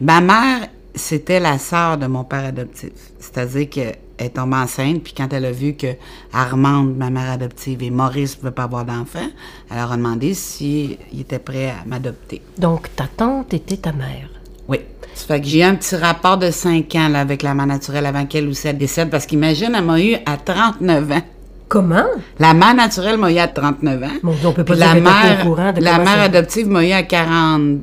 Ma 0.00 0.20
mère, 0.20 0.68
c'était 0.94 1.38
la 1.38 1.58
sœur 1.58 1.96
de 1.96 2.06
mon 2.06 2.24
père 2.24 2.44
adoptif. 2.44 2.90
C'est-à-dire 3.20 3.70
qu'elle 3.70 3.98
est 4.18 4.30
tombée 4.30 4.56
enceinte, 4.56 5.04
puis 5.04 5.12
quand 5.16 5.32
elle 5.32 5.44
a 5.44 5.52
vu 5.52 5.74
que 5.74 5.94
Armande, 6.32 6.96
ma 6.96 7.10
mère 7.10 7.30
adoptive, 7.30 7.84
et 7.84 7.90
Maurice 7.90 8.32
ne 8.32 8.40
pouvaient 8.40 8.50
pas 8.50 8.64
avoir 8.64 8.84
d'enfant, 8.84 9.28
elle 9.70 9.76
leur 9.76 9.92
a 9.92 9.96
demandé 9.96 10.34
s'il 10.34 10.98
était 11.16 11.38
prêt 11.38 11.68
à 11.68 11.84
m'adopter. 11.86 12.42
Donc, 12.58 12.94
ta 12.96 13.06
tante 13.06 13.54
était 13.54 13.76
ta 13.76 13.92
mère. 13.92 14.28
Oui. 14.66 14.80
Ça 15.14 15.26
fait 15.26 15.40
que 15.40 15.46
j'ai 15.46 15.60
eu 15.60 15.62
un 15.62 15.76
petit 15.76 15.94
rapport 15.96 16.36
de 16.36 16.50
5 16.50 16.92
ans 16.96 17.08
là, 17.08 17.20
avec 17.20 17.42
la 17.42 17.54
mère 17.54 17.66
naturelle 17.66 18.06
avant 18.06 18.26
qu'elle 18.26 18.48
aussi 18.48 18.66
elle 18.66 18.78
décède, 18.78 19.08
parce 19.08 19.24
qu'imagine, 19.24 19.72
elle 19.76 19.84
m'a 19.84 20.00
eu 20.00 20.16
à 20.26 20.36
39 20.36 21.12
ans. 21.12 21.22
Comment? 21.68 22.04
La 22.38 22.54
mère 22.54 22.74
naturelle 22.74 23.18
m'a 23.18 23.30
eu 23.30 23.38
à 23.38 23.46
39 23.48 24.02
ans. 24.02 24.06
Dieu, 24.22 24.48
on 24.48 24.52
peut 24.52 24.64
pas 24.64 24.74
dire 24.74 24.86
la 24.86 24.92
était 24.92 25.00
mère, 25.02 25.38
au 25.42 25.48
courant 25.50 25.72
de 25.72 25.82
la 25.82 25.98
mère 25.98 26.20
adoptive 26.22 26.68
m'a 26.68 26.84
eu 26.84 26.92
à 26.92 27.02
40. 27.02 27.80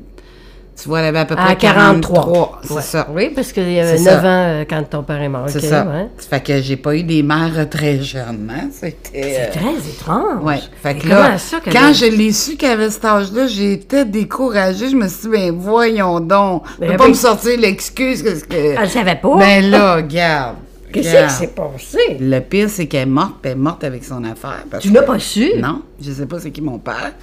Tu 0.81 0.89
vois, 0.89 0.99
elle 0.99 1.05
avait 1.05 1.19
à 1.19 1.25
peu 1.25 1.35
près 1.37 1.51
À 1.51 1.55
43. 1.55 2.59
C'est 2.63 2.73
Ouais. 2.73 2.81
ça. 2.81 3.07
Oui, 3.15 3.31
parce 3.33 3.53
qu'il 3.53 3.71
y 3.71 3.79
avait 3.79 3.95
C'est 3.97 4.03
9 4.03 4.13
ça. 4.13 4.19
ans 4.19 4.23
euh, 4.27 4.65
quand 4.69 4.83
ton 4.89 5.03
père 5.03 5.21
est 5.21 5.29
mort. 5.29 5.45
C'est 5.47 5.59
OK, 5.63 5.69
ça. 5.69 5.85
ouais. 5.85 6.07
Ça 6.17 6.27
fait 6.29 6.41
que 6.43 6.61
j'ai 6.61 6.75
pas 6.75 6.95
eu 6.97 7.03
des 7.03 7.23
mères 7.23 7.69
très 7.69 8.01
jeunes, 8.01 8.51
hein? 8.53 8.67
C'était. 8.73 8.97
C'est 9.13 9.41
euh, 9.41 9.51
très 9.61 9.89
étrange. 9.89 10.43
Ouais. 10.43 10.59
Fait 10.83 10.95
Mais 10.95 10.99
que 10.99 11.07
là, 11.07 11.37
ça 11.37 11.61
qu'elle 11.61 11.71
quand 11.73 11.93
je 11.93 12.07
l'ai 12.07 12.33
su 12.33 12.57
qu'elle 12.57 12.71
avait 12.71 12.89
cet 12.89 13.05
âge-là, 13.05 13.47
j'étais 13.47 14.03
découragée. 14.03 14.89
Je 14.89 14.95
me 14.97 15.07
suis 15.07 15.21
dit, 15.21 15.29
ben 15.29 15.51
voyons 15.57 16.19
donc. 16.19 16.63
Mais 16.81 16.87
Ne 16.87 16.91
elle 16.91 16.97
pas 16.97 17.07
me 17.07 17.13
sortir 17.13 17.57
l'excuse 17.57 18.21
que. 18.21 18.75
Elle 18.81 18.89
savait 18.89 19.15
pas. 19.15 19.37
Ben 19.37 19.69
là, 19.71 19.95
regarde. 19.95 20.55
Qu'est-ce 21.01 21.33
qui 21.33 21.39
s'est 21.39 21.47
passé? 21.53 22.17
Le 22.19 22.39
pire, 22.39 22.69
c'est 22.69 22.87
qu'elle 22.87 23.01
est 23.03 23.05
morte, 23.05 23.35
puis 23.41 23.51
elle 23.51 23.57
est 23.57 23.61
morte 23.61 23.83
avec 23.83 24.03
son 24.03 24.23
affaire. 24.23 24.63
parce 24.69 24.83
Tu 24.83 24.91
l'as 24.91 25.03
pas 25.03 25.19
su? 25.19 25.51
Non, 25.57 25.81
je 26.01 26.11
sais 26.11 26.25
pas 26.25 26.39
c'est 26.39 26.51
qui 26.51 26.61
mon 26.61 26.79
père. 26.79 27.13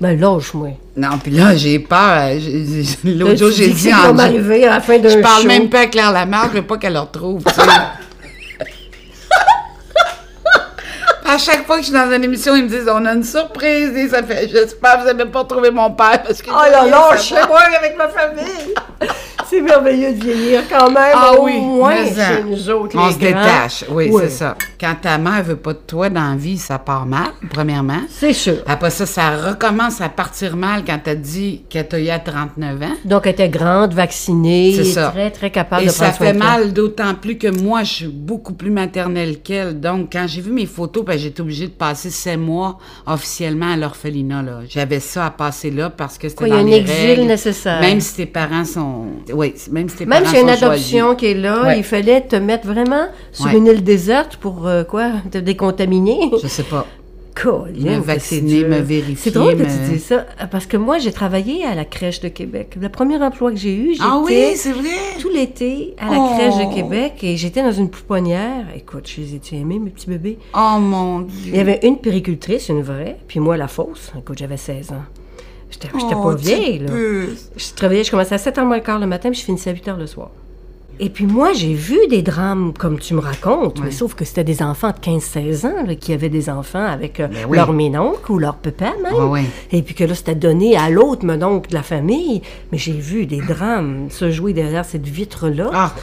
Ben, 0.00 0.18
lâche-moi. 0.18 0.70
Non, 0.96 1.18
puis 1.22 1.30
là, 1.32 1.54
j'ai 1.54 1.78
peur. 1.78 1.98
euh, 2.32 2.82
L'autre 3.04 3.36
jour, 3.36 3.50
j'ai 3.52 3.68
dit 3.70 3.94
en 3.94 4.16
je- 4.16 4.20
arrivé 4.20 4.66
à 4.66 4.70
la 4.70 4.80
fin 4.80 4.98
d'un 4.98 5.08
Je 5.08 5.18
parle 5.18 5.42
show. 5.42 5.48
même 5.48 5.68
pas 5.70 5.80
à 5.82 5.86
Claire 5.86 6.10
Lamarche, 6.12 6.48
je 6.52 6.56
veux 6.58 6.66
pas 6.66 6.78
qu'elle 6.78 6.94
le 6.94 6.98
retrouve. 6.98 7.44
tu 7.44 7.52
sais. 7.54 7.60
à 11.24 11.38
chaque 11.38 11.66
fois 11.66 11.76
que 11.76 11.82
je 11.82 11.86
suis 11.88 11.94
dans 11.94 12.10
une 12.12 12.24
émission, 12.24 12.54
ils 12.54 12.64
me 12.64 12.68
disent 12.68 12.88
on 12.92 13.04
a 13.06 13.12
une 13.14 13.24
surprise 13.24 13.96
et 13.96 14.08
ça 14.08 14.22
fait 14.22 14.48
j'espère 14.48 14.96
que 14.96 15.00
vous 15.00 15.06
n'avez 15.16 15.30
pas 15.30 15.40
retrouvé 15.40 15.70
mon 15.70 15.90
père 15.90 16.22
parce 16.22 16.40
que 16.42 16.50
Oh 16.50 16.70
là 16.70 16.86
là, 16.86 17.08
je 17.16 17.22
savoir. 17.22 17.48
moi 17.48 17.60
avec 17.78 17.96
ma 17.96 18.08
famille. 18.08 18.74
C'est 19.50 19.60
merveilleux 19.60 20.14
de 20.14 20.24
vieillir 20.24 20.62
quand 20.70 20.90
même. 20.90 21.12
Ah 21.14 21.34
au 21.38 21.44
oui, 21.44 21.60
moins 21.60 21.94
mais 21.94 22.10
ça, 22.14 22.36
chez 22.36 22.42
nous 22.44 22.70
autres, 22.70 22.96
on 22.98 23.06
les 23.08 23.12
se 23.12 23.18
grands. 23.18 23.26
détache. 23.28 23.84
Oui, 23.90 24.08
Oui. 24.10 24.22
c'est 24.24 24.30
ça. 24.30 24.56
Quand 24.80 24.94
ta 25.02 25.18
mère 25.18 25.42
veut 25.42 25.56
pas 25.56 25.74
de 25.74 25.78
toi 25.86 26.08
dans 26.08 26.30
la 26.30 26.34
vie, 26.36 26.56
ça 26.56 26.78
part 26.78 27.04
mal, 27.04 27.26
premièrement. 27.50 28.00
C'est 28.08 28.32
sûr. 28.32 28.62
Après 28.66 28.88
ça, 28.88 29.04
ça 29.04 29.30
recommence 29.36 30.00
à 30.00 30.08
partir 30.08 30.56
mal 30.56 30.82
quand 30.86 30.98
t'as 31.04 31.14
dit 31.14 31.62
que 31.70 31.78
t'as 31.82 31.98
eu 31.98 32.08
à 32.08 32.20
39 32.20 32.82
ans. 32.82 32.94
Donc, 33.04 33.26
elle 33.26 33.32
était 33.32 33.50
grande, 33.50 33.92
vaccinée, 33.92 34.72
C'est 34.76 34.84
ça. 34.84 35.10
très, 35.10 35.30
très 35.30 35.50
capable 35.50 35.82
Et 35.82 35.86
de 35.86 35.90
ça 35.90 36.04
prendre 36.06 36.16
soin 36.16 36.26
fait 36.28 36.32
de 36.32 36.38
toi. 36.38 36.48
mal 36.48 36.72
d'autant 36.72 37.14
plus 37.14 37.36
que 37.36 37.48
moi, 37.48 37.82
je 37.82 37.92
suis 37.92 38.06
beaucoup 38.08 38.54
plus 38.54 38.70
maternelle 38.70 39.40
qu'elle. 39.42 39.78
Donc, 39.78 40.08
quand 40.10 40.24
j'ai 40.26 40.40
vu 40.40 40.52
mes 40.52 40.66
photos, 40.66 41.04
ben, 41.14 41.18
j'étais 41.20 41.40
obligée 41.40 41.66
de 41.66 41.72
passer 41.72 42.10
sept 42.10 42.38
mois 42.38 42.78
officiellement 43.06 43.72
à 43.72 43.76
l'orphelinat. 43.76 44.42
là. 44.42 44.60
J'avais 44.68 45.00
ça 45.00 45.26
à 45.26 45.30
passer 45.30 45.70
là 45.70 45.90
parce 45.90 46.18
que 46.18 46.28
c'était 46.28 46.38
Quoi, 46.38 46.48
il 46.48 46.50
y 46.50 46.54
a 46.54 46.60
dans 46.62 46.66
un 46.66 46.70
les 46.70 46.76
exil 46.78 47.06
règles. 47.10 47.22
nécessaire? 47.26 47.80
Même 47.80 48.00
si 48.00 48.14
tes 48.16 48.26
parents 48.26 48.64
sont... 48.64 49.06
Oui, 49.32 49.54
même 49.70 49.88
si 49.88 49.96
tes 49.96 50.06
Même 50.06 50.22
parents 50.22 50.34
s'il 50.34 50.44
y 50.46 50.48
a 50.48 50.52
une 50.52 50.58
sont 50.58 50.66
adoption 50.66 50.98
choisis. 51.06 51.18
qui 51.20 51.26
est 51.26 51.34
là, 51.34 51.62
Ouais. 51.64 51.78
il 51.78 51.84
fallait 51.84 52.20
te 52.22 52.36
mettre 52.36 52.66
vraiment 52.66 53.06
sur 53.32 53.46
Ouais. 53.46 53.56
une 53.56 53.66
île 53.66 53.82
déserte 53.84 54.36
pour 54.36 54.66
euh, 54.66 54.84
quoi? 54.84 55.10
Te 55.30 55.38
décontaminer? 55.38 56.30
Je 56.42 56.48
sais 56.48 56.62
pas. 56.64 56.86
Me 57.44 57.98
vacciner, 58.00 58.64
me 58.64 58.78
vérifier, 58.78 59.16
C'est 59.16 59.30
drôle 59.32 59.56
que 59.56 59.64
tu 59.64 59.92
dis 59.92 59.98
ça, 59.98 60.24
parce 60.50 60.66
que 60.66 60.76
moi, 60.76 60.98
j'ai 60.98 61.12
travaillé 61.12 61.64
à 61.64 61.74
la 61.74 61.84
crèche 61.84 62.20
de 62.20 62.28
Québec. 62.28 62.76
Le 62.80 62.88
premier 62.88 63.16
emploi 63.22 63.50
que 63.50 63.56
j'ai 63.58 63.74
eu, 63.74 63.92
j'étais 63.92 64.04
Ah 64.06 64.20
oui, 64.24 64.54
vrai? 64.72 64.90
tout 65.20 65.28
l'été 65.30 65.94
à 65.98 66.10
la 66.10 66.18
Oh. 66.20 66.30
crèche 66.34 66.56
de 66.68 66.74
Québec 66.74 67.14
et 67.22 67.36
j'étais 67.36 67.62
dans 67.62 67.72
une 67.72 67.90
pouponnière. 67.90 68.66
Écoute, 68.76 69.08
je 69.08 69.20
les 69.20 69.34
ai 69.34 69.60
aimés, 69.60 69.78
mes 69.78 69.90
petits 69.90 70.08
bébés? 70.08 70.38
Oh 70.54 70.78
mon 70.78 71.20
Dieu. 71.20 71.50
Il 71.52 71.56
y 71.56 71.60
avait 71.60 71.80
une 71.82 71.98
péricultrice, 71.98 72.68
une 72.68 72.82
vraie, 72.82 73.16
puis 73.26 73.40
moi, 73.40 73.56
la 73.56 73.68
fausse. 73.68 74.12
Écoute, 74.18 74.38
j'avais 74.38 74.56
16 74.56 74.92
ans. 74.92 75.04
J'étais 75.70 75.88
Oh, 76.14 76.22
pas 76.22 76.34
vieille, 76.36 76.78
là. 76.78 76.92
Je 77.56 77.74
travaillais, 77.74 78.04
je 78.04 78.10
commençais 78.12 78.36
à 78.36 78.38
7h 78.38 78.64
moins 78.64 78.76
le 78.76 78.82
quart 78.82 79.00
le 79.00 79.06
matin, 79.08 79.30
puis 79.30 79.40
je 79.40 79.44
finissais 79.44 79.70
à 79.70 79.74
8h 79.74 79.98
le 79.98 80.06
soir. 80.06 80.30
Et 81.00 81.10
puis 81.10 81.26
moi, 81.26 81.52
j'ai 81.52 81.74
vu 81.74 81.98
des 82.08 82.22
drames 82.22 82.72
comme 82.78 82.98
tu 82.98 83.14
me 83.14 83.20
racontes, 83.20 83.80
mais 83.82 83.90
sauf 83.90 84.14
que 84.14 84.24
c'était 84.24 84.44
des 84.44 84.62
enfants 84.62 84.90
de 84.90 84.98
15-16 84.98 85.66
ans 85.66 85.84
là, 85.86 85.94
qui 85.94 86.12
avaient 86.12 86.28
des 86.28 86.48
enfants 86.48 86.84
avec 86.84 87.20
euh, 87.20 87.28
Ben 87.28 87.46
oui. 87.48 87.56
leur 87.56 87.72
ménoncle 87.72 88.30
ou 88.30 88.38
leur 88.38 88.56
papa 88.56 88.92
même. 89.02 89.14
Ouais, 89.14 89.24
ouais. 89.40 89.44
Et 89.72 89.82
puis 89.82 89.94
que 89.94 90.04
là, 90.04 90.14
c'était 90.14 90.34
donné 90.34 90.76
à 90.76 90.90
l'autre 90.90 91.24
ménoncle 91.24 91.68
de 91.70 91.74
la 91.74 91.82
famille. 91.82 92.42
Mais 92.70 92.78
j'ai 92.78 92.92
vu 92.92 93.26
des 93.26 93.40
drames 93.40 94.08
se 94.10 94.30
jouer 94.30 94.52
derrière 94.52 94.84
cette 94.84 95.06
vitre-là. 95.06 95.70
Ah. 95.72 95.94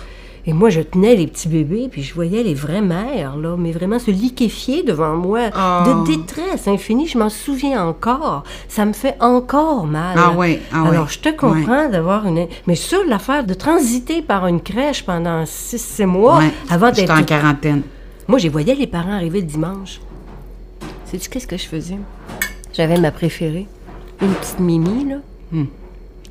Et 0.47 0.53
moi, 0.53 0.71
je 0.71 0.81
tenais 0.81 1.15
les 1.15 1.27
petits 1.27 1.47
bébés, 1.47 1.87
puis 1.91 2.01
je 2.01 2.15
voyais 2.15 2.41
les 2.41 2.55
vraies 2.55 2.81
mères, 2.81 3.37
là, 3.37 3.55
mais 3.57 3.71
vraiment 3.71 3.99
se 3.99 4.09
liquéfier 4.09 4.81
devant 4.81 5.15
moi, 5.15 5.51
Ah. 5.53 5.83
de 5.87 6.07
détresse 6.15 6.67
infinie. 6.67 7.07
Je 7.07 7.17
m'en 7.19 7.29
souviens 7.29 7.85
encore. 7.85 8.43
Ça 8.67 8.85
me 8.85 8.93
fait 8.93 9.15
encore 9.19 9.85
mal. 9.85 10.17
Ah 10.17 10.33
oui, 10.35 10.57
ah 10.73 10.87
Alors, 10.87 11.03
oui. 11.05 11.09
je 11.13 11.19
te 11.19 11.29
comprends 11.29 11.89
d'avoir 11.89 12.25
une... 12.25 12.47
Mais 12.65 12.73
sur 12.75 13.03
l'affaire 13.05 13.43
de 13.45 13.53
transiter 13.53 14.23
par 14.23 14.47
une 14.47 14.61
crèche 14.61 15.03
pendant 15.05 15.43
6-6 15.43 16.05
mois, 16.07 16.41
avant 16.71 16.91
d'être... 16.91 17.11
en 17.11 17.23
quarantaine. 17.23 17.83
Moi, 18.27 18.39
j'ai 18.39 18.49
voyais 18.49 18.73
les 18.73 18.87
parents 18.87 19.13
arriver 19.13 19.41
le 19.41 19.47
dimanche. 19.47 20.01
Sais-tu 21.05 21.29
qu'est-ce 21.29 21.47
que 21.47 21.57
je 21.57 21.67
faisais? 21.67 21.97
J'avais 22.73 22.97
ma 22.99 23.11
préférée, 23.11 23.67
une 24.21 24.29
petite 24.33 24.59
Mimi, 24.59 25.07
là. 25.09 25.17
Hmm. 25.51 25.65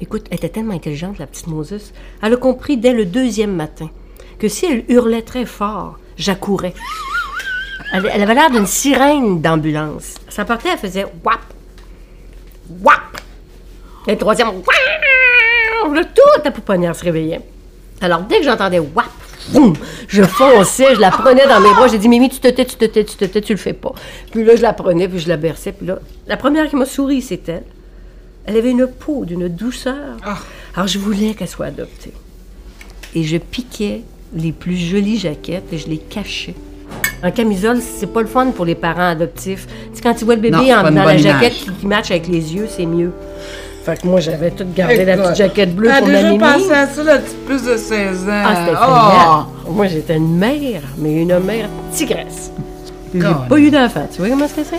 Écoute, 0.01 0.27
elle 0.31 0.39
était 0.39 0.49
tellement 0.49 0.73
intelligente, 0.75 1.19
la 1.19 1.27
petite 1.27 1.47
Moses. 1.47 1.93
Elle 2.23 2.33
a 2.33 2.37
compris 2.39 2.77
dès 2.79 2.95
le 2.95 3.05
deuxième 3.05 3.55
matin 3.55 3.91
que 4.41 4.49
si 4.49 4.67
elle 4.67 4.85
hurlait 4.89 5.23
très 5.23 5.45
fort, 5.45 5.99
j'accourais. 6.17 6.75
Elle, 7.93 8.11
elle 8.13 8.23
avait 8.23 8.35
l'air 8.35 8.51
d'une 8.51 8.67
sirène 8.67 9.41
d'ambulance. 9.41 10.15
Ça 10.29 10.45
partait, 10.45 10.71
elle 10.73 10.79
faisait 10.79 11.05
wap, 11.25 11.41
wap. 12.83 13.21
Et 14.09 14.13
le 14.13 14.19
troisième, 14.19 14.49
wap. 14.49 15.95
Là, 15.95 16.05
toute 16.05 16.45
la 16.45 16.51
pouponnière 16.51 16.97
se 16.97 17.05
réveillait. 17.05 17.41
Alors, 18.01 18.21
dès 18.23 18.39
que 18.39 18.45
j'entendais 18.45 18.79
wap, 18.79 19.11
boum, 19.53 19.75
je 20.09 20.23
fonçais, 20.23 20.95
je 20.95 21.01
la 21.01 21.11
prenais 21.11 21.47
dans 21.47 21.61
mes 21.61 21.73
bras. 21.75 21.89
J'ai 21.89 21.99
dit, 21.99 22.09
Mimi, 22.09 22.31
tu 22.31 22.41
te 22.41 22.49
tais, 22.49 22.65
tu 22.65 22.77
te 22.77 22.85
tais, 22.87 23.05
tu 23.05 23.17
te 23.17 23.25
tais, 23.27 23.41
tu 23.43 23.53
le 23.53 23.59
fais 23.59 23.75
pas. 23.75 23.93
Puis 24.31 24.45
là, 24.45 24.57
je 24.57 24.63
la 24.63 24.73
prenais, 24.73 25.07
puis 25.07 25.19
je 25.19 25.29
la 25.29 25.37
berçais. 25.37 25.73
Puis 25.73 25.87
là, 25.87 25.99
la 26.27 26.37
première 26.39 26.69
qui 26.69 26.77
m'a 26.77 26.87
souri, 26.87 27.21
c'est 27.21 27.47
elle. 27.49 27.65
Elle 28.47 28.57
avait 28.57 28.71
une 28.71 28.87
peau 28.87 29.27
d'une 29.27 29.49
douceur. 29.49 30.17
Alors, 30.75 30.89
je 30.89 30.99
voulais 30.99 31.35
qu'elle 31.35 31.49
soit 31.49 31.67
adoptée. 31.67 32.13
Et 33.15 33.25
je 33.25 33.37
piquais 33.37 34.03
les 34.35 34.53
plus 34.53 34.77
jolies 34.77 35.19
jaquettes 35.19 35.73
et 35.73 35.79
je 35.79 35.89
les 35.89 35.99
cachais. 35.99 36.55
En 37.23 37.31
camisole, 37.31 37.79
c'est 37.81 38.07
pas 38.13 38.21
le 38.23 38.27
fun 38.27 38.47
pour 38.47 38.65
les 38.65 38.75
parents 38.75 39.09
adoptifs. 39.11 39.67
Tu 39.67 39.73
sais, 39.97 40.03
quand 40.03 40.15
tu 40.15 40.25
vois 40.25 40.35
le 40.37 40.41
bébé 40.41 40.57
Non, 40.57 40.73
en- 40.75 40.91
dans 40.91 41.05
la 41.05 41.17
jaquette 41.17 41.53
qui, 41.55 41.71
qui 41.71 41.87
matche 41.87 42.11
avec 42.11 42.27
les 42.29 42.55
yeux, 42.55 42.67
c'est 42.69 42.87
mieux. 42.87 43.13
Fait 43.85 44.01
que 44.01 44.07
moi, 44.07 44.21
j'avais 44.21 44.51
tout 44.51 44.65
gardé 44.77 45.05
la 45.05 45.17
petite 45.17 45.37
jaquette 45.37 45.75
bleue 45.75 45.89
pour 45.99 46.07
ma 46.09 46.15
déjà 46.15 46.29
Mimi. 46.29 46.39
pensé 46.39 46.71
à 46.73 46.87
ça, 46.87 47.03
là, 47.03 47.19
depuis 47.19 47.33
plus 47.47 47.63
de 47.65 47.77
16 47.77 48.25
ans. 48.25 48.43
Ah, 48.45 48.65
c'était 48.67 48.79
Oh! 49.69 49.71
Moi, 49.73 49.87
j'étais 49.87 50.17
une 50.17 50.37
mère, 50.37 50.83
mais 50.99 51.23
une 51.23 51.39
mère 51.41 51.69
tigresse. 51.93 52.51
J'ai 53.15 53.21
pas 53.49 53.59
eu 53.59 53.71
d'enfant. 53.71 54.07
Tu 54.13 54.21
vois 54.21 54.29
comment 54.31 54.47
c'est 54.55 54.65
ça? 54.65 54.77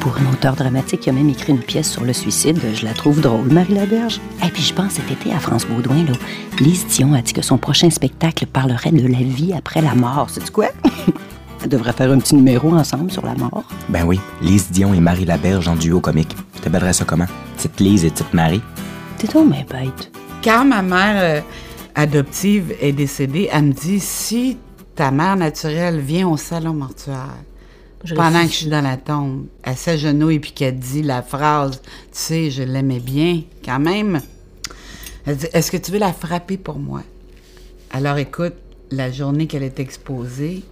Pour 0.00 0.16
un 0.16 0.32
auteur 0.32 0.56
dramatique 0.56 1.00
qui 1.00 1.10
a 1.10 1.12
même 1.12 1.28
écrit 1.28 1.52
une 1.52 1.60
pièce 1.60 1.90
sur 1.90 2.04
le 2.04 2.14
suicide, 2.14 2.58
je 2.72 2.86
la 2.86 2.94
trouve 2.94 3.20
drôle, 3.20 3.48
Marie 3.52 3.74
Laberge. 3.74 4.18
Et 4.42 4.48
puis 4.48 4.62
je 4.62 4.72
pense 4.72 4.92
cet 4.92 5.10
été 5.10 5.30
à 5.30 5.38
France 5.38 5.66
Baudouin, 5.66 6.04
là, 6.04 6.12
Lise 6.58 6.86
Dion 6.86 7.12
a 7.12 7.20
dit 7.20 7.34
que 7.34 7.42
son 7.42 7.58
prochain 7.58 7.90
spectacle 7.90 8.46
parlerait 8.46 8.92
de 8.92 9.06
la 9.06 9.18
vie 9.18 9.52
après 9.52 9.82
la 9.82 9.94
mort. 9.94 10.28
C'est 10.30 10.50
quoi? 10.50 10.68
Elle 11.62 11.68
devrait 11.68 11.92
faire 11.92 12.10
un 12.10 12.18
petit 12.18 12.34
numéro 12.34 12.74
ensemble 12.74 13.10
sur 13.10 13.26
la 13.26 13.34
mort. 13.34 13.64
Ben 13.90 14.04
oui, 14.06 14.18
Lise 14.40 14.70
Dion 14.70 14.94
et 14.94 15.00
Marie 15.00 15.26
Laberge 15.26 15.68
en 15.68 15.76
duo 15.76 16.00
comique. 16.00 16.34
Tu 16.54 16.60
t'appellerais 16.62 16.94
ça 16.94 17.04
comment? 17.04 17.26
Petite 17.56 17.78
Lise 17.80 18.06
et 18.06 18.10
Petite 18.10 18.32
Marie? 18.32 18.62
T'es 19.18 19.26
donc 19.26 19.50
mais 19.50 19.66
bête. 19.70 20.10
Quand 20.42 20.64
ma 20.64 20.80
mère 20.80 21.16
euh, 21.16 21.40
adoptive 21.94 22.72
est 22.80 22.92
décédée, 22.92 23.50
elle 23.52 23.64
me 23.64 23.72
dit 23.74 24.00
si 24.00 24.56
ta 24.94 25.10
mère 25.10 25.36
naturelle 25.36 26.00
vient 26.00 26.26
au 26.26 26.38
salon 26.38 26.72
mortuaire 26.72 27.36
Je 28.04 28.14
pendant 28.14 28.38
réfléchis. 28.38 28.46
que 28.46 28.52
je 28.52 28.58
suis 28.58 28.70
dans 28.70 28.80
la 28.80 28.96
tombe, 28.96 29.46
elle 29.62 29.76
s'agenouille 29.76 30.38
puis 30.38 30.52
qu'elle 30.52 30.78
dit 30.78 31.02
la 31.02 31.22
phrase 31.22 31.80
Tu 31.82 31.90
sais, 32.12 32.50
je 32.50 32.62
l'aimais 32.62 33.00
bien 33.00 33.42
quand 33.64 33.78
même. 33.78 34.20
Elle 35.26 35.36
dit 35.36 35.46
Est-ce 35.52 35.70
que 35.70 35.76
tu 35.76 35.92
veux 35.92 35.98
la 35.98 36.12
frapper 36.12 36.56
pour 36.56 36.78
moi? 36.78 37.02
Alors 37.90 38.16
écoute, 38.18 38.54
la 38.90 39.10
journée 39.10 39.46
qu'elle 39.46 39.62
est 39.62 39.80
exposée, 39.80 40.64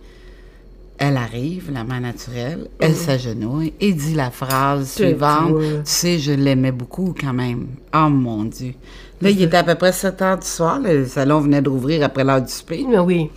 elle 0.98 1.16
arrive, 1.16 1.70
la 1.72 1.84
mère 1.84 2.00
naturelle, 2.00 2.68
elle 2.80 2.94
s'agenouille 2.96 3.72
et 3.80 3.92
dit 3.92 4.14
la 4.14 4.30
phrase 4.32 4.90
suivante 4.90 5.56
tu 5.58 5.80
sais, 5.84 6.18
je 6.18 6.32
l'aimais 6.32 6.72
beaucoup 6.72 7.14
quand 7.18 7.32
même. 7.32 7.68
Oh 7.94 8.08
mon 8.08 8.44
Dieu. 8.44 8.74
Là, 9.20 9.30
il 9.30 9.42
était 9.42 9.56
à 9.56 9.64
peu 9.64 9.74
près 9.74 9.92
7 9.92 10.22
heures 10.22 10.38
du 10.38 10.46
soir. 10.46 10.80
Le 10.80 11.06
salon 11.06 11.40
venait 11.40 11.62
de 11.62 11.68
rouvrir 11.68 12.04
après 12.04 12.24
l'heure 12.24 12.42
du 12.42 12.50
souper. 12.50 12.86
Mais 12.88 12.98
oui. 12.98 13.30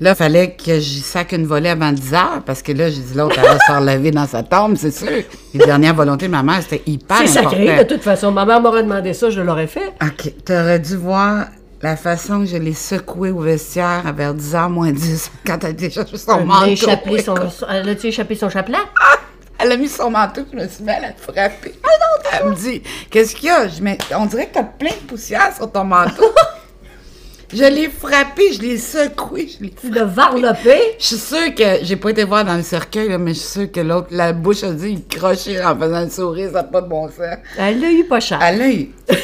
Là, 0.00 0.10
il 0.10 0.16
fallait 0.16 0.52
que 0.52 0.80
j'y 0.80 1.00
sac 1.00 1.32
une 1.32 1.44
volée 1.44 1.68
avant 1.68 1.92
10 1.92 2.14
heures 2.14 2.42
parce 2.46 2.62
que 2.62 2.72
là, 2.72 2.88
j'ai 2.88 3.02
dit 3.02 3.14
l'autre, 3.14 3.36
elle 3.38 3.44
va 3.44 3.58
se 3.58 3.72
relever 3.72 4.10
dans 4.10 4.26
sa 4.26 4.42
tombe, 4.42 4.76
c'est 4.76 4.90
sûr. 4.90 5.08
Les 5.52 5.64
dernières 5.64 5.94
volontés 5.94 6.26
de 6.26 6.30
ma 6.30 6.42
mère, 6.42 6.62
c'était 6.62 6.82
hyper 6.86 7.18
C'est 7.18 7.26
sacré, 7.26 7.76
de 7.76 7.82
toute 7.84 8.02
façon. 8.02 8.32
Ma 8.32 8.46
mère 8.46 8.62
m'aurait 8.62 8.82
demandé 8.82 9.12
ça, 9.12 9.28
je 9.28 9.42
l'aurais 9.42 9.66
fait. 9.66 9.92
OK. 10.02 10.32
T'aurais 10.44 10.78
dû 10.78 10.96
voir 10.96 11.48
la 11.82 11.96
façon 11.96 12.40
que 12.40 12.46
je 12.46 12.56
l'ai 12.56 12.72
secouée 12.72 13.30
au 13.30 13.40
vestiaire 13.40 14.02
à 14.06 14.12
vers 14.12 14.32
10 14.32 14.54
h 14.54 14.68
moins 14.70 14.90
10 14.90 15.30
quand 15.46 15.64
elle 15.64 15.76
a 15.84 15.90
chercher 15.90 16.16
son 16.16 16.44
manteau. 16.46 16.66
échappé 16.66 17.22
son, 17.22 17.34
elle 17.68 17.88
a-tu 17.88 18.06
échappé 18.06 18.34
son 18.36 18.48
chapelet? 18.48 18.78
Elle 19.58 19.72
a 19.72 19.76
mis 19.76 19.88
son 19.88 20.10
manteau, 20.10 20.42
je 20.50 20.56
me 20.56 20.66
suis 20.66 20.82
mis 20.82 20.90
à 20.90 21.00
la 21.00 21.12
frapper. 21.12 21.74
Elle 22.32 22.48
me 22.48 22.54
dit, 22.54 22.82
qu'est-ce 23.10 23.36
qu'il 23.36 23.48
y 23.48 23.50
a? 23.50 23.68
Je 23.68 23.82
mets, 23.82 23.98
on 24.16 24.24
dirait 24.24 24.46
que 24.46 24.54
t'as 24.54 24.64
plein 24.64 24.88
de 24.88 25.06
poussière 25.06 25.54
sur 25.54 25.70
ton 25.70 25.84
manteau. 25.84 26.24
je 27.52 27.64
l'ai 27.64 27.88
frappé, 27.88 28.52
je 28.52 28.60
l'ai 28.62 28.78
secoué, 28.78 29.48
je 29.48 29.64
l'ai 29.64 29.70
Tu 29.70 29.90
l'as 29.90 30.04
varlopé? 30.04 30.78
Je 30.98 31.04
suis 31.04 31.16
sûre 31.16 31.54
que 31.54 31.78
j'ai 31.82 31.96
pas 31.96 32.10
été 32.10 32.24
voir 32.24 32.44
dans 32.44 32.56
le 32.56 32.62
cercueil, 32.62 33.08
là, 33.08 33.18
mais 33.18 33.34
je 33.34 33.38
suis 33.40 33.48
sûre 33.60 33.72
que 33.72 33.80
l'autre, 33.80 34.08
la 34.10 34.32
bouche 34.32 34.62
a 34.64 34.72
dit, 34.72 34.90
il 34.90 35.06
crochait 35.18 35.62
en 35.64 35.76
faisant 35.78 36.02
le 36.02 36.10
sourire, 36.10 36.48
ça 36.52 36.58
n'a 36.58 36.64
pas 36.64 36.80
de 36.80 36.88
bon 36.88 37.08
sens. 37.08 37.38
Elle 37.58 37.80
l'a 37.80 37.90
eu 37.90 38.04
pas 38.04 38.20
cher. 38.20 38.38
À 38.40 38.52
l'œil. 38.52 38.90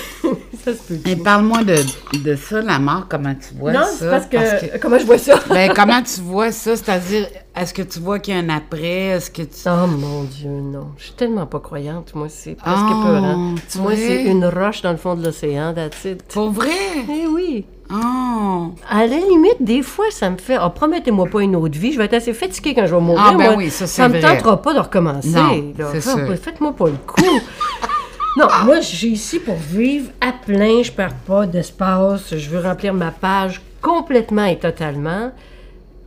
Ça 0.65 0.73
se 0.73 0.79
peut. 0.95 1.09
Et 1.09 1.15
parle-moi 1.15 1.63
de, 1.63 1.77
de 2.25 2.35
ça, 2.35 2.61
la 2.61 2.81
mort, 2.81 3.07
comment 3.09 3.33
tu 3.37 3.55
vois 3.57 3.71
non, 3.73 3.85
ça? 3.85 3.93
c'est 4.01 4.11
parce 4.11 4.27
que, 4.27 4.79
Comment 4.79 4.99
je 4.99 5.05
vois 5.05 5.19
ça? 5.19 5.39
Ben, 5.49 5.71
comment 5.73 6.03
tu 6.03 6.21
vois 6.23 6.51
ça? 6.51 6.75
C'est-à-dire, 6.75 7.29
est-ce 7.55 7.73
que 7.73 7.83
tu 7.83 8.01
vois 8.01 8.19
qu'il 8.19 8.35
y 8.35 8.37
a 8.37 8.41
un 8.41 8.49
après? 8.49 9.03
Est-ce 9.15 9.31
que 9.31 9.43
tu. 9.43 9.55
Oh 9.67 9.87
mon 9.87 10.25
Dieu, 10.25 10.49
non. 10.51 10.89
Je 10.99 11.05
suis 11.05 11.13
tellement 11.13 11.47
pas 11.47 11.61
croyante. 11.61 12.13
Moi, 12.17 12.27
c'est 12.29 12.57
presque 12.57 12.79
Oh, 12.83 13.01
épeurant. 13.01 13.55
tu 13.71 13.79
Moi, 13.79 13.93
vois? 13.93 14.01
c'est 14.01 14.25
une 14.25 14.45
roche 14.45 14.83
dans 14.83 14.91
le 14.91 14.97
fond 14.97 15.15
de 15.15 15.25
l'océan, 15.25 15.73
that's 15.73 16.05
it. 16.05 16.25
Pour 16.33 16.51
vrai? 16.51 16.71
Eh 17.09 17.29
oui. 17.29 17.65
Oh! 17.91 18.73
À 18.89 19.07
la 19.07 19.17
limite, 19.17 19.57
des 19.61 19.83
fois, 19.83 20.07
ça 20.11 20.31
me 20.31 20.37
fait. 20.39 20.59
Oh, 20.63 20.71
promettez-moi 20.71 21.27
pas 21.27 21.43
une 21.43 21.57
autre 21.57 21.79
vie. 21.79 21.93
Je 21.93 21.99
vais 21.99 22.07
être 22.07 22.15
assez 22.15 22.35
fatiguée 22.35 22.75
quand 22.75 22.87
je 22.87 22.95
vais 22.95 23.01
mourir. 23.01 23.23
Ah, 23.25 23.35
ben 23.35 23.45
moi. 23.45 23.57
oui, 23.57 23.71
ça, 23.71 23.87
c'est 23.87 24.03
Ça 24.03 24.09
me 24.09 24.21
tentera 24.21 24.61
pas 24.61 24.75
de 24.75 24.81
recommencer. 24.81 25.29
Non, 25.29 25.75
c'est 25.93 26.01
sûr. 26.01 26.37
Faites-moi 26.37 26.73
pas 26.75 26.87
le 26.87 26.97
coup. 27.07 27.23
non, 28.37 28.47
moi, 28.65 28.81
je 28.81 28.87
suis 28.87 29.09
ici 29.09 29.39
pour 29.39 29.57
vivre 29.57 30.11
à 30.21 30.33
plein. 30.33 30.83
Je 30.83 30.93
perds 30.93 31.15
pas 31.15 31.47
d'espace. 31.47 32.37
Je 32.37 32.51
veux 32.51 32.61
remplir 32.61 32.93
ma 32.95 33.11
page 33.11 33.61
complètement 33.81 34.47
et 34.47 34.59
totalement. 34.59 35.33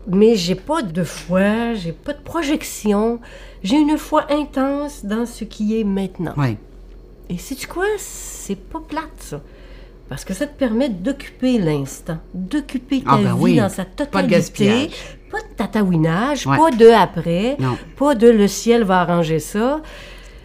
Mais 0.07 0.35
j'ai 0.35 0.55
pas 0.55 0.81
de 0.81 1.03
foi, 1.03 1.73
j'ai 1.75 1.91
pas 1.91 2.13
de 2.13 2.21
projection. 2.21 3.19
J'ai 3.63 3.75
une 3.75 3.97
foi 3.97 4.25
intense 4.31 5.05
dans 5.05 5.25
ce 5.25 5.43
qui 5.43 5.79
est 5.79 5.83
maintenant. 5.83 6.33
Oui. 6.37 6.57
Et 7.29 7.37
sais-tu 7.37 7.67
quoi? 7.67 7.85
C'est 7.97 8.55
pas 8.55 8.79
plate, 8.79 9.03
ça. 9.19 9.41
Parce 10.09 10.25
que 10.25 10.33
ça 10.33 10.47
te 10.47 10.57
permet 10.57 10.89
d'occuper 10.89 11.59
l'instant, 11.59 12.17
d'occuper 12.33 13.01
ta 13.01 13.11
Ah, 13.11 13.17
ben 13.17 13.35
vie 13.35 13.41
oui. 13.41 13.55
dans 13.57 13.69
sa 13.69 13.85
Pas 13.85 13.91
de 13.91 14.05
totalité. 14.05 14.35
gaspillage. 14.35 14.89
Pas 15.31 15.37
de 15.41 15.55
tatouinage, 15.55 16.47
Ouais. 16.47 16.57
pas 16.57 16.71
de 16.71 16.87
après, 16.89 17.55
Non. 17.59 17.77
pas 17.95 18.15
de 18.15 18.27
le 18.27 18.47
ciel 18.47 18.83
va 18.83 19.01
arranger 19.01 19.37
ça. 19.37 19.81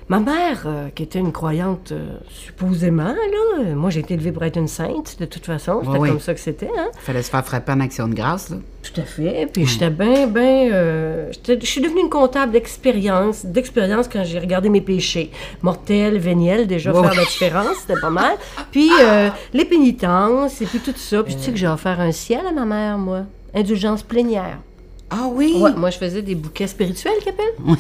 Ma 0.09 0.21
mère, 0.21 0.65
euh, 0.67 0.89
qui 0.95 1.03
était 1.03 1.19
une 1.19 1.33
croyante 1.33 1.93
euh, 1.93 2.19
supposément, 2.29 3.05
là, 3.05 3.61
euh, 3.61 3.75
moi 3.75 3.89
j'ai 3.89 4.01
été 4.01 4.13
élevée 4.13 4.33
pour 4.33 4.43
être 4.45 4.59
une 4.59 4.69
sainte, 4.69 5.17
de 5.19 5.25
toute 5.25 5.47
façon, 5.47 5.81
c'était 5.83 5.99
oui. 5.99 6.11
comme 6.11 6.21
ça 6.21 6.35
que 6.35 6.41
c'était, 6.41 6.69
hein? 6.77 6.89
Fallait 6.99 7.23
se 7.23 7.31
faire 7.31 7.43
frapper 7.43 7.73
en 7.73 7.81
action 7.81 8.07
de 8.07 8.13
grâce, 8.15 8.51
là. 8.51 8.59
Tout 8.83 9.01
à 9.01 9.05
fait. 9.05 9.49
Puis 9.51 9.65
j'étais 9.67 9.89
bien, 9.89 10.27
bien. 10.27 10.71
euh, 10.73 11.33
je 11.49 11.65
suis 11.65 11.81
devenue 11.81 12.03
une 12.03 12.11
comptable 12.11 12.53
d'expérience, 12.53 13.47
d'expérience 13.47 14.07
quand 14.07 14.25
j'ai 14.25 14.39
regardé 14.39 14.69
mes 14.69 14.83
péchés. 14.83 15.31
Mortels, 15.63 16.19
véniels, 16.19 16.67
déjà 16.67 16.93
faire 16.93 17.15
la 17.15 17.25
différence, 17.25 17.77
c'était 17.81 17.99
pas 17.99 18.11
mal. 18.11 18.37
Puis 18.73 18.91
les 19.55 19.65
pénitences, 19.65 20.61
et 20.61 20.67
puis 20.67 20.81
tout 20.81 20.93
ça. 20.97 21.23
Puis 21.23 21.35
tu 21.35 21.41
sais 21.45 21.51
que 21.51 21.57
j'ai 21.57 21.67
offert 21.67 21.99
un 21.99 22.13
ciel 22.13 22.47
à 22.47 22.53
ma 22.53 22.67
mère, 22.67 22.99
moi. 22.99 23.23
Indulgence 23.55 24.03
plénière. 24.03 24.59
Ah 25.09 25.29
oui? 25.31 25.55
Ouais, 25.59 25.73
moi 25.75 25.89
je 25.91 25.97
faisais 25.97 26.21
des 26.21 26.35
bouquets 26.35 26.67
spirituels, 26.67 27.15
qu'elle 27.23 27.35
appelle. 27.35 27.77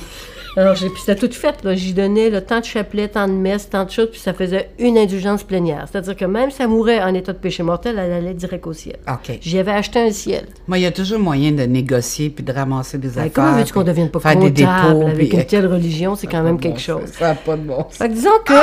Alors, 0.57 0.77
j'ai- 0.77 0.88
puis 0.88 1.01
c'était 1.05 1.17
tout 1.17 1.33
fait. 1.35 1.57
J'y 1.75 1.93
donnais 1.95 2.31
le 2.31 2.40
tant 2.40 2.61
de 2.61 2.64
chapelets, 2.64 3.09
tant 3.09 3.27
de 3.27 3.33
messes, 3.33 3.69
tant 3.69 3.85
de 3.85 3.90
choses, 3.90 4.09
puis 4.11 4.21
ça 4.21 4.33
faisait 4.33 4.71
une 4.79 4.97
indulgence 4.97 5.43
plénière. 5.43 5.87
C'est-à-dire 5.90 6.14
que 6.17 6.25
même 6.25 6.51
si 6.53 6.62
elle 6.62 6.69
mourait 6.69 7.03
en 7.03 7.12
état 7.12 7.33
de 7.33 7.38
péché 7.38 7.62
mortel, 7.64 7.99
elle 7.99 8.12
allait 8.12 8.35
direct 8.35 8.64
au 8.67 8.73
ciel. 8.73 8.97
OK. 9.09 9.38
J'y 9.40 9.59
avais 9.59 9.73
acheté 9.73 9.99
un 10.01 10.11
ciel. 10.12 10.47
Moi, 10.69 10.79
il 10.79 10.83
y 10.83 10.87
a 10.87 10.93
toujours 10.93 11.19
moyen 11.19 11.51
de 11.53 11.62
négocier 11.64 12.31
puis 12.31 12.45
de 12.45 12.53
ramasser 12.53 12.99
des 12.99 13.09
Hey, 13.09 13.19
affaires. 13.19 13.33
comment 13.33 13.53
veux-tu 13.57 13.73
qu'on 13.73 13.83
devienne 13.83 14.11
pas 14.11 14.21
faire 14.21 14.37
des 14.37 14.51
dépôts, 14.51 14.71
avec 15.07 15.29
puis- 15.31 15.38
une 15.38 15.45
telle 15.45 15.67
religion? 15.67 16.14
C'est 16.14 16.29
quand 16.29 16.43
même 16.45 16.61
quelque 16.61 16.75
Bon, 16.75 16.79
chose. 17.01 17.11
Ça 17.19 17.29
n'a 17.31 17.35
pas 17.35 17.57
de 17.57 17.62
bon 17.62 17.79
sens. 17.79 17.97
Fait 17.97 18.09
que 18.09 18.14
disons 18.14 18.31
que 18.45 18.55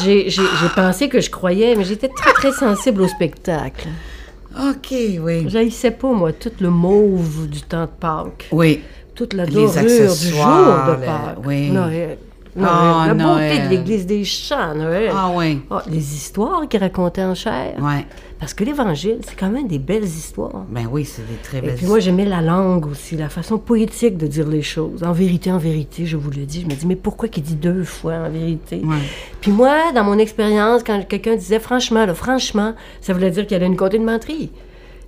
j'ai 0.00 0.68
pensé 0.74 1.08
que 1.08 1.20
je 1.20 1.30
croyais, 1.30 1.74
mais 1.76 1.84
j'étais 1.84 2.08
très, 2.08 2.32
très 2.32 2.52
sensible 2.52 3.02
au 3.02 3.08
spectacle. 3.08 3.88
OK, 4.58 4.92
oui. 5.20 5.44
J'haïssais 5.48 5.92
pas, 5.92 6.10
moi, 6.12 6.32
tout 6.32 6.50
le 6.60 6.70
mauve 6.70 7.46
du 7.48 7.62
temps 7.62 7.82
de 7.82 7.90
Pâques. 8.00 8.48
Oui. 8.50 8.80
Toute 9.18 9.34
la 9.34 9.44
Les 9.46 9.52
dorure 9.52 9.72
du 9.72 9.78
jour 9.88 9.88
de 10.86 10.92
le- 11.00 11.06
Pâques. 11.06 11.38
oui. 11.44 11.70
Noël. 11.70 12.18
Noël. 12.56 13.08
la 13.08 13.14
beauté 13.14 13.24
Noël. 13.24 13.64
de 13.64 13.68
l'église 13.70 14.06
des 14.06 14.24
chants, 14.24 14.74
Noël. 14.74 15.10
Ah 15.14 15.30
oui. 15.34 15.60
Ah, 15.70 15.82
les 15.88 15.98
histoires 16.14 16.66
qu'ils 16.68 16.80
racontaient 16.80 17.22
en 17.22 17.34
chair. 17.34 17.74
Ouais. 17.80 18.04
Parce 18.40 18.54
que 18.54 18.64
l'Évangile, 18.64 19.18
c'est 19.26 19.36
quand 19.38 19.50
même 19.50 19.66
des 19.68 19.78
belles 19.78 20.04
histoires. 20.04 20.64
Ben 20.68 20.86
oui, 20.90 21.04
c'est 21.04 21.22
des 21.28 21.36
très 21.42 21.58
Et 21.58 21.60
belles 21.60 21.74
puis 21.76 21.86
moi, 21.86 21.98
j'aimais 22.00 22.24
la 22.24 22.40
langue 22.40 22.86
aussi, 22.86 23.16
la 23.16 23.28
façon 23.28 23.58
poétique 23.58 24.16
de 24.16 24.26
dire 24.26 24.46
les 24.48 24.62
choses. 24.62 25.02
En 25.04 25.12
vérité, 25.12 25.50
en 25.52 25.58
vérité, 25.58 26.06
je 26.06 26.16
vous 26.16 26.30
le 26.30 26.44
dis. 26.46 26.62
Je 26.62 26.66
me 26.66 26.72
dis, 26.78 26.86
mais 26.86 26.96
pourquoi 26.96 27.28
qu'il 27.28 27.42
dit 27.42 27.56
deux 27.56 27.82
fois 27.84 28.14
en 28.26 28.30
vérité? 28.30 28.80
Ouais. 28.84 28.96
Puis 29.40 29.50
moi, 29.52 29.92
dans 29.94 30.04
mon 30.04 30.18
expérience, 30.18 30.82
quand 30.84 31.00
quelqu'un 31.06 31.36
disait 31.36 31.60
franchement, 31.60 32.06
là, 32.06 32.14
franchement, 32.14 32.74
ça 33.00 33.12
voulait 33.12 33.30
dire 33.30 33.46
qu'il 33.46 33.56
allait 33.56 33.66
une 33.66 33.76
côté 33.76 33.96
une 33.98 34.04
menterie. 34.04 34.50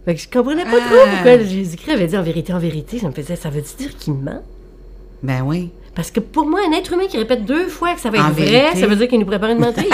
Fait 0.05 0.15
que 0.15 0.21
je 0.21 0.29
comprenais 0.31 0.65
pas 0.65 0.71
trop 0.79 0.97
Ah. 1.05 1.09
pourquoi 1.13 1.39
Jésus-Christ 1.45 1.93
avait 1.93 2.07
dit 2.07 2.17
en 2.17 2.23
vérité, 2.23 2.53
en 2.55 2.59
vérité. 2.59 2.99
Ça 2.99 3.09
me 3.09 3.13
faisait, 3.13 3.37
ça 3.37 3.51
veut 3.51 3.61
dire 3.61 3.97
qu'il 3.99 4.15
ment? 4.15 4.43
Ben 5.23 5.43
oui. 5.45 5.71
Parce 5.95 6.11
que 6.11 6.21
pour 6.21 6.47
moi, 6.47 6.61
un 6.67 6.73
être 6.73 6.93
humain 6.93 7.07
qui 7.09 7.19
répète 7.19 7.45
deux 7.45 7.69
fois 7.69 7.95
que 7.95 8.01
ça 8.01 8.11
va 8.11 8.19
être 8.19 8.27
En 8.27 8.31
vrai, 8.31 8.45
vérité. 8.45 8.81
ça 8.81 8.87
veut 8.87 8.97
dire 8.97 9.09
qu'il 9.09 9.19
nous 9.21 9.27
prépare 9.27 9.51
une 9.51 9.59
menterie. 9.59 9.89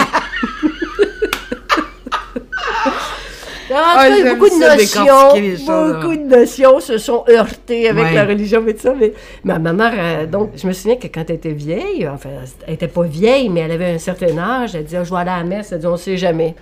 Ah, 3.69 4.07
en 4.09 4.15
tout 4.17 4.23
cas, 4.23 4.33
beaucoup 4.35 4.49
de 4.49 4.59
notions, 4.59 5.65
choses, 5.65 5.93
beaucoup 5.93 6.15
de 6.15 6.35
notions 6.37 6.79
se 6.79 6.97
sont 6.97 7.25
heurtées 7.29 7.89
avec 7.89 8.05
Ouais. 8.05 8.13
la 8.13 8.23
religion 8.25 8.65
et 8.65 8.73
tout 8.75 8.83
ça. 8.83 8.93
Mais, 8.97 9.11
ma 9.43 9.59
mère, 9.59 9.93
euh, 9.97 10.25
donc, 10.25 10.51
je 10.55 10.65
me 10.67 10.71
souviens 10.71 10.95
que 10.95 11.07
quand 11.07 11.25
elle 11.29 11.35
était 11.35 11.51
vieille, 11.51 12.07
enfin, 12.07 12.29
elle 12.65 12.75
était 12.75 12.87
pas 12.87 13.03
vieille, 13.03 13.49
mais 13.49 13.61
elle 13.61 13.71
avait 13.71 13.91
un 13.95 13.97
certain 13.97 14.37
âge, 14.37 14.73
elle 14.75 14.85
disait, 14.85 15.03
je 15.03 15.09
vais 15.09 15.17
aller 15.19 15.29
à 15.31 15.37
la 15.39 15.43
messe, 15.43 15.71
elle 15.73 15.79
dit, 15.79 15.87
on 15.87 15.97
sait 15.97 16.15
jamais. 16.15 16.55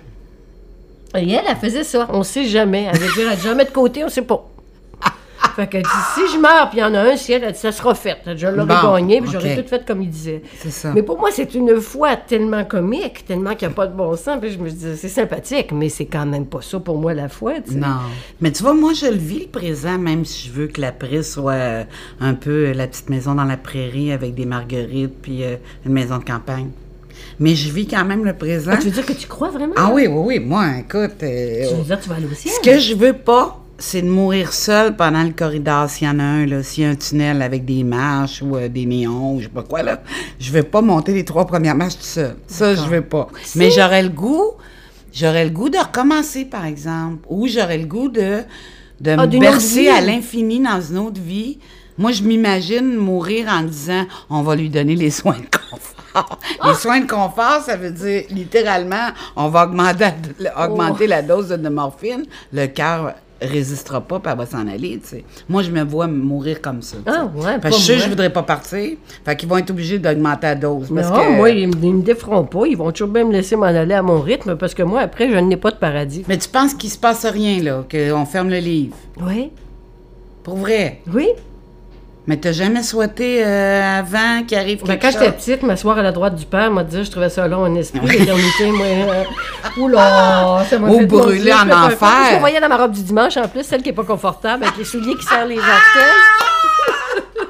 Et 1.14 1.32
elle, 1.32 1.44
elle 1.48 1.56
faisait 1.56 1.84
ça, 1.84 2.08
on 2.10 2.22
sait 2.22 2.44
jamais. 2.44 2.88
Elle 2.92 2.98
veut 2.98 3.12
dire, 3.14 3.30
elle 3.30 3.38
dit, 3.38 3.44
jamais 3.44 3.64
de 3.64 3.70
côté, 3.70 4.04
on 4.04 4.08
sait 4.08 4.22
pas. 4.22 4.46
Fait 5.54 5.66
qu'elle 5.66 5.82
dit, 5.82 5.88
si 6.14 6.20
je 6.34 6.38
meurs, 6.38 6.68
puis 6.68 6.78
il 6.78 6.80
y 6.82 6.84
en 6.84 6.92
a 6.92 7.00
un 7.00 7.16
ciel, 7.16 7.42
elle 7.42 7.52
dit, 7.52 7.58
ça 7.58 7.72
sera 7.72 7.94
fait. 7.94 8.18
Elle 8.26 8.34
dit, 8.34 8.42
je 8.42 8.48
l'aurais 8.48 8.66
Bon, 8.82 8.94
gagné, 8.94 9.22
puis 9.22 9.30
j'aurais 9.32 9.56
tout 9.56 9.66
fait 9.66 9.86
comme 9.86 10.02
il 10.02 10.10
disait. 10.10 10.42
C'est 10.58 10.70
ça. 10.70 10.92
Mais 10.92 11.02
pour 11.02 11.18
moi, 11.18 11.30
c'est 11.32 11.54
une 11.54 11.80
foi 11.80 12.16
tellement 12.16 12.64
comique, 12.64 13.24
tellement 13.24 13.54
qu'il 13.54 13.68
n'y 13.68 13.72
a 13.72 13.74
pas 13.74 13.86
de 13.86 13.94
bon 13.94 14.14
sens. 14.16 14.38
Puis 14.38 14.50
je 14.50 14.58
me 14.58 14.68
dis, 14.68 14.96
c'est 14.96 15.08
sympathique, 15.08 15.72
mais 15.72 15.88
c'est 15.88 16.04
quand 16.04 16.26
même 16.26 16.44
pas 16.44 16.60
ça 16.60 16.78
pour 16.78 16.98
moi 16.98 17.14
la 17.14 17.30
foi, 17.30 17.54
tu 17.64 17.72
sais. 17.72 17.78
Non. 17.78 17.96
Mais 18.42 18.52
tu 18.52 18.62
vois, 18.62 18.74
moi, 18.74 18.92
je 18.92 19.06
le 19.06 19.16
vis 19.16 19.40
le 19.40 19.46
présent, 19.48 19.96
même 19.98 20.26
si 20.26 20.48
je 20.48 20.52
veux 20.52 20.66
que 20.66 20.80
l'après 20.80 21.22
soit 21.22 21.52
euh, 21.52 21.84
un 22.20 22.34
peu 22.34 22.66
euh, 22.66 22.74
la 22.74 22.86
petite 22.86 23.08
maison 23.08 23.34
dans 23.34 23.44
la 23.44 23.56
prairie 23.56 24.12
avec 24.12 24.34
des 24.34 24.44
marguerites 24.44 25.22
puis 25.22 25.42
euh, 25.42 25.56
une 25.86 25.92
maison 25.92 26.18
de 26.18 26.24
campagne. 26.24 26.68
Mais 27.38 27.54
je 27.54 27.70
vis 27.70 27.86
quand 27.86 28.04
même 28.04 28.24
le 28.24 28.32
présent. 28.32 28.70
Ah, 28.74 28.76
tu 28.78 28.84
veux 28.84 28.90
dire 28.92 29.04
que 29.06 29.12
tu 29.12 29.26
crois 29.26 29.50
vraiment? 29.50 29.74
Ah 29.76 29.90
oui, 29.92 30.06
oui, 30.06 30.38
oui. 30.38 30.40
Moi, 30.40 30.64
écoute. 30.80 31.22
euh, 31.22 31.68
Tu 31.68 31.74
veux 31.74 31.82
dire 31.82 31.98
que 31.98 32.02
tu 32.04 32.08
vas 32.08 32.14
aller 32.16 32.26
au 32.26 32.34
ciel? 32.34 32.54
Ce 32.54 32.60
que 32.60 32.78
je 32.78 32.94
veux 32.94 33.12
pas, 33.12 33.62
c'est 33.78 34.00
de 34.00 34.08
mourir 34.08 34.54
seul 34.54 34.96
pendant 34.96 35.22
le 35.22 35.32
corridor, 35.32 35.90
s'il 35.90 36.06
y 36.06 36.10
en 36.10 36.18
a 36.18 36.22
un, 36.22 36.46
là, 36.46 36.62
s'il 36.62 36.84
y 36.84 36.86
a 36.86 36.90
un 36.90 36.94
tunnel 36.94 37.42
avec 37.42 37.66
des 37.66 37.84
marches 37.84 38.40
ou 38.42 38.56
euh, 38.56 38.68
des 38.68 38.86
néons, 38.86 39.34
ou 39.34 39.38
je 39.40 39.44
sais 39.44 39.50
pas 39.50 39.62
quoi, 39.62 39.82
là. 39.82 40.02
Je 40.40 40.50
veux 40.50 40.62
pas 40.62 40.80
monter 40.80 41.12
les 41.12 41.24
trois 41.26 41.46
premières 41.46 41.74
marches 41.74 41.96
tout 41.96 42.02
seul. 42.04 42.36
Ça, 42.46 42.74
je 42.74 42.82
veux 42.84 43.02
pas. 43.02 43.28
Mais 43.54 43.70
j'aurais 43.70 44.02
le 44.02 44.08
goût, 44.08 44.52
j'aurais 45.12 45.44
le 45.44 45.50
goût 45.50 45.68
de 45.68 45.76
recommencer, 45.78 46.46
par 46.46 46.64
exemple. 46.64 47.18
Ou 47.28 47.46
j'aurais 47.48 47.76
le 47.78 47.84
goût 47.86 48.08
de, 48.08 48.38
de 49.02 49.10
Ah, 49.10 49.26
me 49.26 49.38
bercer 49.38 49.88
à 49.88 50.00
l'infini 50.00 50.58
dans 50.60 50.80
une 50.80 50.96
autre 50.98 51.20
vie. 51.20 51.58
Moi, 51.98 52.12
je 52.12 52.22
m'imagine 52.22 52.94
mourir 52.96 53.48
en 53.50 53.62
disant, 53.62 54.06
on 54.30 54.42
va 54.42 54.54
lui 54.56 54.70
donner 54.70 54.94
les 54.96 55.10
soins 55.20 55.32
de 55.36 55.56
confort. 55.70 55.95
Les 56.64 56.74
soins 56.74 57.00
de 57.00 57.06
confort, 57.06 57.60
ça 57.64 57.76
veut 57.76 57.90
dire, 57.90 58.22
littéralement, 58.30 59.08
on 59.36 59.48
va 59.48 59.64
augmenter, 59.64 60.06
augmenter 60.58 61.06
la 61.06 61.22
dose 61.22 61.48
de 61.48 61.68
morphine. 61.68 62.24
Le 62.52 62.66
cœur 62.66 63.14
résistera 63.40 64.00
pas, 64.00 64.18
puis 64.18 64.32
elle 64.32 64.38
va 64.38 64.46
s'en 64.46 64.66
aller, 64.66 64.98
tu 65.02 65.08
sais. 65.08 65.24
Moi, 65.46 65.62
je 65.62 65.70
me 65.70 65.82
vois 65.82 66.06
mourir 66.06 66.62
comme 66.62 66.80
ça. 66.80 66.96
tu 67.04 67.12
sais. 67.12 67.18
Ah, 67.18 67.26
ouais, 67.26 67.58
Parce 67.60 67.76
que 67.76 67.80
je 67.82 67.86
sais 67.86 67.98
je 67.98 68.08
voudrais 68.08 68.32
pas 68.32 68.42
partir. 68.42 68.96
Fait 69.26 69.36
qu'ils 69.36 69.46
vont 69.48 69.58
être 69.58 69.70
obligés 69.70 69.98
d'augmenter 69.98 70.46
la 70.46 70.54
dose. 70.54 70.88
Parce 70.94 71.10
non, 71.10 71.16
que... 71.22 71.36
moi, 71.36 71.50
ils, 71.50 71.68
me- 71.68 71.74
ils 71.84 71.94
me 71.96 72.02
déferont 72.02 72.44
pas. 72.44 72.66
Ils 72.66 72.76
vont 72.78 72.90
toujours 72.92 73.08
bien 73.12 73.24
me 73.26 73.32
laisser 73.32 73.54
m'en 73.56 73.66
aller 73.66 73.92
à 73.94 74.00
mon 74.02 74.20
rythme 74.22 74.56
parce 74.56 74.72
que 74.72 74.82
moi, 74.82 75.00
après, 75.00 75.30
je 75.30 75.36
n'ai 75.36 75.58
pas 75.58 75.70
de 75.70 75.76
paradis. 75.76 76.24
Mais 76.28 76.38
tu 76.38 76.48
penses 76.48 76.72
qu'il 76.72 76.88
se 76.88 76.96
passe 76.96 77.26
rien, 77.26 77.62
là, 77.62 77.84
qu'on 77.90 78.24
ferme 78.24 78.48
le 78.48 78.58
livre? 78.58 78.96
Oui, 79.20 79.50
Pour 80.42 80.56
vrai? 80.56 81.00
oui. 81.12 81.28
Mais 82.28 82.36
t'as 82.38 82.50
jamais 82.52 82.82
souhaité 82.82 83.44
euh, 83.44 83.98
avant 84.00 84.42
qu'il 84.46 84.58
arrive 84.58 84.80
Ben, 84.80 84.86
quelque 84.98 85.02
quand 85.02 85.10
j'étais 85.12 85.24
chose? 85.26 85.34
petite, 85.36 85.62
m'asseoir 85.62 85.98
à 85.98 86.02
la 86.02 86.10
droite 86.10 86.34
du 86.34 86.44
père, 86.44 86.70
m'a 86.72 86.82
dit, 86.82 87.04
je 87.04 87.10
trouvais 87.10 87.30
ça 87.30 87.46
long 87.46 87.62
en 87.62 87.74
esprit, 87.76 88.00
l'éternité, 88.00 88.66
moi. 88.72 88.84
euh, 88.86 89.24
Oula, 89.80 90.64
ça 90.68 90.78
m'a 90.78 90.88
Ou 90.88 90.98
fait 91.00 91.06
brûler 91.06 91.52
en 91.52 91.70
un 91.70 91.86
enfer. 91.86 92.08
Je 92.30 92.34
me 92.34 92.40
voyais 92.40 92.60
dans 92.60 92.68
ma 92.68 92.76
robe 92.78 92.90
du 92.92 93.02
dimanche, 93.02 93.36
en 93.36 93.46
plus, 93.46 93.62
celle 93.62 93.82
qui 93.82 93.90
est 93.90 93.92
pas 93.92 94.02
confortable, 94.04 94.64
avec 94.64 94.76
les 94.76 94.84
souliers 94.84 95.14
qui 95.14 95.24
serrent 95.24 95.46
les 95.46 95.56
orteils. 95.58 96.16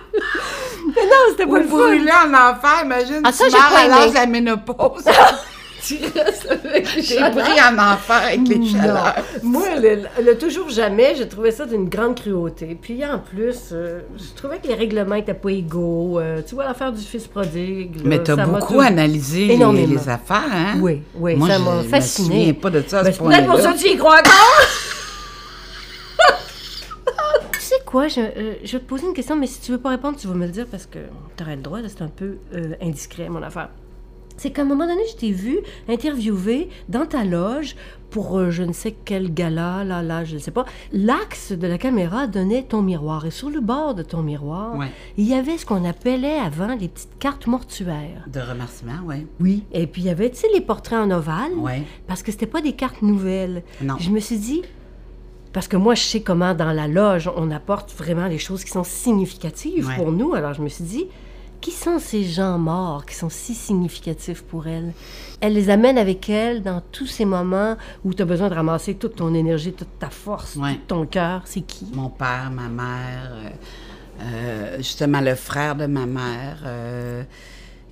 Mais 0.95 1.03
non, 1.05 1.11
c'était 1.31 1.45
pas 1.47 1.51
Ou 1.53 1.57
le 1.57 1.65
brûler 1.65 2.12
en 2.12 2.29
enfer, 2.35 2.83
imagine, 2.85 3.21
Ah, 3.25 3.33
ça, 3.33 3.45
j'ai 3.51 3.57
pas 3.57 3.81
à 3.85 3.89
l'âge 3.89 4.11
de 4.11 4.15
la 4.15 4.27
ménopause. 4.27 5.05
Tu 5.87 5.99
restes 6.18 6.49
avec 6.51 6.94
les 6.96 7.03
J'ai 7.03 7.16
pris 7.18 7.61
en 7.61 7.79
enfer 7.79 8.16
avec 8.25 8.49
les 8.49 8.66
chaleurs. 8.66 9.14
Moi, 9.42 9.66
le, 9.79 10.03
le 10.25 10.38
toujours 10.38 10.68
jamais, 10.68 11.14
je 11.16 11.22
trouvais 11.25 11.51
ça 11.53 11.64
d'une 11.66 11.88
grande 11.88 12.18
cruauté. 12.20 12.77
Puis 12.81 13.05
en 13.05 13.18
plus, 13.18 13.68
euh, 13.72 14.01
je 14.16 14.35
trouvais 14.37 14.59
que 14.59 14.66
les 14.66 14.75
règlements 14.75 15.14
étaient 15.16 15.35
pas 15.35 15.51
égaux. 15.51 16.18
Euh, 16.18 16.40
tu 16.46 16.55
vois, 16.55 16.64
l'affaire 16.64 16.92
du 16.92 17.03
fils 17.03 17.27
prodigue. 17.27 17.96
là, 17.96 18.03
Mais 18.05 18.18
t'as 18.22 18.37
ça 18.37 18.46
m'a 18.46 18.59
beaucoup 18.59 18.75
tout- 18.75 18.81
analysé 18.81 19.46
les, 19.57 20.09
affaires, 20.09 20.42
hein? 20.53 20.75
Oui, 20.81 21.03
oui, 21.14 21.35
Moi, 21.37 21.49
ça 21.49 21.59
je 21.59 21.62
m'a 21.62 21.75
me 21.77 21.83
fasciné. 21.85 22.29
souviens 22.29 22.53
pas 22.55 22.70
de 22.70 22.83
ça 22.87 23.01
à 23.01 23.03
Ben, 23.05 23.12
ce 23.12 23.18
c'est 23.18 23.25
peut-être 23.25 23.46
pour 23.46 23.55
point-là. 23.55 23.62
ça 23.62 23.72
que 23.72 23.79
tu 23.79 23.88
y 23.88 23.96
crois 23.96 24.14
encore. 24.18 24.61
tu 27.53 27.61
sais 27.61 27.75
quoi, 27.85 28.09
je, 28.09 28.20
euh, 28.20 28.55
je 28.64 28.72
vais 28.72 28.79
te 28.81 28.88
poser 28.88 29.07
une 29.07 29.14
question, 29.14 29.37
mais 29.37 29.46
si 29.46 29.61
tu 29.61 29.72
veux 29.72 29.79
pas 29.79 29.90
répondre, 29.90 30.16
tu 30.18 30.27
vas 30.27 30.35
me 30.35 30.46
le 30.46 30.53
dire 30.53 30.66
parce 30.70 30.87
que 30.87 30.99
tu 31.37 31.42
aurais 31.42 31.57
le 31.57 31.62
droit, 31.62 31.79
c'est 31.87 32.03
un 32.03 32.09
peu 32.09 32.37
euh, 32.55 32.75
indiscret, 32.83 33.29
mon 33.29 33.42
affaire. 33.42 33.68
C'est 34.37 34.51
qu'à 34.51 34.62
un 34.62 34.64
moment 34.66 34.87
donné, 34.87 35.01
je 35.11 35.16
t'ai 35.16 35.33
vu 35.33 35.59
interviewer 35.88 36.68
dans 36.88 37.07
ta 37.07 37.25
loge 37.25 37.75
pour 38.11 38.38
euh, 38.38 38.51
je 38.51 38.62
ne 38.62 38.72
sais 38.72 38.94
quel 39.05 39.33
gala, 39.35 39.83
là, 39.85 40.03
là, 40.03 40.25
je 40.25 40.35
ne 40.35 40.38
sais 40.38 40.51
pas. 40.51 40.64
L'axe 40.92 41.53
de 41.53 41.66
la 41.66 41.79
caméra 41.79 42.27
donnait 42.27 42.62
ton 42.62 42.83
miroir. 42.83 43.27
Et 43.27 43.31
sur 43.31 43.51
le 43.51 43.61
bord 43.61 43.94
de 43.94 44.03
ton 44.03 44.22
miroir, 44.22 44.77
Ouais. 44.77 44.88
il 45.16 45.27
y 45.27 45.35
avait 45.35 45.59
ce 45.59 45.66
qu'on 45.66 45.85
appelait 45.85 46.38
avant 46.38 46.75
les 46.77 46.88
petites 46.88 47.18
cartes 47.18 47.46
mortuaires. 47.46 48.25
De 48.33 48.40
remerciements, 48.40 49.01
oui. 49.07 49.27
Oui. 49.40 49.64
Et 49.72 49.87
puis 49.87 50.03
il 50.03 50.07
y 50.07 50.11
avait, 50.11 50.31
tu 50.31 50.37
sais, 50.37 50.49
les 50.55 50.61
portraits 50.61 50.99
en 50.99 51.11
ovale. 51.11 51.53
Ouais. 51.57 51.83
Parce 52.07 52.22
que 52.22 52.31
c'était 52.31 52.46
pas 52.46 52.61
des 52.62 52.72
cartes 52.72 53.03
nouvelles. 53.03 53.62
Non. 53.83 53.96
Je 53.99 54.11
me 54.11 54.20
suis 54.20 54.38
dit, 54.38 54.62
parce 55.53 55.66
que 55.68 55.77
moi, 55.77 55.94
je 55.94 56.03
sais 56.03 56.20
comment 56.20 56.55
dans 56.55 56.72
la 56.72 56.87
loge, 56.88 57.31
on 57.37 57.51
apporte 57.51 57.92
vraiment 57.92 58.27
les 58.27 58.38
choses 58.38 58.62
qui 58.64 58.70
sont 58.70 58.85
significatives 58.85 59.87
Ouais. 59.88 59.96
pour 59.96 60.12
nous. 60.12 60.35
Alors 60.35 60.53
je 60.55 60.62
me 60.62 60.68
suis 60.68 60.85
dit, 60.85 61.07
qui 61.61 61.71
sont 61.71 61.99
ces 61.99 62.25
gens 62.25 62.59
morts 62.59 63.05
qui 63.07 63.14
sont 63.14 63.29
si 63.31 63.55
significatifs 63.55 64.42
pour 64.42 64.66
elle? 64.66 64.92
Elle 65.40 65.53
les 65.55 65.71
amène 65.71 65.99
avec 65.99 66.29
elle 66.31 66.62
dans 66.62 66.81
tous 66.92 67.07
ces 67.07 67.25
moments 67.25 67.77
où 68.05 68.14
tu 68.14 68.23
as 68.23 68.25
besoin 68.27 68.49
de 68.49 68.55
ramasser 68.55 68.95
toute 68.95 69.16
ton 69.16 69.35
énergie, 69.35 69.73
toute 69.73 69.99
ta 69.99 70.09
force, 70.11 70.57
Ouais. 70.57 70.75
tout 70.75 70.81
ton 70.88 71.07
cœur. 71.07 71.42
C'est 71.45 71.61
qui? 71.62 71.87
Mon 71.95 72.09
père, 72.09 72.51
ma 72.53 72.69
mère, 72.69 73.33
euh, 73.35 73.51
euh, 74.23 74.77
justement 74.79 75.21
le 75.21 75.35
frère 75.35 75.77
de 75.77 75.87
ma 75.87 76.07
mère. 76.07 76.62
euh, 76.64 77.23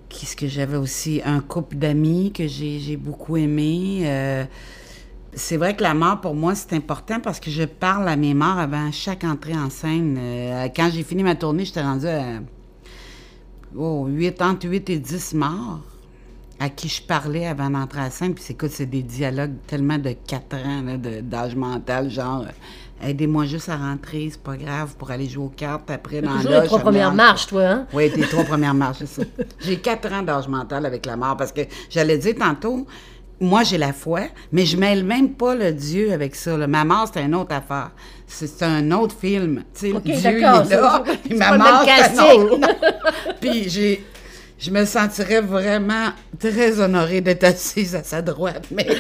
Qu'est-ce 0.09 0.37
que 0.37 0.47
j'avais 0.47 0.77
aussi? 0.77 1.21
Un 1.25 1.41
couple 1.41 1.77
d'amis 1.77 2.31
que 2.33 2.47
j'ai 2.47 2.97
beaucoup 2.97 3.37
aimé. 3.37 4.47
c'est 5.35 5.57
vrai 5.57 5.75
que 5.75 5.83
la 5.83 5.93
mort, 5.95 6.21
pour 6.21 6.35
moi, 6.37 6.55
c'est 6.55 6.73
important 6.75 7.19
parce 7.19 7.41
que 7.41 7.51
je 7.51 7.65
parle 7.65 8.09
à 8.09 8.15
mes 8.15 8.33
morts 8.35 8.59
avant 8.59 8.93
chaque 8.93 9.25
entrée 9.25 9.57
en 9.57 9.71
scène. 9.71 10.17
Quand 10.77 10.89
j'ai 10.93 11.03
fini 11.03 11.25
ma 11.25 11.35
tournée, 11.35 11.65
j'étais 11.65 11.83
rendue 11.83 12.07
à 12.07 12.39
oh, 13.77 14.07
8, 14.07 14.43
entre 14.43 14.69
8 14.69 14.91
et 14.91 14.99
10 14.99 15.35
morts 15.35 15.81
à 16.61 16.69
qui 16.69 16.89
je 16.89 17.03
parlais 17.03 17.47
avant 17.47 17.69
d'entrer 17.71 18.01
à 18.01 18.05
la 18.05 18.11
scène. 18.11 18.35
Puis 18.35 18.45
écoute, 18.51 18.71
c'est 18.73 18.87
des 18.87 19.03
dialogues 19.03 19.55
tellement 19.67 19.99
de 19.99 20.13
4 20.27 20.55
ans 20.57 20.83
là, 20.87 20.97
de- 20.97 21.21
d'âge 21.21 21.57
mental, 21.57 22.09
genre 22.11 22.43
euh, 22.47 23.09
aidez-moi 23.09 23.45
juste 23.45 23.69
à 23.69 23.77
rentrer, 23.77 24.29
c'est 24.31 24.41
pas 24.43 24.57
grave, 24.57 24.95
pour 24.97 25.11
aller 25.11 25.29
jouer 25.29 25.45
aux 25.45 25.53
cartes 25.55 25.91
après 25.91 26.23
dans 26.23 26.37
Toujours 26.37 26.53
les 26.61 26.67
trois 26.67 26.79
premières 26.79 27.13
marches, 27.13 27.47
toi, 27.49 27.63
hein? 27.65 27.87
oui, 27.93 28.11
tes 28.11 28.23
trois 28.23 28.45
premières 28.45 28.73
marches, 28.75 28.99
c'est 29.01 29.07
ça. 29.07 29.23
J'ai 29.61 29.79
quatre 29.81 30.11
ans 30.13 30.23
d'âge 30.23 30.47
mental 30.49 30.87
avec 30.87 31.05
la 31.07 31.17
mort 31.17 31.37
parce 31.37 31.51
que 31.53 31.63
j'allais 31.91 32.19
dire 32.19 32.37
tantôt, 32.39 32.87
moi 33.41 33.63
j'ai 33.63 33.79
la 33.79 33.93
foi, 33.93 34.23
mais 34.53 34.67
je 34.67 34.77
mêle 34.77 35.05
même 35.05 35.31
pas 35.31 35.55
le 35.55 35.73
Dieu 35.73 36.13
avec 36.13 36.35
ça. 36.35 36.57
là. 36.57 36.67
Ma 36.67 36.85
mort, 36.85 37.09
c'est 37.13 37.23
une 37.23 37.35
autre 37.35 37.55
affaire. 37.55 37.91
C'est 38.27 38.63
un 38.63 38.91
autre 38.93 39.15
film. 39.19 39.65
Tu 39.75 39.93
sais, 39.93 40.01
Dieu, 40.01 40.15
il 40.15 40.27
est 40.27 40.41
là, 40.41 41.05
puis 41.25 41.37
ma 41.37 41.57
mort, 41.59 41.85
c'est. 41.87 43.41
Puis 43.41 43.69
j'ai... 43.69 44.05
je 44.59 44.71
me 44.71 44.85
sentirais 44.85 45.41
vraiment 45.41 46.11
très 46.39 46.81
honorée 46.81 47.21
d'être 47.21 47.45
assise 47.45 47.95
à 47.95 48.03
sa 48.03 48.23
droite, 48.23 48.67
mais... 48.71 48.87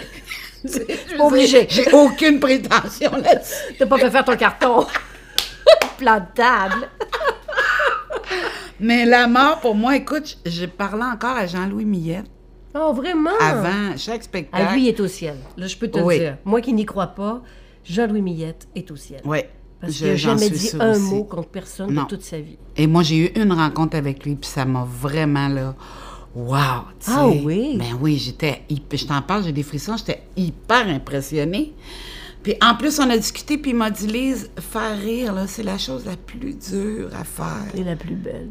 C'est 0.66 1.16
pas 1.18 1.24
obligé. 1.24 1.66
J'ai 1.68 1.92
aucune 1.92 2.40
prétention 2.40 3.10
là-dessus. 3.10 3.74
T'as 3.78 3.84
pas 3.84 3.98
fait 3.98 4.10
faire 4.10 4.24
ton 4.24 4.34
carton. 4.34 4.86
Plan 5.98 6.20
de 6.20 6.34
table. 6.34 6.88
Mais 8.80 9.04
la 9.04 9.26
mort, 9.26 9.60
pour 9.60 9.74
moi, 9.74 9.94
écoute, 9.96 10.38
je 10.46 10.64
parlais 10.64 11.04
encore 11.04 11.36
à 11.36 11.46
Jean-Louis 11.46 11.84
Millette 11.84 12.33
Oh, 12.74 12.92
vraiment? 12.92 13.30
avant 13.40 13.96
chaque 13.96 14.22
spectacle. 14.24 14.64
Ah, 14.68 14.74
lui, 14.74 14.84
il 14.84 14.88
est 14.88 15.00
au 15.00 15.06
ciel. 15.08 15.36
Là, 15.56 15.66
je 15.66 15.76
peux 15.76 15.88
te 15.88 15.98
Oui. 16.00 16.14
le 16.18 16.24
dire. 16.24 16.36
Moi 16.44 16.60
qui 16.60 16.72
n'y 16.72 16.84
crois 16.84 17.06
pas, 17.08 17.42
Jean-Louis 17.84 18.22
Millette 18.22 18.66
est 18.74 18.90
au 18.90 18.96
ciel. 18.96 19.20
Oui. 19.24 19.38
Parce 19.80 19.92
je- 19.92 19.98
qu'il 19.98 20.06
n'a 20.08 20.16
jamais 20.16 20.50
dit 20.50 20.70
un 20.80 20.92
aussi. 20.92 21.00
mot 21.02 21.24
contre 21.24 21.48
personne 21.48 21.92
Non. 21.92 22.02
de 22.04 22.08
toute 22.08 22.22
sa 22.22 22.38
vie. 22.40 22.56
Et 22.76 22.86
moi, 22.86 23.02
j'ai 23.02 23.16
eu 23.16 23.40
une 23.40 23.52
rencontre 23.52 23.96
avec 23.96 24.24
lui, 24.24 24.34
puis 24.34 24.48
ça 24.48 24.64
m'a 24.64 24.84
vraiment, 24.84 25.48
là, 25.48 25.74
wow! 26.34 26.54
Ah 27.06 27.28
oui? 27.28 27.76
Ben 27.78 27.96
oui, 28.00 28.16
j'étais, 28.16 28.62
je 28.70 29.04
t'en 29.06 29.20
parle, 29.22 29.44
j'ai 29.44 29.52
des 29.52 29.62
frissons, 29.62 29.96
j'étais 29.96 30.22
hyper 30.36 30.88
impressionnée. 30.88 31.74
Puis 32.42 32.54
en 32.62 32.74
plus, 32.74 32.98
on 32.98 33.08
a 33.08 33.16
discuté, 33.16 33.56
puis 33.58 33.70
il 33.72 33.76
m'a 33.76 33.90
dit, 33.90 34.06
Lise, 34.06 34.50
faire 34.58 34.98
rire, 34.98 35.32
là, 35.34 35.46
c'est 35.46 35.62
la 35.62 35.78
chose 35.78 36.04
la 36.06 36.16
plus 36.16 36.54
dure 36.54 37.10
à 37.18 37.24
faire. 37.24 37.66
Est 37.78 37.84
la 37.84 37.96
plus 37.96 38.16
belle. 38.16 38.50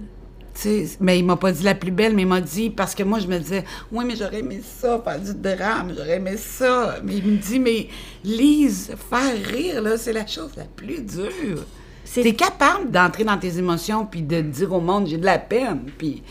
Mais 0.99 1.19
il 1.19 1.25
m'a 1.25 1.35
pas 1.35 1.51
dit 1.51 1.63
la 1.63 1.75
plus 1.75 1.91
belle, 1.91 2.15
mais 2.15 2.21
il 2.23 2.27
m'a 2.27 2.41
dit, 2.41 2.69
parce 2.69 2.93
que 2.95 3.03
moi, 3.03 3.19
je 3.19 3.27
me 3.27 3.37
disais, 3.39 3.63
oui, 3.91 4.05
mais 4.05 4.15
j'aurais 4.15 4.39
aimé 4.39 4.61
ça, 4.79 5.01
faire 5.03 5.19
du 5.19 5.33
drame, 5.33 5.93
j'aurais 5.97 6.17
aimé 6.17 6.37
ça. 6.37 6.97
Mais 7.03 7.15
il 7.17 7.25
me 7.25 7.37
dit, 7.37 7.59
mais 7.59 7.87
Lise, 8.23 8.91
faire 9.09 9.35
rire, 9.51 9.81
là, 9.81 9.97
c'est 9.97 10.13
la 10.13 10.25
chose 10.27 10.51
la 10.55 10.65
plus 10.65 11.01
dure. 11.01 11.65
C'est- 12.05 12.21
T'es 12.21 12.33
capable 12.33 12.91
d'entrer 12.91 13.23
dans 13.23 13.37
tes 13.37 13.57
émotions, 13.57 14.05
puis 14.05 14.21
de 14.21 14.41
dire 14.41 14.71
au 14.73 14.79
monde, 14.81 15.07
j'ai 15.07 15.17
de 15.17 15.25
la 15.25 15.39
peine, 15.39 15.85
puis 15.97 16.21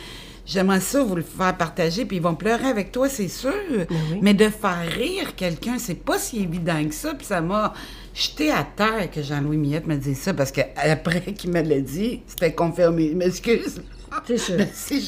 j'aimerais 0.46 0.80
ça 0.80 1.02
vous 1.02 1.16
le 1.16 1.22
faire 1.22 1.56
partager, 1.56 2.04
puis 2.04 2.18
ils 2.18 2.22
vont 2.22 2.34
pleurer 2.34 2.66
avec 2.66 2.92
toi, 2.92 3.08
c'est 3.08 3.28
sûr. 3.28 3.52
oui. 3.90 4.18
Mais 4.22 4.34
de 4.34 4.48
faire 4.48 4.84
rire 4.96 5.34
quelqu'un, 5.34 5.78
c'est 5.78 5.94
pas 6.04 6.18
si 6.18 6.40
évident 6.42 6.84
que 6.86 6.94
ça, 6.94 7.14
puis 7.14 7.26
ça 7.26 7.40
m'a 7.40 7.72
jeté 8.14 8.50
à 8.52 8.62
terre 8.76 9.10
que 9.10 9.22
Jean-Louis 9.22 9.56
Millette 9.56 9.86
me 9.86 9.96
dise 9.96 10.18
ça, 10.20 10.32
parce 10.34 10.52
qu'après 10.52 11.20
qu'il 11.36 11.50
me 11.50 11.62
l'a 11.62 11.80
dit, 11.80 12.20
c'était 12.26 12.52
confirmé. 12.52 13.08
Je 13.10 13.16
m'excuse. 13.16 13.82
C'est 14.24 14.38
sûr. 14.38 14.54
Mais 14.58 14.68
si 14.72 15.02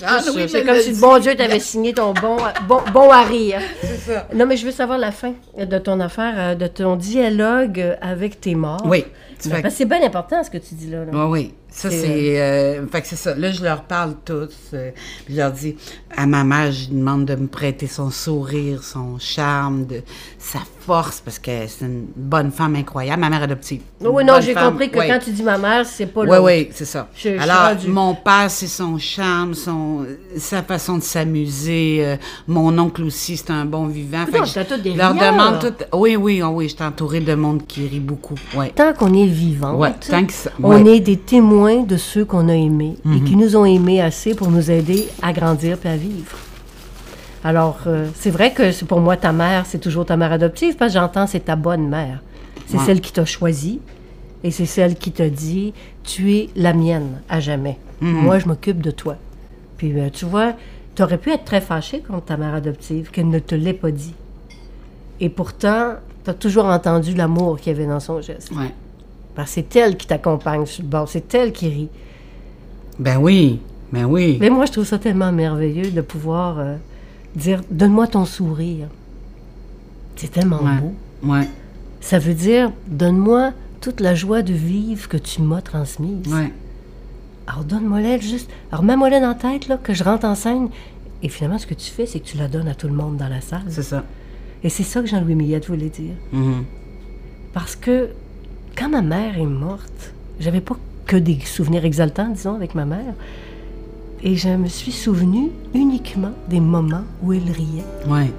C'est 0.48 0.64
comme 0.64 0.78
si 0.80 0.92
le 0.92 1.00
bon 1.00 1.18
Dieu 1.18 1.34
t'avait 1.34 1.60
signé 1.60 1.92
ton 1.92 2.12
bon, 2.14 2.36
bon, 2.68 2.80
bon 2.92 3.10
à 3.10 3.22
rire. 3.22 3.60
C'est 3.82 4.12
ça. 4.12 4.26
Non, 4.34 4.46
mais 4.46 4.56
je 4.56 4.64
veux 4.66 4.72
savoir 4.72 4.98
la 4.98 5.12
fin 5.12 5.34
de 5.58 5.78
ton 5.78 6.00
affaire, 6.00 6.34
euh, 6.36 6.54
de 6.54 6.66
ton 6.66 6.96
dialogue 6.96 7.96
avec 8.00 8.40
tes 8.40 8.54
morts. 8.54 8.82
Oui. 8.84 9.04
Ben, 9.44 9.56
fais- 9.56 9.62
parce 9.62 9.74
que 9.74 9.78
c'est 9.78 9.84
bien 9.84 10.02
important 10.04 10.42
ce 10.42 10.50
que 10.50 10.58
tu 10.58 10.74
dis 10.74 10.88
là. 10.90 11.04
là. 11.04 11.10
Oui, 11.12 11.26
oui. 11.30 11.54
Ça, 11.76 11.90
C'est, 11.90 11.98
c'est. 12.02 12.40
euh, 12.40 12.86
fait 12.86 13.02
que 13.02 13.08
c'est 13.08 13.16
ça. 13.16 13.34
Là, 13.34 13.50
je 13.50 13.60
leur 13.64 13.82
parle 13.82 14.14
tous. 14.24 14.48
euh, 14.74 14.90
je 15.28 15.34
leur 15.36 15.50
dis 15.50 15.74
à 16.16 16.24
ma 16.24 16.44
mère, 16.44 16.70
je 16.70 16.88
lui 16.88 16.94
demande 16.98 17.24
de 17.24 17.34
me 17.34 17.48
prêter 17.48 17.88
son 17.88 18.10
sourire, 18.12 18.84
son 18.84 19.18
charme, 19.18 19.84
de, 19.86 20.00
sa 20.38 20.60
force, 20.80 21.20
parce 21.20 21.40
que 21.40 21.50
c'est 21.66 21.84
une 21.86 22.06
bonne 22.14 22.52
femme 22.52 22.76
incroyable. 22.76 23.20
Ma 23.20 23.28
mère 23.28 23.42
adoptive. 23.42 23.80
Oui, 24.00 24.24
non, 24.24 24.34
j'ai 24.40 24.54
compris 24.54 24.88
que 24.88 25.00
oui. 25.00 25.08
quand 25.08 25.18
tu 25.18 25.30
dis 25.32 25.42
ma 25.42 25.58
mère, 25.58 25.84
c'est 25.84 26.06
pas 26.06 26.20
Oui, 26.20 26.26
l'autre. 26.28 26.42
oui, 26.44 26.68
c'est 26.72 26.84
ça. 26.84 27.08
Je- 27.16 27.30
Alors, 27.40 27.72
mon 27.88 28.14
père, 28.14 28.46
c'est 28.50 28.68
son 28.68 28.96
charme, 28.98 29.54
son, 29.54 30.06
sa 30.36 30.62
façon 30.62 30.98
de 30.98 31.02
s'amuser. 31.02 32.04
euh, 32.04 32.16
mon 32.46 32.78
oncle 32.78 33.02
aussi, 33.02 33.36
c'est 33.36 33.50
un 33.50 33.64
bon 33.64 33.86
vivant. 33.86 34.26
Que 34.26 34.44
je 34.44 34.76
des 34.80 34.92
leur 34.94 35.12
demande 35.14 35.58
tout. 35.60 35.98
Oui, 35.98 36.14
oui, 36.14 36.40
oh 36.42 36.48
oui, 36.48 36.68
je 36.68 36.74
suis 36.76 36.84
entourée 36.84 37.20
de 37.20 37.34
monde 37.34 37.66
qui 37.66 37.86
rit 37.88 37.98
beaucoup. 37.98 38.34
Oui. 38.56 38.66
Tant 38.76 38.92
qu'on 38.92 39.12
est 39.14 39.26
vivant, 39.26 39.74
Ouais, 39.76 39.92
tant 40.08 40.24
que 40.24 40.32
ça- 40.32 40.50
on 40.62 40.68
ouais. 40.84 40.96
Est 40.96 41.00
des 41.00 41.16
témoins 41.16 41.63
de 41.86 41.96
ceux 41.96 42.24
qu'on 42.24 42.48
a 42.48 42.54
aimés 42.54 42.96
et 43.14 43.20
qui 43.20 43.36
nous 43.36 43.56
ont 43.56 43.64
aimés 43.64 44.00
assez 44.00 44.34
pour 44.34 44.50
nous 44.50 44.70
aider 44.70 45.08
à 45.22 45.32
grandir 45.32 45.78
puis 45.78 45.88
à 45.88 45.96
vivre. 45.96 46.36
Alors, 47.42 47.80
euh, 47.86 48.08
c'est 48.14 48.30
vrai 48.30 48.52
que 48.52 48.72
c'est 48.72 48.86
pour 48.86 49.00
moi, 49.00 49.16
ta 49.16 49.32
mère, 49.32 49.66
c'est 49.66 49.78
toujours 49.78 50.06
ta 50.06 50.16
mère 50.16 50.32
adoptive, 50.32 50.76
parce 50.76 50.92
que 50.94 50.98
j'entends, 50.98 51.26
c'est 51.26 51.44
ta 51.44 51.56
bonne 51.56 51.88
mère. 51.88 52.22
C'est 52.66 52.78
Ouais. 52.78 52.84
celle 52.86 53.00
qui 53.02 53.12
t'a 53.12 53.24
choisi 53.26 53.80
et 54.42 54.50
c'est 54.50 54.64
celle 54.66 54.94
qui 54.96 55.12
t'a 55.12 55.28
dit, 55.28 55.74
tu 56.04 56.34
es 56.34 56.48
la 56.56 56.72
mienne 56.72 57.20
à 57.28 57.40
jamais. 57.40 57.78
Mhm. 58.00 58.12
Moi, 58.12 58.38
je 58.38 58.46
m'occupe 58.48 58.80
de 58.80 58.90
toi. 58.90 59.16
Puis, 59.76 59.92
euh, 60.00 60.08
tu 60.10 60.24
vois, 60.24 60.54
tu 60.94 61.02
aurais 61.02 61.18
pu 61.18 61.30
être 61.32 61.44
très 61.44 61.60
fâché 61.60 62.00
contre 62.00 62.24
ta 62.26 62.36
mère 62.38 62.54
adoptive, 62.54 63.10
qu'elle 63.10 63.28
ne 63.28 63.38
te 63.40 63.54
l'ait 63.54 63.72
pas 63.74 63.90
dit. 63.90 64.14
Et 65.20 65.28
pourtant, 65.28 65.94
tu 66.24 66.30
as 66.30 66.34
toujours 66.34 66.64
entendu 66.66 67.14
l'amour 67.14 67.58
qu'il 67.58 67.72
y 67.72 67.76
avait 67.76 67.86
dans 67.86 68.00
son 68.00 68.20
geste. 68.22 68.50
Ouais. 68.52 68.72
Parce 69.34 69.48
que 69.50 69.54
c'est 69.54 69.76
elle 69.76 69.96
qui 69.96 70.06
t'accompagne 70.06 70.64
sur 70.66 70.82
le 70.82 70.88
bord, 70.88 71.08
c'est 71.08 71.34
elle 71.34 71.52
qui 71.52 71.68
rit. 71.68 71.88
Ben 72.98 73.16
oui, 73.18 73.60
ben 73.92 74.04
oui. 74.04 74.38
Mais 74.40 74.50
moi, 74.50 74.66
je 74.66 74.72
trouve 74.72 74.84
ça 74.84 74.98
tellement 74.98 75.32
merveilleux 75.32 75.90
de 75.90 76.00
pouvoir 76.00 76.58
euh, 76.60 76.76
dire 77.34 77.60
Donne-moi 77.70 78.06
ton 78.06 78.24
sourire. 78.24 78.88
C'est 80.16 80.30
tellement 80.30 80.62
Ouais. 80.62 80.80
beau. 80.80 80.94
Ouais, 81.32 81.48
Ça 82.00 82.18
veut 82.18 82.34
dire 82.34 82.70
Donne-moi 82.86 83.52
toute 83.80 84.00
la 84.00 84.14
joie 84.14 84.42
de 84.42 84.52
vivre 84.52 85.08
que 85.08 85.16
tu 85.16 85.42
m'as 85.42 85.60
transmise. 85.62 86.32
ouais. 86.32 86.52
Alors, 87.46 87.64
donne-moi-la 87.64 88.18
juste. 88.20 88.48
Alors, 88.72 88.82
mets-moi-la 88.84 89.20
dans 89.20 89.28
la 89.28 89.34
tête, 89.34 89.68
là, 89.68 89.76
que 89.76 89.92
je 89.92 90.02
rentre 90.02 90.24
en 90.24 90.34
scène. 90.34 90.68
Et 91.22 91.28
finalement, 91.28 91.58
ce 91.58 91.66
que 91.66 91.74
tu 91.74 91.90
fais, 91.90 92.06
c'est 92.06 92.20
que 92.20 92.24
tu 92.26 92.38
la 92.38 92.48
donnes 92.48 92.68
à 92.68 92.74
tout 92.74 92.86
le 92.86 92.94
monde 92.94 93.18
dans 93.18 93.28
la 93.28 93.42
salle. 93.42 93.64
C'est 93.68 93.82
ça. 93.82 94.02
Et 94.62 94.70
c'est 94.70 94.82
ça 94.82 95.02
que 95.02 95.06
Jean-Louis 95.08 95.34
Millette 95.34 95.66
voulait 95.68 95.90
dire. 95.90 96.14
Mhm. 96.32 96.64
Parce 97.52 97.76
que 97.76 98.08
quand 98.76 98.88
ma 98.88 99.02
mère 99.02 99.38
est 99.38 99.46
morte, 99.46 100.12
j'avais 100.40 100.60
pas 100.60 100.76
que 101.06 101.16
des 101.16 101.38
souvenirs 101.44 101.84
exaltants, 101.84 102.28
disons, 102.28 102.54
avec 102.54 102.74
ma 102.74 102.84
mère. 102.84 103.14
Et 104.22 104.36
je 104.36 104.48
me 104.48 104.68
suis 104.68 104.92
souvenu 104.92 105.50
uniquement 105.74 106.32
des 106.48 106.60
moments 106.60 107.04
où 107.22 107.32
elle 107.32 107.50
riait. 107.50 107.84
Ouais. 108.06 108.32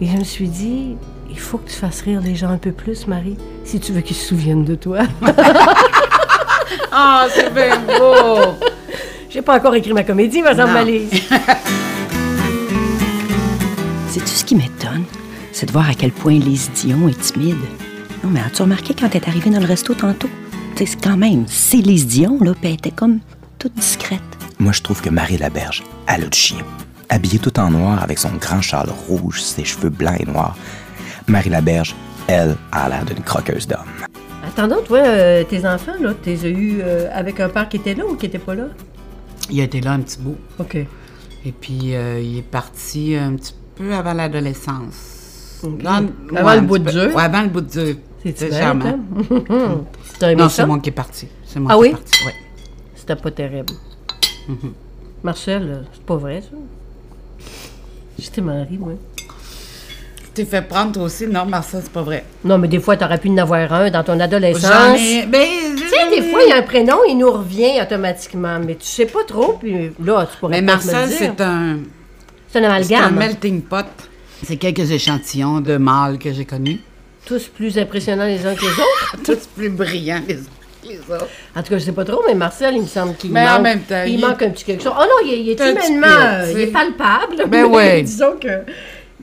Et 0.00 0.06
je 0.06 0.16
me 0.16 0.24
suis 0.24 0.48
dit, 0.48 0.96
il 1.30 1.38
faut 1.38 1.58
que 1.58 1.70
tu 1.70 1.76
fasses 1.76 2.02
rire 2.02 2.20
les 2.20 2.34
gens 2.34 2.48
un 2.48 2.58
peu 2.58 2.72
plus, 2.72 3.06
Marie, 3.06 3.36
si 3.64 3.78
tu 3.78 3.92
veux 3.92 4.00
qu'ils 4.00 4.16
se 4.16 4.26
souviennent 4.26 4.64
de 4.64 4.74
toi. 4.74 5.00
Ah, 6.94 7.26
c'est 7.34 7.52
bien 7.52 7.78
beau! 7.80 8.54
J'ai 9.30 9.40
pas 9.40 9.56
encore 9.56 9.74
écrit 9.74 9.94
ma 9.94 10.04
comédie, 10.04 10.42
ma 10.42 10.52
Non. 10.52 10.66
Malise. 10.66 11.10
Sais-tu 14.08 14.26
ce 14.26 14.44
qui 14.44 14.54
m'étonne? 14.56 15.04
C'est 15.52 15.66
de 15.66 15.72
voir 15.72 15.88
à 15.88 15.94
quel 15.94 16.12
point 16.12 16.38
Lise 16.38 16.70
Dion 16.74 17.08
est 17.08 17.18
timide. 17.18 17.56
Non, 18.24 18.30
mais 18.30 18.40
as-tu 18.40 18.62
remarqué 18.62 18.94
quand 18.98 19.08
elle 19.10 19.16
est 19.22 19.28
arrivée 19.28 19.50
dans 19.50 19.60
le 19.60 19.66
resto 19.66 19.94
tantôt? 19.94 20.28
Tu 20.76 20.78
sais, 20.86 20.92
c'est 20.92 21.02
quand 21.02 21.16
même, 21.16 21.44
c'est 21.48 21.78
Lise 21.78 22.06
Dion, 22.06 22.38
là, 22.40 22.52
puis 22.54 22.68
elle 22.68 22.74
était 22.74 22.90
comme 22.90 23.18
toute 23.58 23.74
discrète. 23.74 24.20
Moi, 24.58 24.72
je 24.72 24.80
trouve 24.82 25.00
que 25.02 25.10
Marie 25.10 25.38
Laberge, 25.38 25.82
elle 26.06 26.24
a 26.24 26.28
du 26.28 26.38
chien. 26.38 26.58
Habillée 27.08 27.38
tout 27.38 27.58
en 27.58 27.70
noir 27.70 28.02
avec 28.02 28.18
son 28.18 28.30
grand 28.40 28.62
châle 28.62 28.88
rouge, 29.08 29.42
ses 29.42 29.64
cheveux 29.64 29.90
blancs 29.90 30.20
et 30.20 30.24
noirs. 30.24 30.56
Marie 31.26 31.50
Laberge, 31.50 31.94
elle, 32.28 32.56
a 32.70 32.88
l'air 32.88 33.04
d'une 33.04 33.22
croqueuse 33.22 33.66
d'homme. 33.66 33.80
Attendons, 34.46 34.82
toi, 34.84 34.98
euh, 34.98 35.44
tes 35.44 35.66
enfants, 35.66 35.92
là, 36.00 36.12
tu 36.22 36.30
les 36.30 36.44
as 36.44 36.48
eus 36.48 36.80
euh, 36.82 37.08
avec 37.12 37.40
un 37.40 37.48
père 37.48 37.68
qui 37.68 37.76
était 37.78 37.94
là 37.94 38.04
ou 38.06 38.14
qui 38.14 38.26
était 38.26 38.38
pas 38.38 38.54
là? 38.54 38.64
Il 39.50 39.60
a 39.60 39.64
été 39.64 39.80
là 39.80 39.92
un 39.92 40.00
petit 40.00 40.18
bout. 40.18 40.36
OK. 40.58 40.76
Et 40.76 41.52
puis, 41.60 41.94
euh, 41.94 42.20
il 42.20 42.38
est 42.38 42.42
parti 42.42 43.16
un 43.16 43.34
petit 43.34 43.54
peu 43.76 43.92
avant 43.94 44.12
l'adolescence. 44.14 45.58
Dans- 45.64 46.06
Avant 46.36 46.48
ouais, 46.48 46.54
le 46.56 46.60
bout 46.62 46.78
de? 46.78 47.08
Ouais, 47.12 47.22
avant 47.22 47.42
le 47.42 47.48
bout 47.48 47.60
de 47.60 47.70
dur. 47.70 47.96
C'est 48.36 48.52
charmant. 48.52 48.84
hein? 48.86 49.80
T'as 50.18 50.30
aimé 50.30 50.42
Non, 50.42 50.48
ça? 50.48 50.62
c'est 50.62 50.66
moi 50.66 50.78
qui 50.78 50.88
est 50.90 50.92
parti. 50.92 51.28
C'est 51.44 51.58
moi 51.60 51.72
Ah 51.72 51.76
qui 51.76 51.80
oui? 51.82 51.88
est 51.88 51.92
parti, 51.92 52.24
ouais. 52.26 52.34
C'était 52.94 53.16
pas 53.16 53.30
terrible. 53.30 53.72
Mhm. 54.48 54.72
Marcel, 55.24 55.62
euh, 55.68 55.82
c'est 55.92 56.02
pas 56.04 56.16
vrai, 56.16 56.40
ça? 56.42 56.56
J'étais 58.18 58.40
Marie, 58.40 58.78
moi. 58.78 58.92
T'es 60.34 60.44
fait 60.44 60.62
prendre 60.62 60.92
toi 60.92 61.02
aussi? 61.04 61.26
Non, 61.26 61.44
Marcel, 61.44 61.80
c'est 61.82 61.92
pas 61.92 62.02
vrai. 62.02 62.24
Non, 62.44 62.56
mais 62.58 62.68
des 62.68 62.80
fois, 62.80 62.96
t'aurais 62.96 63.18
pu 63.18 63.28
en 63.28 63.36
avoir 63.38 63.70
un 63.72 63.90
dans 63.90 64.02
ton 64.02 64.18
adolescence. 64.18 64.98
Ai... 64.98 65.26
Ben, 65.26 65.46
Tu 65.76 65.88
sais, 65.88 66.08
des 66.10 66.30
fois, 66.30 66.40
il 66.42 66.48
y 66.48 66.52
a 66.52 66.56
un 66.56 66.62
prénom, 66.62 66.98
il 67.08 67.18
nous 67.18 67.30
revient 67.30 67.80
automatiquement, 67.82 68.58
mais 68.58 68.76
tu 68.76 68.86
sais 68.86 69.06
pas 69.06 69.24
trop, 69.26 69.54
puis 69.60 69.90
là, 70.02 70.26
tu 70.30 70.38
pourrais 70.38 70.60
Mais 70.60 70.72
Marcel, 70.72 71.02
le 71.02 71.08
dire. 71.08 71.16
c'est 71.18 71.40
un... 71.42 71.78
C'est 72.50 72.58
un 72.58 72.62
C'est 72.62 72.64
un 72.64 72.64
amalgame. 72.64 73.14
melting 73.16 73.62
pot. 73.62 73.84
C'est 74.44 74.56
quelques 74.56 74.90
échantillons 74.90 75.60
de 75.60 75.76
mâles 75.76 76.18
que 76.18 76.32
j'ai 76.32 76.44
connus. 76.44 76.80
Tous 77.26 77.46
plus 77.48 77.78
impressionnants 77.78 78.26
les 78.26 78.44
uns 78.46 78.54
que 78.54 78.60
les 78.62 78.66
autres. 78.70 79.16
Tous 79.24 79.46
plus 79.54 79.68
brillants 79.70 80.22
les 80.26 80.34
uns 80.36 80.40
que 80.82 80.88
les 80.88 80.98
autres. 80.98 81.28
En 81.56 81.62
tout 81.62 81.68
cas, 81.70 81.78
je 81.78 81.84
sais 81.84 81.92
pas 81.92 82.04
trop, 82.04 82.22
mais 82.26 82.34
Marcel, 82.34 82.74
il 82.74 82.82
me 82.82 82.86
semble 82.86 83.14
qu'il 83.16 83.30
Mais 83.32 83.44
manque... 83.46 83.58
en 83.58 83.62
même 83.62 83.80
temps, 83.82 84.02
il, 84.06 84.14
il- 84.14 84.20
manque 84.20 84.42
un 84.42 84.50
petit 84.50 84.64
quelque 84.64 84.82
chose. 84.82 84.92
Oh 84.98 85.02
non, 85.02 85.26
il, 85.28 85.32
est- 85.50 85.54
il 85.54 85.70
humainement... 85.70 86.06
peu, 86.06 86.22
euh, 86.22 86.50
il 86.52 86.60
est 86.60 86.66
sais. 86.66 86.72
palpable. 86.72 87.36
Ben 87.48 87.50
mais 87.50 87.64
ouais. 87.76 88.02
disons 88.02 88.36
que... 88.40 88.48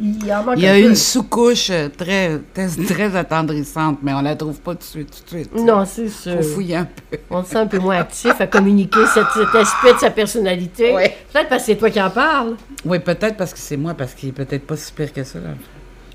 Il 0.02 0.32
en 0.32 0.44
manque 0.46 0.54
Il 0.56 0.64
y 0.64 0.68
a 0.68 0.80
une 0.80 0.96
sous-couche 0.96 1.72
euh, 1.72 1.90
très, 1.90 2.40
très, 2.54 2.68
très 2.88 3.14
attendrissante, 3.18 4.00
mais 4.02 4.14
on 4.14 4.22
la 4.22 4.34
trouve 4.38 4.58
pas 4.62 4.72
tout 4.72 4.78
de 4.80 4.84
suite. 4.86 5.10
Tout 5.28 5.36
de 5.36 5.42
suite. 5.42 5.56
Non, 5.58 5.84
c'est 5.86 6.08
sûr. 6.08 6.38
Faut 6.38 6.42
fouiller 6.44 6.78
un 6.78 6.86
peu. 6.86 7.18
On 7.30 7.40
le 7.40 7.44
sent 7.46 7.58
un 7.58 7.68
peu 7.68 7.80
moins 7.80 7.98
actif 7.98 8.40
à 8.40 8.48
communiquer 8.48 9.06
cet, 9.14 9.26
cet 9.34 9.54
aspect 9.54 9.94
de 9.96 9.98
sa 10.00 10.10
personnalité. 10.10 10.94
Ouais. 10.94 11.18
Peut-être 11.34 11.50
parce 11.50 11.64
que 11.64 11.66
c'est 11.74 11.76
toi 11.76 11.90
qui 11.90 12.02
en 12.02 12.10
parles. 12.10 12.56
Oui, 12.86 13.00
peut-être 13.00 13.36
parce 13.36 13.52
que 13.54 13.60
c'est 13.60 13.76
moi, 13.76 13.94
parce 13.94 14.14
qu'il 14.14 14.30
est 14.30 14.32
peut-être 14.32 14.66
pas 14.66 14.78
si 14.78 14.94
pire 14.94 15.12
que 15.12 15.26
ça. 15.26 15.40
là. 15.40 15.50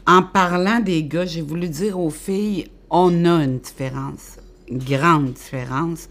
En 0.07 0.23
parlant 0.23 0.81
des 0.81 1.03
gars, 1.05 1.25
j'ai 1.25 1.41
voulu 1.41 1.69
dire 1.69 1.99
aux 1.99 2.11
filles, 2.11 2.67
on 2.91 3.25
a 3.25 3.43
une 3.45 3.59
différence, 3.59 4.39
une 4.69 4.79
grande 4.79 5.33
différence. 5.33 6.09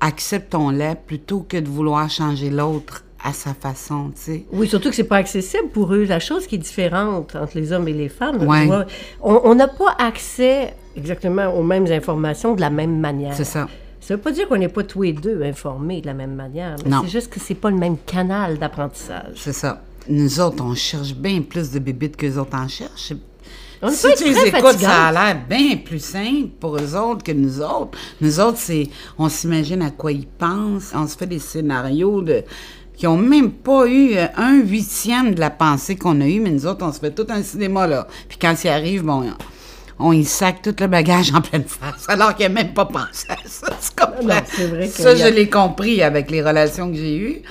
Acceptons-la 0.00 0.94
plutôt 0.96 1.40
que 1.48 1.58
de 1.58 1.68
vouloir 1.68 2.08
changer 2.10 2.50
l'autre 2.50 3.04
à 3.24 3.32
sa 3.32 3.54
façon, 3.54 4.10
tu 4.16 4.20
sais. 4.20 4.44
Oui, 4.52 4.66
surtout 4.66 4.88
que 4.90 4.96
c'est 4.96 5.04
pas 5.04 5.18
accessible 5.18 5.68
pour 5.68 5.94
eux. 5.94 6.04
La 6.04 6.18
chose 6.18 6.46
qui 6.46 6.56
est 6.56 6.58
différente 6.58 7.36
entre 7.36 7.56
les 7.56 7.70
hommes 7.70 7.86
et 7.86 7.92
les 7.92 8.08
femmes, 8.08 8.40
tu 8.40 8.46
Ouais. 8.46 8.66
vois, 8.66 8.86
on 9.20 9.54
n'a 9.54 9.68
pas 9.68 9.94
accès 9.98 10.74
exactement 10.96 11.54
aux 11.54 11.62
mêmes 11.62 11.86
informations 11.86 12.54
de 12.56 12.60
la 12.60 12.70
même 12.70 12.98
manière. 12.98 13.34
C'est 13.34 13.44
ça. 13.44 13.68
Ça 14.00 14.16
veut 14.16 14.20
pas 14.20 14.32
dire 14.32 14.48
qu'on 14.48 14.56
n'est 14.56 14.68
pas 14.68 14.82
tous 14.82 15.02
les 15.02 15.12
deux 15.12 15.40
informés 15.44 16.00
de 16.00 16.06
la 16.06 16.14
même 16.14 16.34
manière, 16.34 16.74
c'est 16.84 17.08
juste 17.08 17.30
que 17.32 17.38
c'est 17.38 17.54
pas 17.54 17.70
le 17.70 17.76
même 17.76 17.96
canal 18.04 18.58
d'apprentissage. 18.58 19.34
C'est 19.36 19.52
ça. 19.52 19.80
Nous 20.08 20.40
autres, 20.40 20.64
on 20.64 20.74
cherche 20.74 21.14
bien 21.14 21.42
plus 21.42 21.70
de 21.70 21.78
bébites 21.78 22.16
que 22.16 22.26
les 22.26 22.38
autres 22.38 22.56
en 22.56 22.68
cherchent. 22.68 23.12
On 23.84 23.90
si 23.90 24.06
tu 24.16 24.24
les 24.24 24.38
écoutes, 24.46 24.60
fatigante. 24.60 24.80
ça 24.80 25.06
a 25.08 25.12
l'air 25.12 25.42
bien 25.48 25.76
plus 25.76 26.02
simple 26.02 26.50
pour 26.60 26.76
eux 26.76 26.94
autres 26.94 27.24
que 27.24 27.32
nous 27.32 27.60
autres. 27.60 27.98
Nous 28.20 28.38
autres, 28.38 28.58
c'est, 28.58 28.88
on 29.18 29.28
s'imagine 29.28 29.82
à 29.82 29.90
quoi 29.90 30.12
ils 30.12 30.26
pensent. 30.26 30.92
On 30.94 31.08
se 31.08 31.16
fait 31.16 31.26
des 31.26 31.40
scénarios 31.40 32.22
de, 32.22 32.44
qui 32.96 33.08
ont 33.08 33.16
même 33.16 33.50
pas 33.50 33.86
eu 33.86 34.14
euh, 34.14 34.26
un 34.36 34.60
huitième 34.60 35.34
de 35.34 35.40
la 35.40 35.50
pensée 35.50 35.96
qu'on 35.96 36.20
a 36.20 36.26
eue, 36.26 36.38
mais 36.38 36.50
nous 36.50 36.66
autres, 36.66 36.86
on 36.86 36.92
se 36.92 37.00
fait 37.00 37.10
tout 37.10 37.26
un 37.28 37.42
cinéma, 37.42 37.88
là. 37.88 38.06
Puis 38.28 38.38
quand 38.40 38.54
il 38.62 38.68
arrive, 38.68 39.02
bon, 39.02 39.24
on 39.98 40.12
y 40.12 40.24
sac 40.24 40.62
tout 40.62 40.74
le 40.78 40.86
bagage 40.86 41.32
en 41.34 41.40
pleine 41.40 41.64
face, 41.64 42.06
alors 42.08 42.36
qu'il 42.36 42.46
n'a 42.46 42.62
même 42.62 42.74
pas 42.74 42.84
pensé 42.84 43.26
à 43.30 43.36
ça. 43.46 43.66
Tu 43.68 43.88
comprends? 43.96 44.22
Non, 44.22 44.68
vrai 44.68 44.86
Ça, 44.86 45.16
je 45.16 45.26
l'ai 45.26 45.50
compris 45.50 46.02
avec 46.02 46.30
les 46.30 46.42
relations 46.42 46.90
que 46.90 46.96
j'ai 46.96 47.16
eues. 47.16 47.42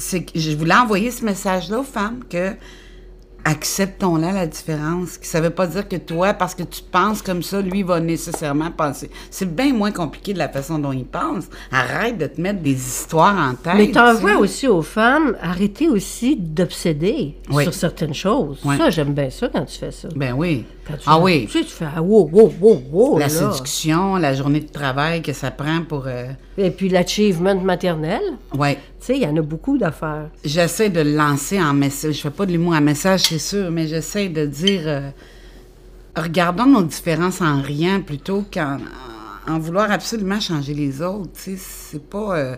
C'est 0.00 0.24
que 0.24 0.38
je 0.38 0.56
voulais 0.56 0.74
envoyer 0.74 1.10
ce 1.10 1.24
message-là 1.24 1.80
aux 1.80 1.84
femmes 1.84 2.20
que 2.28 2.54
acceptons-la 3.44 4.32
la 4.32 4.46
différence. 4.46 5.16
Que 5.16 5.26
ça 5.26 5.40
veut 5.40 5.48
pas 5.50 5.66
dire 5.66 5.88
que 5.88 5.96
toi, 5.96 6.34
parce 6.34 6.54
que 6.54 6.62
tu 6.62 6.82
penses 6.82 7.22
comme 7.22 7.42
ça, 7.42 7.62
lui 7.62 7.82
va 7.82 7.98
nécessairement 7.98 8.70
penser. 8.70 9.10
C'est 9.30 9.54
bien 9.54 9.72
moins 9.72 9.92
compliqué 9.92 10.34
de 10.34 10.38
la 10.38 10.48
façon 10.50 10.78
dont 10.78 10.92
il 10.92 11.06
pense. 11.06 11.44
Arrête 11.72 12.18
de 12.18 12.26
te 12.26 12.38
mettre 12.40 12.60
des 12.60 12.72
histoires 12.74 13.36
en 13.36 13.54
tête. 13.54 13.74
Mais 13.76 13.90
t'envoies 13.90 14.36
aussi 14.36 14.68
aux 14.68 14.82
femmes, 14.82 15.36
arrêtez 15.40 15.88
aussi 15.88 16.36
d'obséder 16.36 17.36
Oui. 17.50 17.62
sur 17.64 17.72
certaines 17.74 18.14
choses. 18.14 18.60
Oui. 18.64 18.76
Ça, 18.76 18.90
j'aime 18.90 19.14
bien 19.14 19.30
ça 19.30 19.48
quand 19.48 19.64
tu 19.64 19.78
fais 19.78 19.90
ça. 19.90 20.08
Ben 20.14 20.34
oui. 20.34 20.66
Quand 20.86 20.94
tu 20.94 21.02
Ah 21.06 21.16
fais- 21.16 21.22
oui. 21.22 21.46
Tu 21.50 21.58
sais, 21.58 21.64
tu 21.64 21.70
fais 21.72 21.86
ah, 21.96 22.02
wow, 22.02 22.28
wow, 22.30 22.52
wow, 22.60 22.82
wow, 22.92 23.18
La 23.18 23.28
là. 23.28 23.30
séduction, 23.30 24.16
la 24.16 24.34
journée 24.34 24.60
de 24.60 24.70
travail 24.70 25.22
que 25.22 25.32
ça 25.32 25.50
prend 25.50 25.82
pour. 25.82 26.04
euh, 26.08 26.26
Et 26.58 26.70
puis 26.70 26.90
l'achievement 26.90 27.54
maternel, 27.54 28.20
Ouais. 28.56 28.76
Tu 29.00 29.06
sais, 29.06 29.16
il 29.16 29.22
y 29.22 29.26
en 29.26 29.36
a 29.36 29.40
beaucoup 29.42 29.78
d'affaires. 29.78 30.28
J'essaie 30.44 30.90
de 30.90 31.00
le 31.00 31.14
lancer 31.16 31.60
en 31.60 31.72
message. 31.72 32.16
Je 32.16 32.20
fais 32.20 32.30
pas 32.30 32.44
de 32.44 32.52
l'humour 32.52 32.74
en 32.74 32.80
message, 32.82 33.22
c'est 33.22 33.38
sûr, 33.38 33.70
mais 33.70 33.86
j'essaie 33.86 34.28
de 34.28 34.44
dire 34.44 34.82
euh, 34.84 35.10
regardons 36.16 36.66
nos 36.66 36.82
différences 36.82 37.40
en 37.40 37.62
rien 37.62 38.00
plutôt 38.00 38.44
qu'en 38.52 38.78
en 39.48 39.58
vouloir 39.58 39.90
absolument 39.90 40.38
changer 40.38 40.74
les 40.74 41.00
autres. 41.02 41.30
Tu 41.32 41.56
sais, 41.56 41.58
c'est 41.58 42.08
pas. 42.08 42.38
euh, 42.38 42.56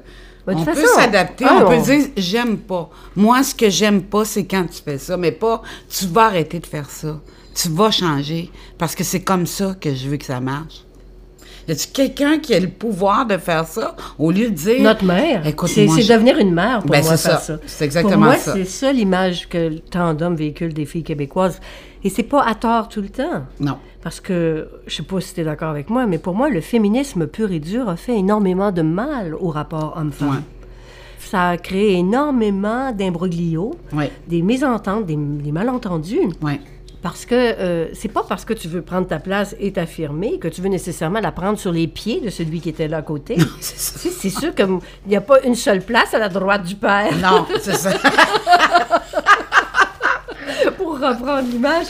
de 0.48 0.55
on 0.55 0.64
peut 0.64 0.87
s'adapter, 0.87 1.44
ah, 1.48 1.62
on 1.64 1.68
peut 1.68 1.81
dire 1.81 2.09
j'aime 2.16 2.59
pas. 2.59 2.90
Moi, 3.14 3.44
ce 3.44 3.55
que 3.55 3.70
j'aime 3.70 4.02
pas, 4.02 4.24
c'est 4.24 4.44
quand 4.44 4.66
tu 4.66 4.83
fais 4.83 4.98
ça, 4.98 5.16
mais 5.16 5.31
pas 5.31 5.62
tu 5.88 6.07
vas 6.07 6.24
arrêter 6.24 6.59
de 6.59 6.66
faire 6.66 6.90
ça. 6.90 7.20
Tu 7.55 7.68
vas 7.68 7.90
changer 7.92 8.50
parce 8.78 8.94
que 8.96 9.05
c'est 9.05 9.20
comme 9.22 9.46
ça 9.46 9.76
que 9.81 9.94
je 9.94 10.09
veux 10.09 10.16
que 10.16 10.24
ça 10.24 10.40
marche. 10.40 10.85
Y 11.68 11.72
a-tu 11.72 11.88
quelqu'un 11.88 12.38
qui 12.38 12.55
a 12.55 12.61
le 12.61 12.68
pouvoir 12.68 13.27
de 13.27 13.37
faire 13.38 13.66
ça 13.66 13.94
au 14.18 14.31
lieu 14.31 14.51
de 14.51 14.55
dire 14.55 14.83
Notre 14.83 15.05
mère, 15.05 15.46
Écoute, 15.46 15.68
c'est 15.68 15.87
moi, 15.87 15.96
c'est 15.96 16.03
je- 16.03 16.12
devenir 16.12 16.38
une 16.38 16.53
mère 16.53 16.81
pour 16.81 16.90
Ben, 16.90 17.03
moi 17.05 17.16
c'est 17.16 17.29
faire 17.29 17.40
ça. 17.40 17.57
ça. 17.57 17.61
C'est 17.66 17.85
exactement 17.85 18.14
pour 18.14 18.22
moi, 18.25 18.37
ça. 18.37 18.53
c'est 18.55 18.64
ça 18.64 18.92
l'image 18.92 19.48
que 19.48 19.79
tant 19.90 20.14
d'hommes 20.14 20.37
véhiculent 20.37 20.75
des 20.75 20.87
filles 20.87 21.05
québécoises. 21.05 21.61
Et 22.05 22.11
c'est 22.11 22.25
pas 22.25 22.42
à 22.44 22.55
tort 22.57 22.88
tout 22.88 23.01
le 23.01 23.09
temps. 23.11 23.44
Non. 23.61 23.77
Parce 24.03 24.18
que, 24.20 24.68
je 24.88 24.96
sais 24.96 25.03
pas 25.05 25.20
si 25.20 25.35
tu 25.35 25.40
es 25.40 25.44
d'accord 25.44 25.68
avec 25.70 25.88
moi, 25.88 26.07
mais 26.07 26.18
pour 26.18 26.35
moi, 26.35 26.48
le 26.51 26.61
féminisme 26.61 27.29
pur 27.29 27.53
et 27.53 27.61
dur 27.61 27.88
a 27.88 27.94
fait 27.96 28.16
énormément 28.16 28.72
de 28.72 28.83
mal 28.83 29.37
au 29.37 29.48
rapport 29.51 29.94
homme-femme. 29.96 30.29
Ouais. 30.31 30.37
Ça 31.20 31.51
a 31.51 31.57
créé 31.57 31.92
énormément 31.98 32.90
d'imbroglios, 32.90 33.77
Ouais. 33.92 34.11
des 34.27 34.42
mésententes, 34.42 35.07
des, 35.07 35.14
des 35.16 35.53
malentendus. 35.53 36.18
Ouais. 36.42 36.61
Parce 37.03 37.27
que 37.27 37.35
euh, 37.35 37.88
c'est 37.95 38.09
pas 38.09 38.25
parce 38.29 38.45
que 38.45 38.53
tu 38.53 38.69
veux 38.69 38.81
prendre 38.81 39.09
ta 39.09 39.19
place 39.19 39.57
et 39.59 39.73
t'affirmer 39.73 40.38
que 40.38 40.47
tu 40.47 40.61
veux 40.62 40.69
nécessairement 40.69 41.19
la 41.19 41.33
prendre 41.33 41.59
sur 41.59 41.73
les 41.73 41.88
pieds 41.88 42.21
de 42.21 42.31
celui 42.31 42.61
qui 42.61 42.69
était 42.69 42.87
là 42.87 42.99
à 42.99 43.03
côté. 43.03 43.37
C'est 43.61 44.31
sûr 44.31 44.55
qu'il 44.55 44.79
n'y 45.09 45.17
a 45.17 45.21
pas 45.21 45.43
une 45.43 45.57
seule 45.57 45.83
place 45.83 46.15
à 46.15 46.19
la 46.19 46.29
droite 46.29 46.62
du 46.62 46.77
père, 46.77 47.11
Non, 47.19 47.45
c'est 47.61 47.75
ça. 47.75 47.91
pour 50.77 50.93
reprendre 50.95 51.49
l'image. 51.51 51.87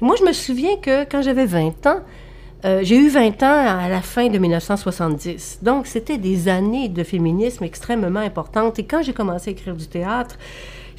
Moi, 0.00 0.16
je 0.18 0.24
me 0.24 0.32
souviens 0.32 0.76
que 0.76 1.04
quand 1.04 1.22
j'avais 1.22 1.46
20 1.46 1.86
ans, 1.86 2.00
euh, 2.64 2.80
j'ai 2.82 2.96
eu 2.96 3.08
20 3.08 3.42
ans 3.42 3.78
à 3.80 3.88
la 3.88 4.02
fin 4.02 4.28
de 4.28 4.38
1970. 4.38 5.60
Donc, 5.62 5.86
c'était 5.86 6.18
des 6.18 6.48
années 6.48 6.88
de 6.88 7.02
féminisme 7.04 7.64
extrêmement 7.64 8.20
importantes. 8.20 8.78
Et 8.78 8.84
quand 8.84 9.02
j'ai 9.02 9.12
commencé 9.12 9.50
à 9.50 9.52
écrire 9.52 9.74
du 9.74 9.86
théâtre, 9.86 10.36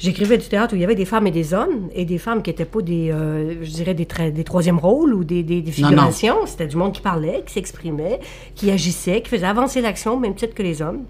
j'écrivais 0.04 0.38
du 0.38 0.46
théâtre 0.46 0.74
où 0.74 0.76
il 0.76 0.82
y 0.82 0.84
avait 0.84 0.94
des 0.94 1.04
femmes 1.06 1.26
et 1.26 1.30
des 1.30 1.54
hommes, 1.54 1.88
et 1.94 2.04
des 2.04 2.18
femmes 2.18 2.42
qui 2.42 2.50
n'étaient 2.50 2.64
pas 2.64 2.82
des, 2.82 3.10
euh, 3.10 3.54
je 3.62 3.70
dirais, 3.70 3.94
des, 3.94 4.06
des 4.30 4.44
troisièmes 4.44 4.78
rôles 4.78 5.14
ou 5.14 5.24
des, 5.24 5.62
figurations. 5.70 6.46
C'était 6.46 6.66
du 6.66 6.76
monde 6.76 6.92
qui 6.92 7.00
parlait, 7.00 7.42
qui 7.46 7.54
s'exprimait, 7.54 8.20
qui 8.54 8.70
agissait, 8.70 9.22
qui 9.22 9.30
faisait 9.30 9.46
avancer 9.46 9.80
l'action 9.80 10.18
même 10.18 10.34
titre 10.34 10.54
que 10.54 10.62
les 10.62 10.82
hommes. 10.82 11.04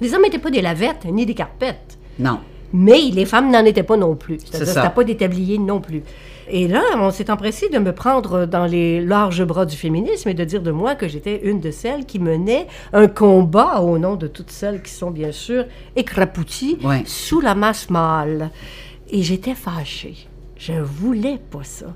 Les 0.00 0.14
hommes 0.14 0.22
n'étaient 0.22 0.38
pas 0.38 0.50
des 0.50 0.62
lavettes 0.62 1.04
ni 1.04 1.26
des 1.26 1.34
carpettes. 1.34 1.98
Non. 2.18 2.38
Mais 2.72 3.00
les 3.12 3.26
femmes 3.26 3.50
n'en 3.50 3.64
étaient 3.64 3.82
pas 3.82 3.96
non 3.96 4.16
plus. 4.16 4.38
C'est-à-dire 4.40 4.68
c'était 4.68 4.94
pas 4.94 5.04
des 5.04 5.16
tabliers 5.16 5.58
non 5.58 5.80
plus. 5.80 6.02
Et 6.52 6.66
là, 6.66 6.82
on 6.96 7.10
s'est 7.12 7.30
empressé 7.30 7.68
de 7.68 7.78
me 7.78 7.92
prendre 7.92 8.44
dans 8.44 8.66
les 8.66 9.00
larges 9.00 9.44
bras 9.44 9.66
du 9.66 9.76
féminisme 9.76 10.28
et 10.28 10.34
de 10.34 10.44
dire 10.44 10.62
de 10.62 10.72
moi 10.72 10.96
que 10.96 11.06
j'étais 11.06 11.40
une 11.44 11.60
de 11.60 11.70
celles 11.70 12.06
qui 12.06 12.18
menait 12.18 12.66
un 12.92 13.06
combat 13.06 13.80
au 13.80 13.98
nom 13.98 14.16
de 14.16 14.26
toutes 14.26 14.50
celles 14.50 14.82
qui 14.82 14.90
sont 14.92 15.10
bien 15.12 15.30
sûr 15.32 15.64
écrapouties 15.94 16.78
Ouais. 16.82 17.02
sous 17.06 17.40
la 17.40 17.54
masse 17.54 17.88
mâle. 17.90 18.50
Et 19.10 19.22
j'étais 19.22 19.54
fâchée. 19.54 20.16
Je 20.56 20.72
voulais 20.72 21.38
pas 21.50 21.62
ça. 21.64 21.86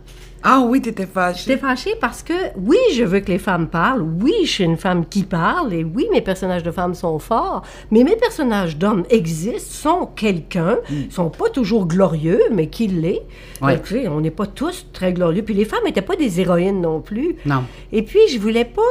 Ah 0.46 0.60
oui, 0.60 0.82
t'étais 0.82 1.06
fâchée. 1.06 1.44
J'étais 1.46 1.58
fâchée 1.58 1.94
parce 1.98 2.22
que, 2.22 2.34
oui, 2.56 2.76
je 2.94 3.02
veux 3.02 3.20
que 3.20 3.32
les 3.32 3.38
femmes 3.38 3.66
parlent, 3.66 4.02
oui, 4.20 4.34
je 4.44 4.50
suis 4.50 4.64
une 4.64 4.76
femme 4.76 5.06
qui 5.06 5.22
parle, 5.22 5.72
et 5.72 5.84
oui, 5.84 6.06
mes 6.12 6.20
personnages 6.20 6.62
de 6.62 6.70
femmes 6.70 6.94
sont 6.94 7.18
forts, 7.18 7.62
mais 7.90 8.04
mes 8.04 8.16
personnages 8.16 8.76
d'hommes 8.76 9.04
existent, 9.08 9.70
sont 9.70 10.06
quelqu'un, 10.06 10.76
sont 11.08 11.30
pas 11.30 11.48
toujours 11.48 11.86
glorieux, 11.86 12.42
mais 12.52 12.66
qui 12.66 12.88
l'est. 12.88 13.22
Mm. 13.60 13.64
Ouais. 13.64 13.76
Donc, 13.76 13.84
tu 13.84 13.94
sais, 13.94 14.08
on 14.08 14.20
n'est 14.20 14.30
pas 14.30 14.46
tous 14.46 14.86
très 14.92 15.14
glorieux. 15.14 15.42
Puis 15.42 15.54
les 15.54 15.64
femmes 15.64 15.84
n'étaient 15.84 16.02
pas 16.02 16.16
des 16.16 16.40
héroïnes 16.40 16.82
non 16.82 17.00
plus. 17.00 17.36
Non. 17.46 17.64
Et 17.90 18.02
puis, 18.02 18.20
je 18.30 18.38
voulais 18.38 18.66
pas... 18.66 18.82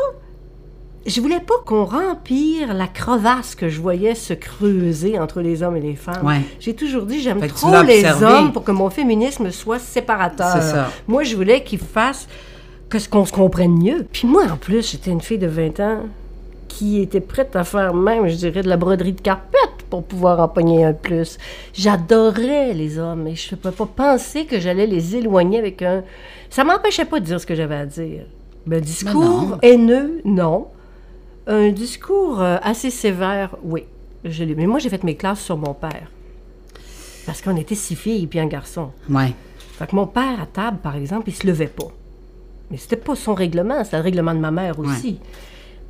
Je 1.06 1.20
voulais 1.20 1.42
pas 1.42 1.56
qu'on 1.66 1.84
rempire 1.84 2.74
la 2.74 2.88
crevasse 2.88 3.56
que 3.56 3.68
je 3.68 3.82
voyais 3.82 4.16
se 4.16 4.34
creuser 4.34 5.20
entre 5.20 5.42
les 5.42 5.62
hommes 5.62 5.76
et 5.76 5.82
les 5.82 5.96
femmes. 5.96 6.26
Ouais. 6.26 6.42
J'ai 6.60 6.74
toujours 6.74 7.04
dit, 7.04 7.22
j'aime 7.22 7.46
trop 7.48 7.84
les 7.84 8.06
hommes 8.24 8.54
pour 8.54 8.64
que 8.64 8.72
mon 8.72 8.90
féminisme 8.90 9.52
soit 9.52 9.80
séparateur. 9.80 10.62
Ça. 10.62 10.90
Moi, 11.08 11.24
je 11.24 11.36
voulais 11.36 11.64
qu'ils 11.64 11.80
fassent 11.80 12.28
que 12.90 13.00
ce 13.00 13.10
qu'on 13.10 13.26
se 13.26 13.34
comprenne 13.34 13.78
mieux. 13.78 14.06
Puis 14.12 14.28
moi, 14.28 14.46
en 14.52 14.56
plus, 14.56 14.92
j'étais 14.92 15.12
une 15.12 15.20
fille 15.20 15.40
de 15.40 15.48
20 15.48 15.80
ans 15.82 16.00
qui 16.70 17.02
était 17.02 17.20
prête 17.22 17.56
à 17.56 17.64
faire 17.64 17.94
même, 17.94 18.28
je 18.28 18.36
dirais, 18.36 18.64
de 18.64 18.70
la 18.70 18.78
broderie 18.78 19.14
de 19.14 19.22
carpette 19.22 19.84
pour 19.90 20.04
pouvoir 20.04 20.40
en 20.40 20.48
pogner 20.48 20.86
un 20.86 20.94
plus. 20.94 21.38
J'adorais 21.74 22.74
les 22.74 22.98
hommes 22.98 23.28
et 23.28 23.36
je 23.36 23.54
ne 23.54 23.60
pouvais 23.60 23.76
pas 23.76 23.86
penser 23.86 24.46
que 24.46 24.60
j'allais 24.60 24.88
les 24.88 25.16
éloigner 25.16 25.60
avec 25.60 25.82
un... 25.82 26.04
Ça 26.50 26.64
m'empêchait 26.64 27.06
pas 27.06 27.20
de 27.20 27.26
dire 27.26 27.40
ce 27.40 27.46
que 27.46 27.56
j'avais 27.56 27.76
à 27.76 27.86
dire. 27.86 28.24
Un 28.72 28.80
discours 28.80 29.22
non. 29.22 29.58
haineux, 29.62 30.22
non. 30.24 30.68
Un 31.48 31.70
discours 31.70 32.42
euh, 32.42 32.58
assez 32.62 32.90
sévère, 32.90 33.56
oui. 33.64 33.84
Je 34.24 34.44
Mais 34.44 34.66
moi, 34.66 34.80
j'ai 34.80 34.90
fait 34.90 35.04
mes 35.04 35.16
classes 35.16 35.42
sur 35.42 35.58
mon 35.58 35.74
père. 35.74 36.10
Parce 37.26 37.42
qu'on 37.42 37.56
était 37.58 37.76
six 37.76 37.96
filles 37.96 38.24
et 38.24 38.28
puis 38.28 38.40
un 38.40 38.48
garçon. 38.48 38.92
Ouais. 39.10 39.34
Fait 39.78 39.88
que 39.88 39.96
mon 39.96 40.08
père, 40.08 40.42
à 40.42 40.46
table, 40.46 40.78
par 40.82 40.96
exemple, 40.96 41.28
il 41.28 41.34
se 41.34 41.46
levait 41.46 41.68
pas. 41.68 41.92
Mais 42.72 42.78
c'était 42.78 42.96
pas 42.96 43.16
son 43.16 43.34
règlement, 43.34 43.84
c'était 43.84 43.98
le 43.98 44.04
règlement 44.04 44.34
de 44.34 44.40
ma 44.40 44.52
mère 44.52 44.80
aussi. 44.80 45.20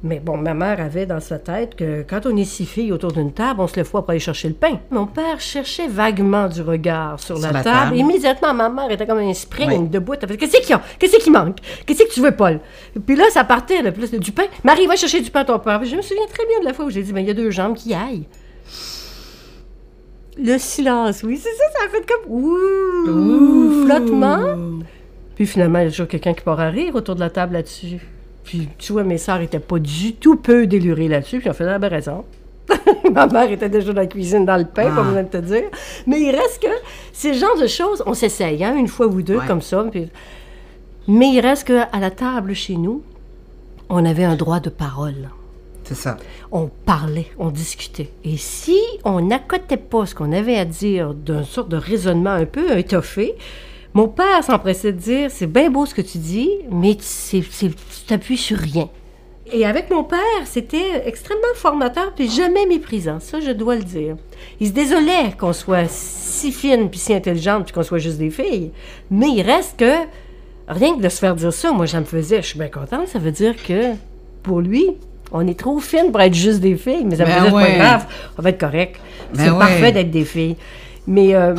Mais 0.05 0.19
bon, 0.19 0.35
ma 0.35 0.53
mère 0.53 0.81
avait 0.81 1.05
dans 1.05 1.21
sa 1.21 1.39
tête 1.39 1.75
que 1.75 2.01
quand 2.01 2.25
on 2.25 2.35
est 2.35 2.43
six 2.43 2.65
filles 2.65 2.91
autour 2.91 3.13
d'une 3.13 3.31
table, 3.31 3.61
on 3.61 3.67
se 3.67 3.77
lève 3.77 3.89
pas 3.89 4.01
pour 4.01 4.09
aller 4.09 4.19
chercher 4.19 4.49
le 4.49 4.53
pain. 4.53 4.79
Mon 4.91 5.05
père 5.07 5.39
cherchait 5.39 5.87
vaguement 5.87 6.49
du 6.49 6.61
regard 6.61 7.21
sur, 7.21 7.37
Sur 7.37 7.47
la, 7.47 7.53
la 7.53 7.63
table. 7.63 7.77
table. 7.85 7.95
Immédiatement, 7.97 8.53
ma 8.53 8.67
mère 8.67 8.91
était 8.91 9.07
comme 9.07 9.19
un 9.19 9.33
spring 9.33 9.69
Oui. 9.83 9.87
debout. 9.87 10.15
Elle 10.21 10.27
fait 10.27 10.35
Qu'est-ce 10.35 10.57
qu'il 10.57 10.71
y 10.71 10.73
a? 10.73 10.81
Qu'est-ce 10.99 11.17
qui 11.23 11.31
manque? 11.31 11.57
Qu'est-ce 11.85 12.03
que 12.03 12.11
tu 12.13 12.19
veux, 12.19 12.35
Paul? 12.35 12.59
Puis 13.05 13.15
là, 13.15 13.23
ça 13.29 13.45
partait, 13.45 13.81
là, 13.81 13.91
c'était 14.01 14.19
du 14.19 14.33
pain. 14.33 14.43
Marie, 14.65 14.87
va 14.87 14.97
chercher 14.97 15.21
du 15.21 15.31
pain 15.31 15.39
à 15.39 15.45
ton 15.45 15.57
père. 15.59 15.81
Je 15.85 15.95
me 15.95 16.01
souviens 16.01 16.25
très 16.33 16.45
bien 16.47 16.59
de 16.59 16.65
la 16.65 16.73
fois 16.73 16.83
où 16.83 16.89
j'ai 16.89 17.01
dit 17.01 17.13
Ben, 17.13 17.21
il 17.21 17.27
y 17.27 17.31
a 17.31 17.33
deux 17.33 17.49
jambes 17.51 17.75
qui 17.75 17.93
aillent. 17.93 18.25
Le 20.37 20.57
silence, 20.57 21.23
oui, 21.23 21.37
c'est 21.37 21.47
ça, 21.53 21.63
ça 21.79 21.85
a 21.85 21.89
fait 21.89 22.05
comme 22.05 22.29
ouh, 22.33 23.85
flottement. 23.85 24.81
Puis 25.35 25.45
finalement, 25.45 25.79
il 25.79 25.85
y 25.85 25.87
a 25.87 25.91
toujours 25.91 26.07
quelqu'un 26.07 26.33
qui 26.33 26.41
part 26.41 26.59
à 26.59 26.69
rire 26.69 26.93
autour 26.95 27.15
de 27.15 27.19
la 27.21 27.29
table 27.29 27.53
là-dessus. 27.53 28.01
Puis 28.43 28.67
tu 28.77 28.91
vois, 28.93 29.03
mes 29.03 29.17
sœurs 29.17 29.41
étaient 29.41 29.60
pas 29.60 29.79
du 29.79 30.13
tout 30.15 30.36
peu 30.36 30.67
délurées 30.67 31.08
là-dessus, 31.08 31.39
puis 31.39 31.49
on 31.49 31.53
faisait 31.53 31.69
la 31.69 31.79
bonne 31.79 31.91
raison. 31.91 32.25
Ma 33.13 33.27
mère 33.27 33.51
était 33.51 33.69
déjà 33.69 33.91
dans 33.93 34.01
la 34.01 34.08
cuisine, 34.08 34.45
dans 34.45 34.58
le 34.58 34.65
pain, 34.65 34.89
Ah. 34.91 34.95
comme 34.95 35.08
je 35.08 35.12
viens 35.13 35.23
de 35.23 35.27
te 35.29 35.38
dire. 35.38 35.63
Mais 36.08 36.21
il 36.21 36.32
reste 36.32 36.62
que 36.62 36.67
ces 37.12 37.34
genres 37.34 37.58
de 37.60 37.67
choses, 37.67 38.03
on 38.06 38.13
s'essaye, 38.13 38.63
hein, 38.63 38.75
une 38.75 38.88
fois 38.88 39.08
ou 39.08 39.21
deux, 39.21 39.37
Ouais. 39.37 39.48
comme 39.48 39.62
ça. 39.62 39.85
puis- 39.91 40.10
Mais 41.08 41.29
il 41.33 41.39
reste 41.41 41.67
que 41.67 41.81
à 41.91 42.00
la 42.00 42.12
table 42.12 42.54
chez 42.54 42.75
nous, 42.77 43.02
on 43.89 44.06
avait 44.06 44.23
un 44.23 44.35
droit 44.35 44.60
de 44.62 44.69
parole. 44.69 45.29
C'est 45.83 45.96
ça. 45.96 46.15
On 46.52 46.69
parlait, 46.85 47.27
on 47.37 47.50
discutait. 47.50 48.10
Et 48.23 48.37
si 48.37 48.77
on 49.04 49.19
n'accotait 49.19 49.75
pas 49.75 50.06
ce 50.06 50.15
qu'on 50.15 50.31
avait 50.31 50.56
à 50.58 50.63
dire 50.63 51.13
d'un 51.13 51.44
sorte 51.44 51.67
de 51.67 51.75
raisonnement 51.75 52.29
un 52.31 52.46
peu 52.46 52.77
étoffé, 52.77 53.35
mon 53.94 54.08
père 54.08 54.44
s'empressait 54.44 54.91
de 54.94 54.98
dire 55.00 55.29
C'est 55.31 55.48
bien 55.48 55.69
beau 55.69 55.85
ce 55.85 55.94
que 55.94 56.02
tu 56.02 56.17
dis, 56.17 56.50
mais 56.71 56.96
tu 56.96 57.44
t'appuies 58.08 58.37
sur 58.37 58.58
rien. 58.58 58.89
Et 59.52 59.65
avec 59.65 59.89
mon 59.91 60.04
père, 60.04 60.17
c'était 60.46 61.04
extrêmement 61.06 61.44
formateur 61.56 62.13
puis 62.15 62.29
jamais 62.29 62.65
méprisant. 62.65 63.19
Ça, 63.19 63.39
je 63.39 63.52
dois 63.52 63.75
le 63.75 63.83
dire. 63.83 64.15
Il 64.60 64.67
se 64.67 64.71
désolait 64.71 65.33
qu'on 65.37 65.54
soit 65.54 65.87
si 65.89 66.52
fine 66.52 66.89
puis 66.89 67.00
si 67.00 67.13
intelligente 67.13 67.65
puis 67.65 67.73
qu'on 67.73 67.83
soit 67.83 68.00
juste 68.00 68.17
des 68.17 68.29
filles. 68.31 68.71
Mais 69.12 69.27
il 69.29 69.41
reste 69.44 69.77
que 69.77 69.94
rien 70.67 70.96
que 70.96 71.02
de 71.02 71.10
se 71.10 71.19
faire 71.19 71.35
dire 71.35 71.54
ça, 71.54 71.71
moi, 71.71 71.85
ça 71.87 72.00
me 72.00 72.06
faisait. 72.06 72.41
Je 72.41 72.48
suis 72.48 72.58
bien 72.58 72.69
contente. 72.69 73.10
Ça 73.10 73.19
veut 73.19 73.31
dire 73.31 73.54
que 73.63 73.91
pour 74.41 74.62
lui, 74.62 74.85
on 75.31 75.46
est 75.46 75.60
trop 75.60 75.79
fine 75.79 76.12
pour 76.12 76.21
être 76.21 76.33
juste 76.33 76.62
des 76.62 76.77
filles. 76.77 77.04
Mais 77.06 77.17
ça 77.17 77.25
me 77.25 77.29
Ben 77.29 77.44
faisait 77.44 77.52
ouais. 77.56 77.63
pas 77.63 77.77
grave. 77.77 78.06
On 78.37 78.41
va 78.41 78.50
être 78.50 78.60
correct. 78.60 78.96
Ben 79.35 79.44
c'est 79.44 79.52
ouais. 79.52 79.60
parfait 79.60 79.91
d'être 79.91 80.12
des 80.12 80.25
filles. 80.25 80.56
Mais. 81.06 81.35
euh, 81.35 81.54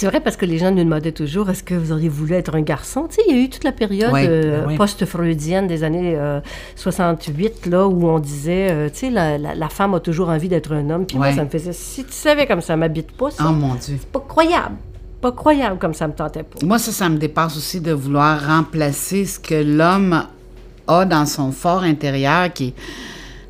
c'est 0.00 0.06
vrai 0.06 0.20
parce 0.20 0.36
que 0.36 0.46
les 0.46 0.56
gens 0.56 0.70
nous 0.70 0.82
demandaient 0.82 1.12
toujours 1.12 1.50
est-ce 1.50 1.62
que 1.62 1.74
vous 1.74 1.92
auriez 1.92 2.08
voulu 2.08 2.32
être 2.34 2.54
un 2.54 2.62
garçon? 2.62 3.06
Tu 3.08 3.16
sais, 3.16 3.22
il 3.28 3.36
y 3.36 3.38
a 3.38 3.42
eu 3.42 3.50
toute 3.50 3.64
la 3.64 3.72
période 3.72 4.10
euh, 4.14 4.64
ben 4.66 4.76
post-freudienne 4.76 5.66
des 5.66 5.84
années 5.84 6.14
euh, 6.16 6.40
68, 6.76 7.66
là, 7.66 7.86
où 7.86 8.08
on 8.08 8.18
disait, 8.18 8.68
euh, 8.70 8.88
tu 8.88 8.98
sais, 9.00 9.10
la, 9.10 9.36
la- 9.38 9.54
la 9.54 9.68
femme 9.68 9.92
a 9.94 10.00
toujours 10.00 10.30
envie 10.30 10.48
d'être 10.48 10.72
un 10.72 10.88
homme. 10.90 11.04
Puis 11.06 11.18
moi, 11.18 11.32
ça 11.32 11.44
me 11.44 11.50
faisait, 11.50 11.72
si 11.74 12.04
tu 12.04 12.12
savais 12.12 12.46
comme 12.46 12.60
ça 12.62 12.76
m'habite 12.76 13.12
pas, 13.12 13.30
ça, 13.30 13.44
Oh 13.48 13.52
mon 13.52 13.74
Dieu. 13.74 13.96
c'est 14.00 14.06
pas 14.10 14.24
croyable. 14.26 14.76
Pas 15.20 15.32
croyable 15.32 15.78
comme 15.78 15.92
ça 15.92 16.08
me 16.08 16.14
tentait 16.14 16.44
pas. 16.44 16.64
Moi, 16.64 16.78
ça, 16.78 16.92
ça 16.92 17.08
me 17.10 17.18
dépasse 17.18 17.54
aussi 17.56 17.80
de 17.82 17.92
vouloir 17.92 18.42
remplacer 18.46 19.26
ce 19.26 19.38
que 19.38 19.62
l'homme 19.62 20.24
a 20.86 21.04
dans 21.04 21.26
son 21.26 21.52
fort 21.52 21.82
intérieur, 21.82 22.50
qui 22.52 22.68
est, 22.68 22.74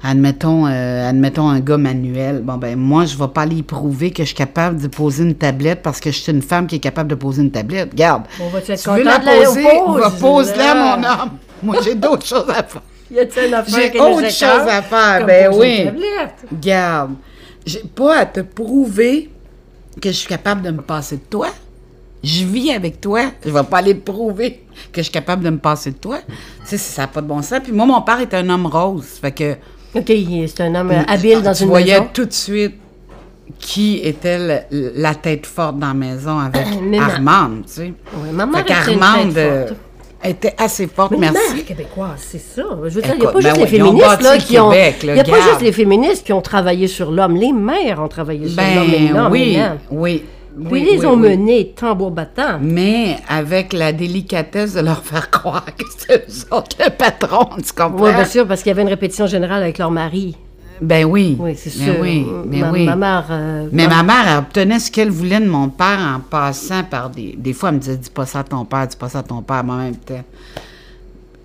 admettons, 0.02 0.66
euh, 0.66 1.08
admettons 1.08 1.48
un 1.48 1.60
gars 1.60 1.76
manuel. 1.76 2.40
Bon, 2.42 2.56
ben, 2.56 2.76
moi, 2.78 3.04
je 3.04 3.16
vais 3.16 3.28
pas 3.28 3.46
lui 3.46 3.62
prouver 3.62 4.10
que 4.10 4.22
je 4.22 4.28
suis 4.28 4.34
capable 4.36 4.80
de 4.80 4.88
poser 4.88 5.24
une 5.24 5.34
tablette 5.34 5.82
parce 5.82 6.00
que 6.00 6.10
je 6.10 6.18
suis 6.18 6.32
une 6.32 6.42
femme 6.42 6.66
qui 6.66 6.76
est 6.76 6.80
capable 6.80 7.10
de 7.10 7.14
poser 7.14 7.42
une 7.42 7.50
tablette. 7.50 7.94
Garde. 7.94 8.24
On 8.40 8.56
être 8.56 8.74
tu 8.82 8.90
veux 8.90 9.02
la 9.04 9.20
poser? 9.20 9.62
pose, 9.84 10.00
Va 10.00 10.10
pose-la, 10.10 10.74
là? 10.74 10.96
mon 10.96 11.04
homme. 11.08 11.30
Moi, 11.62 11.76
j'ai 11.84 11.94
d'autres 11.94 12.26
choses 12.26 12.48
à 12.48 12.62
faire. 12.62 12.82
Y 13.10 13.18
a-t-il 13.18 13.56
J'ai 13.66 14.00
autre 14.00 14.30
chose 14.30 14.68
à 14.68 14.82
faire, 14.82 15.26
ben 15.26 15.50
oui. 15.52 15.78
une 15.80 15.84
tablette? 15.86 16.34
Garde. 16.60 17.14
J'ai 17.66 17.80
pas 17.94 18.18
à 18.20 18.26
te 18.26 18.40
prouver 18.40 19.30
que 20.00 20.08
je 20.10 20.14
suis 20.16 20.28
capable 20.28 20.62
de 20.62 20.70
me 20.70 20.80
passer 20.80 21.16
de 21.16 21.22
toi. 21.28 21.48
Je 22.22 22.44
vis 22.44 22.70
avec 22.70 23.00
toi. 23.00 23.22
Je 23.44 23.50
vais 23.50 23.62
pas 23.64 23.78
aller 23.78 23.98
te 23.98 24.10
prouver 24.10 24.64
que 24.92 24.98
je 24.98 25.02
suis 25.02 25.12
capable 25.12 25.42
de 25.42 25.50
me 25.50 25.58
passer 25.58 25.90
de 25.90 25.96
toi. 25.96 26.18
Tu 26.28 26.34
sais, 26.66 26.78
ça 26.78 27.02
n'a 27.02 27.08
pas 27.08 27.20
de 27.20 27.26
bon 27.26 27.42
sens. 27.42 27.60
Puis 27.62 27.72
moi, 27.72 27.84
mon 27.86 28.00
père 28.02 28.20
est 28.20 28.32
un 28.34 28.48
homme 28.48 28.66
rose. 28.66 29.18
Fait 29.20 29.32
que. 29.32 29.56
OK, 29.94 30.12
c'est 30.46 30.60
un 30.60 30.74
homme 30.74 30.92
habile 31.08 31.42
dans 31.42 31.52
tu 31.52 31.62
une 31.64 31.68
voyais 31.68 31.94
maison. 31.98 32.08
tout 32.12 32.24
de 32.26 32.32
suite 32.32 32.74
qui 33.58 34.00
était 34.04 34.38
le- 34.70 34.92
la 34.96 35.14
tête 35.14 35.44
forte 35.46 35.78
dans 35.78 35.88
la 35.88 35.94
maison 35.94 36.38
avec 36.38 36.64
Mais 36.82 36.98
ma- 36.98 37.04
Armande, 37.06 37.62
tu 37.66 37.72
sais. 37.72 37.82
Ouais, 38.14 38.30
ma 38.32 38.46
mère 38.46 38.58
Fait 38.60 38.66
qu'Armande 38.66 39.36
euh, 39.36 39.66
était 40.24 40.54
assez 40.56 40.86
forte, 40.86 41.10
Mais 41.12 41.18
merci. 41.18 41.38
les 41.48 41.54
mères 41.56 41.64
québécoises, 41.66 42.20
c'est 42.30 42.38
ça. 42.40 42.62
Je 42.84 42.88
veux 42.94 43.02
dire, 43.02 43.12
il 43.14 43.20
n'y 43.20 43.26
a 43.26 43.30
pas 43.32 43.40
ben 43.40 43.40
juste 43.42 43.56
oui, 43.56 43.60
les 43.62 43.66
féministes 43.66 44.22
là, 44.22 44.38
qui 44.38 44.58
ont. 44.58 44.72
Il 44.72 45.12
n'y 45.12 45.20
a 45.20 45.24
pas 45.24 45.40
juste 45.40 45.60
les 45.62 45.72
féministes 45.72 46.24
qui 46.26 46.32
ont 46.32 46.40
travaillé 46.40 46.86
sur 46.86 47.10
l'homme. 47.10 47.36
Les 47.36 47.52
mères 47.52 48.00
ont 48.00 48.08
travaillé 48.08 48.48
sur 48.48 48.62
l'homme 48.62 48.90
Ben 49.12 49.28
oui, 49.30 49.58
oui. 49.90 50.22
Puis 50.56 50.66
oui, 50.70 50.80
ils 50.82 50.94
les 50.94 50.98
oui, 51.00 51.06
ont 51.06 51.14
oui. 51.14 51.28
menés 51.36 51.72
tambour 51.76 52.10
battant. 52.10 52.58
Mais 52.60 53.16
avec 53.28 53.72
la 53.72 53.92
délicatesse 53.92 54.74
de 54.74 54.80
leur 54.80 55.02
faire 55.04 55.30
croire 55.30 55.64
que 55.64 55.84
c'est 55.96 56.26
eux 56.28 56.54
autres 56.54 56.76
le 56.84 56.90
patron, 56.90 57.48
tu 57.64 57.72
comprends? 57.72 58.04
Oui, 58.06 58.12
bien 58.12 58.24
sûr, 58.24 58.46
parce 58.46 58.62
qu'il 58.62 58.70
y 58.70 58.72
avait 58.72 58.82
une 58.82 58.88
répétition 58.88 59.26
générale 59.26 59.62
avec 59.62 59.78
leur 59.78 59.90
mari. 59.90 60.36
Ben 60.80 61.04
oui. 61.04 61.36
Oui, 61.38 61.54
c'est 61.56 61.76
Ben 61.78 61.84
sûr. 61.84 61.94
oui, 62.00 62.26
ben 62.46 62.60
ma, 62.62 62.70
oui. 62.72 62.84
ma 62.86 62.96
mère. 62.96 63.26
euh, 63.30 63.68
Mais 63.70 63.86
ma- 63.86 64.02
ma 64.02 64.14
mère, 64.14 64.24
elle 64.32 64.38
obtenait 64.38 64.78
ce 64.78 64.90
qu'elle 64.90 65.10
voulait 65.10 65.38
de 65.40 65.46
mon 65.48 65.68
père 65.68 65.98
en 66.16 66.20
passant 66.20 66.84
par 66.84 67.10
des... 67.10 67.34
Des 67.36 67.52
fois, 67.52 67.68
elle 67.68 67.74
me 67.76 67.80
disait, 67.80 67.96
dis 67.98 68.08
pas 68.10 68.24
ça 68.26 68.38
à 68.40 68.44
ton 68.44 68.64
père, 68.64 68.86
dis 68.86 68.96
pas 68.96 69.10
ça 69.10 69.18
à 69.18 69.22
ton 69.22 69.42
père, 69.42 69.62
mais 69.62 69.72
en 69.72 69.76
même 69.76 69.96
temps... 69.96 70.24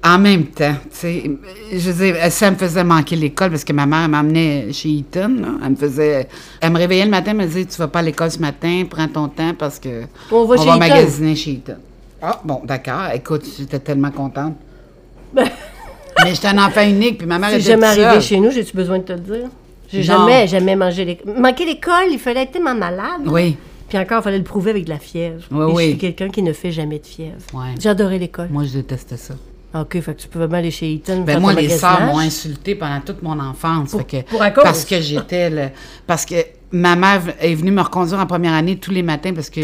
En 0.06 0.20
même 0.20 0.46
temps, 0.46 0.76
tu 0.92 0.98
sais, 0.98 1.32
je 1.74 1.92
veux 1.92 2.06
dire, 2.06 2.32
ça 2.32 2.52
me 2.52 2.56
faisait 2.56 2.84
manquer 2.84 3.16
l'école 3.16 3.50
parce 3.50 3.64
que 3.64 3.74
ma 3.74 3.88
mère 3.88 4.04
elle 4.04 4.12
m'amenait 4.12 4.72
chez 4.72 5.00
Eton, 5.00 5.36
là. 5.40 5.48
Elle 5.64 5.72
me 5.72 5.76
faisait... 5.76 6.28
Elle 6.62 6.72
me 6.74 6.78
réveillait 6.78 7.06
le 7.06 7.10
matin, 7.10 7.32
elle 7.32 7.38
me 7.38 7.46
disait, 7.46 7.66
tu 7.66 7.76
vas 7.78 7.88
pas 7.88 8.00
à 8.00 8.02
l'école 8.04 8.30
ce 8.30 8.38
matin, 8.38 8.84
prends 8.88 9.08
ton 9.08 9.30
temps 9.30 9.56
parce 9.58 9.80
que... 9.80 10.04
On 10.32 10.46
va 10.46 10.58
chez 10.58 10.64
Eton. 10.64 10.78
magasiner 10.78 11.36
chez 11.36 11.54
Eton. 11.54 11.78
Ah, 12.22 12.40
bon, 12.44 12.62
d'accord. 12.64 13.06
Écoute, 13.16 13.46
j'étais 13.58 13.80
tellement 13.80 14.12
contente. 14.12 14.54
Mais 15.36 16.34
j'étais 16.36 16.50
un 16.50 16.64
enfant 16.64 16.88
unique, 16.88 17.18
puis 17.18 17.28
ma 17.28 17.40
mère 17.40 17.50
était 17.50 17.62
jamais 17.62 17.88
arrivé 17.88 18.22
chez 18.22 18.40
nous, 18.40 18.52
j'ai-tu 18.52 18.76
besoin 18.78 19.00
de 19.00 19.04
te 19.04 19.14
le 19.14 19.20
dire? 19.20 19.50
J'ai 19.92 20.04
jamais, 20.04 20.48
jamais 20.48 20.76
mangé 20.76 21.04
l'école. 21.04 21.34
Manquer 21.40 21.66
l'école, 21.66 22.10
il 22.12 22.20
fallait 22.20 22.44
être 22.44 22.52
tellement 22.52 22.76
malade. 22.76 23.22
Oui. 23.26 23.58
Puis 23.90 23.98
encore, 23.98 24.20
il 24.20 24.24
fallait 24.24 24.38
le 24.38 24.44
prouver 24.44 24.70
avec 24.72 24.86
de 24.86 24.90
la 24.90 25.00
fièvre. 25.00 25.44
Oui, 25.50 25.58
Et 25.58 25.74
oui. 25.74 25.84
Je 25.84 25.90
suis 25.90 25.98
quelqu'un 25.98 26.30
qui 26.30 26.44
ne 26.44 26.54
fait 26.54 26.72
jamais 26.72 27.00
de 27.00 27.06
fièvre. 27.06 27.38
Ouais. 27.54 27.74
J'adorais 27.80 28.20
l'école. 28.20 28.50
Moi, 28.50 28.64
je 28.66 28.74
détestais 28.74 29.18
ça. 29.18 29.34
OK, 29.78 30.00
fait 30.00 30.14
que 30.16 30.22
tu 30.22 30.28
pouvais 30.30 30.48
bien 30.48 30.60
aller 30.60 30.72
chez 30.72 30.94
Eton. 30.94 31.22
Ben 31.22 31.40
moi, 31.40 31.54
les 31.54 31.70
sœurs 31.70 32.02
m'ont 32.02 32.20
insulté 32.20 32.76
pendant 32.76 33.02
toute 33.02 33.22
mon 33.22 33.38
enfance. 33.40 33.92
Pour- 33.92 34.02
fait 34.02 34.24
que- 34.24 34.30
pour? 34.30 34.40
Parce 34.64 34.86
que 34.86 35.02
j'étais 35.02 35.50
le... 35.50 35.68
Parce 36.08 36.26
que 36.26 36.36
ma 36.72 36.96
mère 36.96 37.22
est 37.42 37.56
venue 37.56 37.72
me 37.72 37.82
reconduire 37.82 38.20
en 38.20 38.26
première 38.26 38.54
année 38.54 38.78
tous 38.78 38.92
les 38.92 39.04
matins 39.04 39.34
parce 39.34 39.50
que 39.50 39.62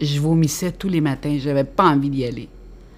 je 0.00 0.18
vomissais 0.20 0.72
tous 0.72 0.88
les 0.88 1.00
matins. 1.02 1.36
J'avais 1.42 1.64
pas 1.64 1.84
envie 1.84 2.08
d'y 2.08 2.24
aller. 2.24 2.48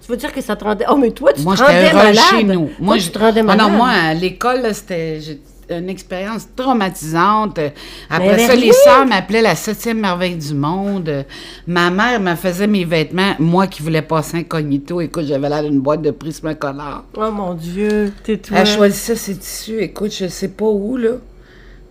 Tu 0.05 0.09
veux 0.11 0.17
dire 0.17 0.31
que 0.33 0.41
ça 0.41 0.55
te 0.55 0.63
rendait... 0.63 0.85
Oh, 0.89 0.95
mais 0.97 1.11
toi, 1.11 1.31
tu 1.33 1.41
Moi, 1.41 1.55
te 1.55 1.59
j'étais 1.61 1.89
rendais 1.91 1.93
malade. 1.93 2.23
chez 2.29 2.43
nous. 2.43 2.69
Moi, 2.79 2.97
je- 2.97 3.09
te 3.09 3.19
rendais 3.19 3.39
Ah 3.41 3.43
malade. 3.43 3.71
non, 3.71 3.77
moi, 3.77 3.89
à 3.89 4.13
l'école, 4.13 4.73
c'était 4.73 5.19
une 5.69 5.89
expérience 5.89 6.47
traumatisante. 6.55 7.59
Après 8.09 8.37
ça, 8.47 8.55
les 8.55 8.71
sœurs 8.71 9.05
m'appelaient 9.07 9.41
la 9.41 9.55
septième 9.55 9.99
merveille 9.99 10.35
du 10.35 10.53
monde. 10.53 11.25
Ma 11.67 11.89
mère 11.89 12.19
me 12.19 12.35
faisait 12.35 12.67
mes 12.67 12.85
vêtements. 12.85 13.33
Moi 13.39 13.67
qui 13.67 13.81
voulais 13.81 14.01
passer 14.01 14.37
incognito, 14.37 15.01
écoute, 15.01 15.25
j'avais 15.25 15.49
l'air 15.49 15.63
d'une 15.63 15.79
boîte 15.79 16.01
de 16.01 16.11
Prismacolor. 16.11 17.05
Oh 17.15 17.31
mon 17.31 17.53
Dieu, 17.53 18.11
t'es 18.23 18.37
toi. 18.37 18.57
Elle 18.59 18.67
choisissait 18.67 19.15
ses 19.15 19.35
tissus. 19.37 19.79
Écoute, 19.79 20.13
je 20.17 20.27
sais 20.27 20.49
pas 20.49 20.65
où, 20.65 20.97
là. 20.97 21.11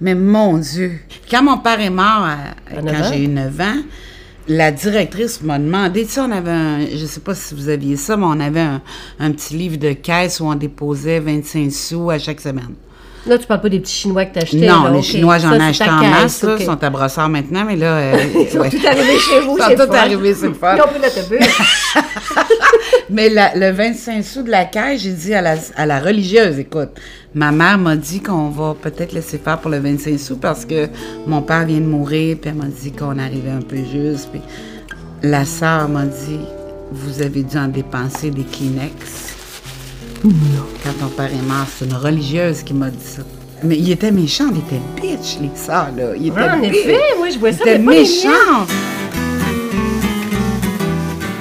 Mais 0.00 0.14
mon 0.14 0.58
Dieu. 0.58 0.98
Quand 1.30 1.42
mon 1.42 1.58
père 1.58 1.80
est 1.80 1.90
mort, 1.90 2.04
à- 2.24 2.76
À 2.76 2.82
neuf 2.82 2.96
quand 3.02 3.12
j'ai 3.12 3.24
eu 3.24 3.28
9 3.28 3.60
ans, 3.60 3.76
la 4.48 4.72
directrice 4.72 5.40
m'a 5.42 5.58
demandé, 5.60 6.04
tu 6.04 6.10
sais, 6.10 6.20
on 6.20 6.32
avait 6.32 6.50
un, 6.50 6.80
je 6.92 7.06
sais 7.06 7.20
pas 7.20 7.32
si 7.36 7.54
vous 7.54 7.68
aviez 7.68 7.94
ça, 7.96 8.16
mais 8.16 8.26
on 8.26 8.40
avait 8.40 8.58
un, 8.60 8.82
un 9.20 9.30
petit 9.30 9.54
livre 9.54 9.76
de 9.76 9.92
caisse 9.92 10.40
où 10.40 10.46
on 10.46 10.56
déposait 10.56 11.20
25 11.20 11.70
sous 11.70 12.10
à 12.10 12.18
chaque 12.18 12.40
semaine. 12.40 12.74
Là, 13.24 13.38
tu 13.38 13.46
parles 13.46 13.60
pas 13.60 13.68
des 13.68 13.78
petits 13.78 13.92
Chinois 13.94 14.24
que 14.24 14.34
t'achetais. 14.34 14.66
non, 14.66 14.82
là, 14.84 14.90
les. 14.90 15.02
Chinois, 15.02 15.38
j'en 15.38 15.52
ai 15.52 15.62
acheté 15.62 15.84
en 15.88 16.02
masse, 16.02 16.44
ils 16.58 16.64
sont 16.64 16.82
à 16.82 16.90
brossard 16.90 17.28
maintenant, 17.28 17.64
mais 17.64 17.76
là... 17.76 17.96
euh, 17.98 18.16
Ils 18.34 18.48
sont 18.48 18.58
ouais. 18.58 18.68
tous 18.68 18.84
arrivés 18.84 19.18
chez 19.18 19.40
vous, 19.40 19.56
Ils 19.58 19.78
sont 19.78 19.86
tous 19.86 19.94
arrivés, 19.94 20.34
c'est 20.34 20.48
le 20.48 20.54
fun. 20.54 20.74
Ils 20.76 20.80
ont 20.82 20.86
pris 20.88 21.00
l'autobus. 21.00 21.46
Mais 23.10 23.28
la- 23.28 23.54
le 23.54 23.70
25 23.70 24.24
sous 24.24 24.42
de 24.42 24.50
la 24.50 24.64
caisse, 24.64 25.02
j'ai 25.02 25.12
dit 25.12 25.34
à 25.34 25.42
la, 25.42 25.54
à 25.76 25.86
la 25.86 26.00
religieuse, 26.00 26.58
écoute, 26.58 26.90
ma 27.34 27.52
mère 27.52 27.76
m'a 27.78 27.94
dit 27.96 28.20
qu'on 28.20 28.48
va 28.48 28.74
peut-être 28.80 29.12
laisser 29.12 29.38
faire 29.38 29.58
pour 29.58 29.70
le 29.70 29.78
25 29.78 30.18
sous 30.18 30.36
parce 30.38 30.64
que 30.64 30.88
mon 31.26 31.42
père 31.42 31.64
vient 31.66 31.78
de 31.80 31.84
mourir, 31.86 32.36
puis 32.40 32.50
elle 32.50 32.56
m'a 32.56 32.66
dit 32.66 32.90
qu'on 32.92 33.18
arrivait 33.18 33.50
un 33.50 33.60
peu 33.62 33.76
juste. 33.76 34.30
Puis 34.32 34.40
la 35.22 35.44
sœur 35.44 35.88
m'a 35.88 36.04
dit, 36.06 36.40
vous 36.90 37.20
avez 37.22 37.42
dû 37.42 37.56
en 37.58 37.68
dépenser 37.68 38.30
des 38.30 38.44
Kleenex. 38.44 39.31
Quand 40.22 40.92
ton 41.00 41.08
père 41.08 41.32
est 41.32 41.42
mort, 41.48 41.66
c'est 41.76 41.84
une 41.84 41.94
religieuse 41.94 42.62
qui 42.62 42.74
m'a 42.74 42.90
dit 42.90 43.04
ça. 43.04 43.22
Mais 43.64 43.76
il 43.76 43.90
était 43.90 44.10
méchant, 44.12 44.46
il 44.52 44.58
était 44.58 44.80
bitch, 45.00 45.38
les 45.40 45.50
sœurs, 45.54 45.90
là. 45.96 46.14
Il 46.16 46.28
était 46.28 46.40
en 46.40 46.60
bitch. 46.60 46.74
effet, 46.74 47.00
moi, 47.18 47.28
je 47.30 47.38
vois 47.38 47.50
Il 47.50 47.56
ça, 47.56 47.62
était 47.64 47.78
mais 47.78 47.84
pas 47.84 47.92
les 47.92 47.98
méchant. 48.00 48.66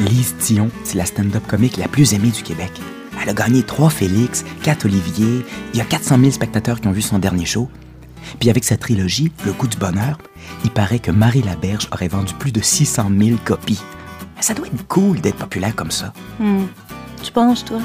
Lise 0.09 0.35
Dion, 0.39 0.69
c'est 0.83 0.97
la 0.97 1.05
stand-up 1.05 1.43
comique 1.47 1.77
la 1.77 1.87
plus 1.87 2.13
aimée 2.13 2.29
du 2.29 2.41
Québec. 2.41 2.71
Elle 3.21 3.29
a 3.29 3.33
gagné 3.33 3.61
trois 3.63 3.89
Félix, 3.91 4.43
quatre 4.63 4.85
Olivier. 4.85 5.45
Il 5.73 5.77
y 5.77 5.81
a 5.81 5.85
400 5.85 6.17
000 6.19 6.31
spectateurs 6.31 6.81
qui 6.81 6.87
ont 6.87 6.91
vu 6.91 7.01
son 7.03 7.19
dernier 7.19 7.45
show. 7.45 7.69
Puis 8.39 8.49
avec 8.49 8.63
sa 8.63 8.77
trilogie, 8.77 9.31
Le 9.45 9.51
goût 9.53 9.67
du 9.67 9.77
bonheur, 9.77 10.17
il 10.63 10.71
paraît 10.71 10.99
que 10.99 11.11
Marie 11.11 11.43
Laberge 11.43 11.87
aurait 11.91 12.07
vendu 12.07 12.33
plus 12.33 12.51
de 12.51 12.61
600 12.61 13.11
000 13.19 13.37
copies. 13.45 13.81
Ça 14.39 14.55
doit 14.55 14.65
être 14.67 14.87
cool 14.87 15.21
d'être 15.21 15.37
populaire 15.37 15.75
comme 15.75 15.91
ça. 15.91 16.13
Tu 17.21 17.31
penses, 17.31 17.63
toi? 17.63 17.79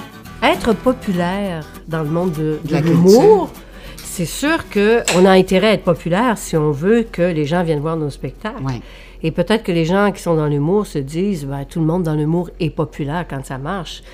Être 0.47 0.75
populaire 0.75 1.67
dans 1.89 2.03
le 2.03 2.09
monde 2.09 2.31
de, 2.33 2.61
De 2.65 2.73
la 2.73 2.81
de 2.81 2.87
l'humour, 2.87 3.51
c'est 3.97 4.27
sûr 4.27 4.71
qu'on 4.71 5.25
a 5.25 5.31
intérêt 5.31 5.69
à 5.69 5.73
être 5.73 5.83
populaire 5.83 6.39
si 6.39 6.57
on 6.57 6.71
veut 6.71 7.03
que 7.03 7.23
les 7.23 7.47
gens 7.47 7.65
viennent 7.65 7.81
voir 7.81 7.97
nos 7.97 8.11
spectacles. 8.11 8.63
Ouais. 8.63 8.81
Et 9.25 9.33
peut-être 9.33 9.65
que 9.65 9.73
les 9.73 9.85
gens 9.85 10.13
qui 10.13 10.23
sont 10.23 10.37
dans 10.37 10.47
l'humour 10.47 10.87
se 10.87 10.99
disent, 10.99 11.47
ben, 11.47 11.65
tout 11.65 11.81
le 11.81 11.87
monde 11.87 12.05
dans 12.05 12.15
l'humour 12.15 12.51
est 12.61 12.71
populaire 12.71 13.27
quand 13.29 13.45
ça 13.45 13.59
marche. 13.59 14.05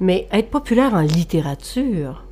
Mais 0.00 0.26
être 0.32 0.48
populaire 0.48 0.94
en 0.94 1.02
littérature, 1.02 2.24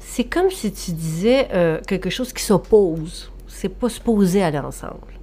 c'est 0.00 0.24
comme 0.24 0.50
si 0.50 0.72
tu 0.72 0.90
disais 0.90 1.48
euh, 1.52 1.80
quelque 1.86 2.10
chose 2.10 2.32
qui 2.32 2.42
s'oppose. 2.42 3.30
C'est 3.46 3.68
pas 3.68 3.88
supposé 3.88 4.42
aller 4.42 4.58
ensemble. 4.58 5.15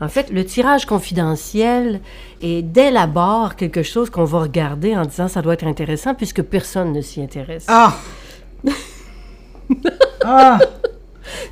En 0.00 0.08
fait, 0.08 0.30
le 0.30 0.44
tirage 0.44 0.86
confidentiel 0.86 2.00
est 2.40 2.62
dès 2.62 2.90
la 2.90 3.06
barre 3.06 3.56
quelque 3.56 3.82
chose 3.82 4.10
qu'on 4.10 4.24
va 4.24 4.40
regarder 4.42 4.96
en 4.96 5.04
disant 5.04 5.28
ça 5.28 5.42
doit 5.42 5.54
être 5.54 5.66
intéressant 5.66 6.14
puisque 6.14 6.42
personne 6.42 6.92
ne 6.92 7.00
s'y 7.00 7.22
intéresse. 7.22 7.66
Ah! 7.68 7.96
Ah, 10.24 10.58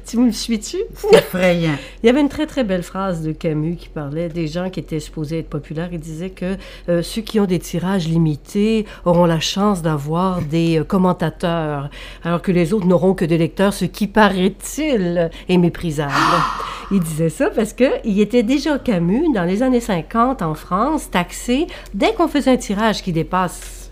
Tu 0.07 0.19
me 0.19 0.31
suis-tu? 0.31 0.77
c'est 0.95 1.17
effrayant. 1.17 1.75
Il 2.03 2.07
y 2.07 2.11
avait 2.11 2.21
une 2.21 2.29
très 2.29 2.47
très 2.47 2.63
belle 2.63 2.85
phrase 2.85 3.23
de 3.23 3.33
Camus 3.33 3.75
qui 3.75 3.89
parlait 3.89 4.29
des 4.29 4.47
gens 4.47 4.71
qui 4.71 4.79
étaient 4.79 5.01
supposés 5.01 5.41
être 5.41 5.49
populaires. 5.49 5.89
Il 5.91 5.99
disait 5.99 6.31
que 6.31 6.57
euh, 6.89 7.03
ceux 7.03 7.23
qui 7.23 7.41
ont 7.41 7.45
des 7.45 7.59
tirages 7.59 8.07
limités 8.07 8.87
auront 9.05 9.25
la 9.25 9.41
chance 9.41 9.83
d'avoir 9.83 10.43
des 10.51 10.79
euh, 10.79 10.85
commentateurs, 10.85 11.91
alors 12.23 12.41
que 12.41 12.53
les 12.53 12.73
autres 12.73 12.87
n'auront 12.87 13.15
que 13.15 13.25
des 13.25 13.37
lecteurs, 13.37 13.73
ce 13.73 13.85
qui 13.85 14.07
paraît-il 14.07 15.29
est 15.49 15.59
méprisable. 15.59 16.13
Il 16.93 17.01
disait 17.01 17.31
ça 17.31 17.51
parce 17.51 17.73
que 17.73 17.85
il 18.05 18.21
était 18.21 18.45
déjà 18.45 18.79
Camus 18.79 19.33
dans 19.35 19.43
les 19.43 19.65
années 19.65 19.81
50 19.81 20.41
en 20.41 20.55
France 20.55 21.11
taxé 21.11 21.67
dès 21.95 22.13
qu'on 22.15 22.29
faisait 22.29 22.53
un 22.53 22.57
tirage 22.57 23.03
qui 23.03 23.11
dépasse 23.11 23.86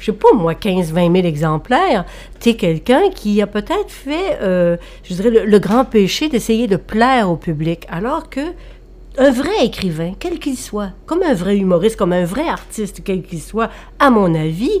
je 0.00 0.06
sais 0.06 0.12
pas 0.12 0.32
moi, 0.34 0.54
15-20 0.54 1.12
000 1.12 1.14
exemplaires, 1.26 2.04
tu 2.40 2.50
es 2.50 2.54
quelqu'un 2.54 3.10
qui 3.14 3.40
a 3.42 3.46
peut-être 3.46 3.90
fait, 3.90 4.38
euh, 4.42 4.76
je 5.04 5.14
dirais, 5.14 5.30
le, 5.30 5.44
le 5.44 5.58
grand 5.58 5.84
péché 5.84 6.28
d'essayer 6.28 6.66
de 6.66 6.76
plaire 6.76 7.30
au 7.30 7.36
public, 7.36 7.86
alors 7.90 8.30
que 8.30 8.40
un 9.18 9.30
vrai 9.30 9.64
écrivain, 9.64 10.12
quel 10.18 10.38
qu'il 10.38 10.56
soit, 10.56 10.90
comme 11.06 11.22
un 11.22 11.34
vrai 11.34 11.56
humoriste, 11.56 11.96
comme 11.96 12.12
un 12.12 12.24
vrai 12.24 12.48
artiste, 12.48 13.02
quel 13.04 13.22
qu'il 13.22 13.42
soit, 13.42 13.68
à 13.98 14.10
mon 14.10 14.32
avis, 14.34 14.80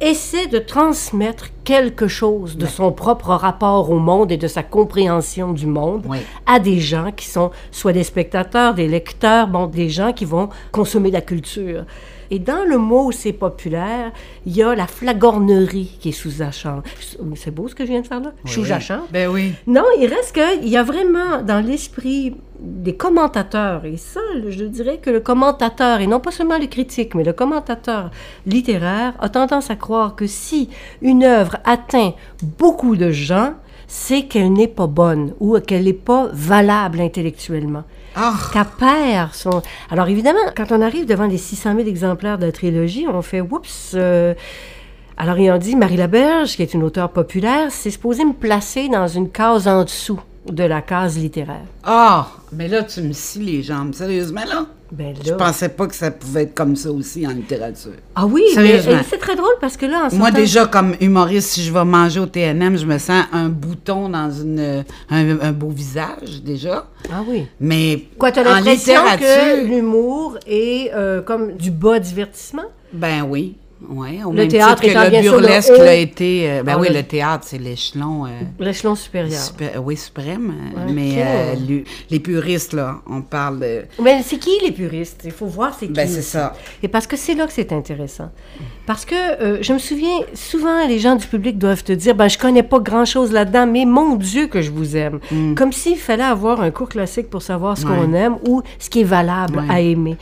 essaie 0.00 0.46
de 0.46 0.58
transmettre 0.58 1.46
quelque 1.64 2.06
chose 2.06 2.56
de 2.56 2.66
son 2.66 2.92
propre 2.92 3.30
rapport 3.30 3.90
au 3.90 3.98
monde 3.98 4.30
et 4.30 4.36
de 4.36 4.48
sa 4.48 4.62
compréhension 4.62 5.52
du 5.52 5.66
monde 5.66 6.04
à 6.44 6.58
des 6.58 6.80
gens 6.80 7.12
qui 7.12 7.26
sont 7.26 7.50
soit 7.70 7.92
des 7.92 8.04
spectateurs, 8.04 8.74
des 8.74 8.88
lecteurs, 8.88 9.48
bon, 9.48 9.66
des 9.66 9.88
gens 9.88 10.12
qui 10.12 10.24
vont 10.24 10.50
consommer 10.70 11.10
la 11.10 11.22
culture. 11.22 11.84
Et 12.30 12.38
dans 12.38 12.64
le 12.66 12.78
mot 12.78 13.12
c'est 13.12 13.32
populaire, 13.32 14.12
il 14.46 14.56
y 14.56 14.62
a 14.62 14.74
la 14.74 14.86
flagornerie 14.86 15.96
qui 16.00 16.10
est 16.10 16.12
sous-jacente. 16.12 16.84
C'est 17.34 17.54
beau 17.54 17.68
ce 17.68 17.74
que 17.74 17.84
je 17.84 17.90
viens 17.90 18.00
de 18.00 18.06
faire 18.06 18.20
là? 18.20 18.32
Sous-jacente. 18.44 19.08
Ben 19.12 19.28
oui. 19.28 19.52
Non, 19.66 19.84
il 19.98 20.06
reste 20.06 20.34
qu'il 20.34 20.68
y 20.68 20.76
a 20.76 20.82
vraiment 20.82 21.42
dans 21.42 21.64
l'esprit 21.64 22.34
des 22.58 22.96
commentateurs, 22.96 23.84
et 23.84 23.98
ça, 23.98 24.20
je 24.48 24.64
dirais 24.64 24.98
que 24.98 25.10
le 25.10 25.20
commentateur, 25.20 26.00
et 26.00 26.06
non 26.06 26.20
pas 26.20 26.30
seulement 26.30 26.58
le 26.58 26.66
critique, 26.66 27.14
mais 27.14 27.22
le 27.22 27.34
commentateur 27.34 28.10
littéraire, 28.46 29.12
a 29.18 29.28
tendance 29.28 29.70
à 29.70 29.76
croire 29.76 30.16
que 30.16 30.26
si 30.26 30.70
une 31.02 31.22
œuvre 31.22 31.58
atteint 31.64 32.14
beaucoup 32.58 32.96
de 32.96 33.10
gens, 33.10 33.52
c'est 33.88 34.22
qu'elle 34.22 34.52
n'est 34.54 34.68
pas 34.68 34.86
bonne 34.86 35.34
ou 35.38 35.58
qu'elle 35.60 35.84
n'est 35.84 35.92
pas 35.92 36.28
valable 36.32 37.00
intellectuellement. 37.00 37.84
Ah, 38.16 38.34
Qu'elle 38.52 38.64
perd 38.78 39.34
son... 39.34 39.62
Alors 39.90 40.08
évidemment, 40.08 40.38
quand 40.56 40.72
on 40.72 40.80
arrive 40.80 41.06
devant 41.06 41.26
les 41.26 41.36
600 41.38 41.74
000 41.76 41.86
exemplaires 41.88 42.38
de 42.38 42.46
la 42.46 42.52
trilogie, 42.52 43.06
on 43.06 43.20
fait 43.22 43.40
«Oups! 43.42 43.92
euh, 43.94 44.32
Alors 45.18 45.38
ils 45.38 45.50
ont 45.50 45.58
dit, 45.58 45.76
Marie 45.76 45.96
Laberge, 45.98 46.56
qui 46.56 46.62
est 46.62 46.72
une 46.74 46.82
auteure 46.82 47.10
populaire, 47.10 47.70
c'est 47.70 47.90
supposé 47.90 48.24
me 48.24 48.32
placer 48.32 48.88
dans 48.88 49.06
une 49.06 49.30
case 49.30 49.68
en 49.68 49.84
dessous 49.84 50.20
de 50.50 50.64
la 50.64 50.80
case 50.80 51.18
littéraire. 51.18 51.66
ah, 51.84 52.28
mais 52.52 52.68
là, 52.68 52.82
tu 52.84 53.00
me 53.02 53.12
scies 53.12 53.40
les 53.40 53.62
jambes. 53.62 53.94
Sérieusement, 53.94 54.44
là? 54.48 54.66
Ben 54.92 55.14
Je 55.24 55.30
là... 55.30 55.36
pensais 55.36 55.68
pas 55.68 55.88
que 55.88 55.94
ça 55.96 56.12
pouvait 56.12 56.44
être 56.44 56.54
comme 56.54 56.76
ça 56.76 56.92
aussi 56.92 57.26
en 57.26 57.30
littérature. 57.30 57.90
Ah 58.14 58.24
oui, 58.24 58.42
mais 58.50 58.54
Sérieusement. 58.54 59.00
c'est 59.10 59.18
très 59.18 59.34
drôle 59.34 59.54
parce 59.60 59.76
que 59.76 59.84
là, 59.86 59.96
en 60.10 60.14
Moi, 60.16 60.28
sortant- 60.28 60.32
déjà, 60.32 60.66
comme 60.66 60.94
humoriste, 61.00 61.48
si 61.50 61.64
je 61.64 61.72
vais 61.72 61.84
manger 61.84 62.20
au 62.20 62.26
TNM, 62.26 62.76
je 62.78 62.86
me 62.86 62.98
sens 62.98 63.24
un 63.32 63.48
bouton 63.48 64.08
dans 64.08 64.30
une, 64.30 64.84
un, 65.10 65.40
un 65.40 65.52
beau 65.52 65.70
visage, 65.70 66.40
déjà. 66.44 66.86
Ah 67.12 67.22
oui. 67.26 67.46
Mais 67.58 68.04
Quoi, 68.16 68.30
t'as 68.30 68.42
en 68.42 68.54
l'impression 68.54 68.94
que 68.94 69.12
littérature, 69.18 69.64
l'humour 69.68 70.38
est 70.46 70.92
euh, 70.94 71.20
comme 71.22 71.54
du 71.56 71.72
bas 71.72 71.98
divertissement? 71.98 72.62
ben 72.92 73.24
oui. 73.28 73.56
Ouais, 73.88 74.24
au 74.24 74.30
Le 74.30 74.38
même 74.38 74.48
théâtre 74.48 74.80
titre 74.82 74.94
que 75.10 75.14
le 75.16 75.20
burlesque 75.20 75.76
l'a 75.76 75.94
été. 75.94 76.50
euh, 76.50 76.62
ben 76.62 76.72
Ah, 76.76 76.80
oui, 76.80 76.88
le- 76.88 76.94
le 76.94 77.02
théâtre, 77.02 77.44
c'est 77.46 77.58
l'échelon. 77.58 78.24
euh, 78.24 78.30
L'échelon 78.58 78.94
supérieur. 78.94 79.38
supé- 79.38 79.76
oui, 79.78 79.96
suprême. 79.98 80.54
euh, 80.74 80.86
Ouais, 80.86 80.92
mais 80.92 81.10
ok. 81.10 81.18
euh, 81.18 81.54
lui- 81.68 81.84
les 82.10 82.20
puristes, 82.20 82.72
là, 82.72 82.96
on 83.06 83.20
parle 83.20 83.60
de. 83.60 83.84
Mais 84.02 84.22
c'est 84.22 84.38
qui 84.38 84.58
les 84.64 84.72
puristes? 84.72 85.20
Il 85.26 85.30
faut 85.30 85.44
voir 85.46 85.74
c'est 85.78 85.88
qui. 85.88 85.92
Ben, 85.92 86.08
c'est 86.08 86.22
ça. 86.22 86.54
Et 86.82 86.88
parce 86.88 87.06
que 87.06 87.16
c'est 87.18 87.34
là 87.34 87.46
que 87.46 87.52
c'est 87.52 87.70
intéressant. 87.72 88.30
Parce 88.86 89.04
que 89.04 89.14
euh, 89.42 89.58
je 89.62 89.72
me 89.72 89.78
souviens, 89.78 90.18
souvent, 90.34 90.86
les 90.86 90.98
gens 90.98 91.16
du 91.16 91.26
public 91.26 91.58
doivent 91.58 91.82
te 91.82 91.92
dire 91.92 92.14
ben, 92.14 92.28
Je 92.28 92.38
connais 92.38 92.62
pas 92.62 92.78
grand-chose 92.78 93.32
là-dedans, 93.32 93.66
mais 93.66 93.84
mon 93.84 94.14
Dieu 94.16 94.46
que 94.46 94.62
je 94.62 94.70
vous 94.70 94.96
aime. 94.96 95.18
Comme 95.56 95.72
s'il 95.72 95.96
fallait 95.96 96.22
avoir 96.22 96.60
un 96.60 96.70
cours 96.70 96.88
classique 96.88 97.28
pour 97.28 97.42
savoir 97.42 97.76
ce 97.76 97.84
qu'on 97.84 98.12
aime 98.14 98.36
ou 98.48 98.62
ce 98.78 98.88
qui 98.88 99.00
est 99.00 99.04
valable 99.04 99.58
Ouais. 99.58 99.64
à 99.74 99.80
aimer. 99.80 100.16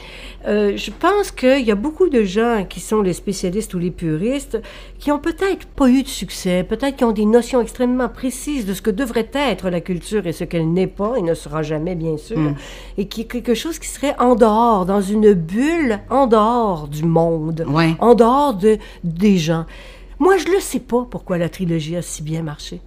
Euh, 0.47 0.77
je 0.77 0.91
pense 0.91 1.31
qu'il 1.31 1.61
y 1.65 1.71
a 1.71 1.75
beaucoup 1.75 2.09
de 2.11 2.23
gens 2.23 2.67
qui 2.69 2.79
sont 2.81 3.01
les 3.01 3.15
spécialistes 3.15 3.73
ou 3.75 3.79
les 3.79 3.91
puristes 3.91 4.61
qui 4.99 5.11
ont 5.11 5.19
peut-être 5.19 5.67
pas 5.67 5.89
eu 5.89 6.03
de 6.03 6.09
succès, 6.09 6.65
peut-être 6.69 6.97
qui 6.97 7.05
ont 7.05 7.12
des 7.12 7.25
notions 7.25 7.61
extrêmement 7.62 8.09
précises 8.11 8.67
de 8.67 8.75
ce 8.75 8.83
que 8.83 8.91
devrait 8.91 9.29
être 9.35 9.71
la 9.71 9.81
culture 9.81 10.27
et 10.27 10.33
ce 10.33 10.45
qu'elle 10.45 10.71
n'est 10.71 10.87
pas 10.87 11.15
et 11.17 11.23
ne 11.23 11.33
sera 11.35 11.62
jamais, 11.62 11.95
bien 11.95 12.19
sûr, 12.19 12.39
et 12.99 13.07
qui 13.07 13.23
est 13.23 13.25
quelque 13.25 13.55
chose 13.55 13.79
qui 13.79 13.89
serait 13.89 14.15
en 14.19 14.35
dehors, 14.35 14.85
dans 14.85 15.01
une 15.01 15.33
bulle, 15.33 16.01
en 16.11 16.27
dehors 16.27 16.89
du 16.89 17.05
monde, 17.05 17.65
Ouais. 17.67 17.95
en 18.01 18.15
dehors 18.15 18.53
de, 18.55 18.78
des 19.02 19.38
gens. 19.38 19.66
Moi, 20.18 20.36
je 20.36 20.48
ne 20.48 20.61
sais 20.61 20.80
pas 20.80 21.07
pourquoi 21.11 21.38
la 21.38 21.48
trilogie 21.48 21.96
a 21.96 22.02
si 22.02 22.22
bien 22.22 22.42
marché. 22.42 22.80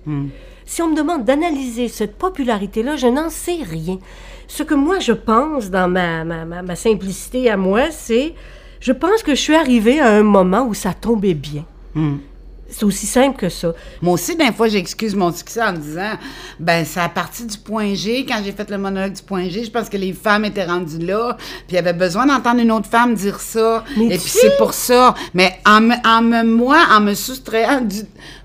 Si 0.65 0.81
on 0.81 0.91
me 0.91 0.95
demande 0.97 1.23
d'analyser 1.23 1.87
cette 1.87 2.17
popularité-là, 2.17 2.95
je 2.95 3.07
n'en 3.07 3.29
sais 3.29 3.59
rien. 3.63 3.99
Ce 4.47 4.63
que 4.63 4.73
moi, 4.73 4.99
je 4.99 5.13
pense 5.13 5.69
dans 5.69 5.89
ma, 5.89 6.23
ma, 6.23 6.45
ma, 6.45 6.61
ma 6.61 6.75
simplicité 6.75 7.49
à 7.49 7.57
moi, 7.57 7.91
c'est, 7.91 8.33
je 8.79 8.91
pense 8.91 9.23
que 9.23 9.35
je 9.35 9.41
suis 9.41 9.55
arrivée 9.55 9.99
à 9.99 10.09
un 10.09 10.23
moment 10.23 10.65
où 10.65 10.73
ça 10.73 10.93
tombait 10.93 11.33
bien. 11.33 11.65
C'est 12.69 12.83
aussi 12.83 13.05
simple 13.05 13.37
que 13.37 13.49
ça. 13.49 13.73
Moi 14.01 14.13
aussi, 14.15 14.35
des 14.35 14.51
fois, 14.51 14.67
j'excuse 14.67 15.15
mon 15.15 15.31
succès 15.33 15.61
en 15.63 15.71
me 15.73 15.77
disant, 15.77 16.11
ben, 16.59 16.85
c'est 16.85 16.99
à 16.99 17.07
partir 17.09 17.45
du 17.45 17.57
point 17.57 17.93
G, 17.95 18.25
quand 18.27 18.39
j'ai 18.43 18.51
fait 18.51 18.69
le 18.69 18.77
monologue 18.77 19.13
du 19.13 19.21
point 19.21 19.47
G, 19.47 19.63
je 19.63 19.71
pense 19.71 19.87
que 19.89 19.97
les 19.97 20.11
femmes 20.13 20.43
étaient 20.45 20.65
rendues 20.65 20.99
là, 21.05 21.37
puis 21.39 21.65
il 21.69 21.75
y 21.75 21.77
avait 21.77 21.93
besoin 21.93 22.25
d'entendre 22.25 22.59
une 22.59 22.71
autre 22.71 22.89
femme 22.89 23.15
dire 23.15 23.39
ça, 23.39 23.83
Mais 23.95 24.05
et 24.05 24.17
puis 24.17 24.29
c'est 24.29 24.57
pour 24.57 24.73
ça. 24.73 25.15
Mais 25.33 25.57
en 25.65 25.79
me, 25.81 25.95
en 26.05 26.21
me- 26.21 26.43
moi, 26.43 26.79
en 26.91 26.99
me 26.99 27.13
soustrayant 27.13 27.79
du- 27.81 28.03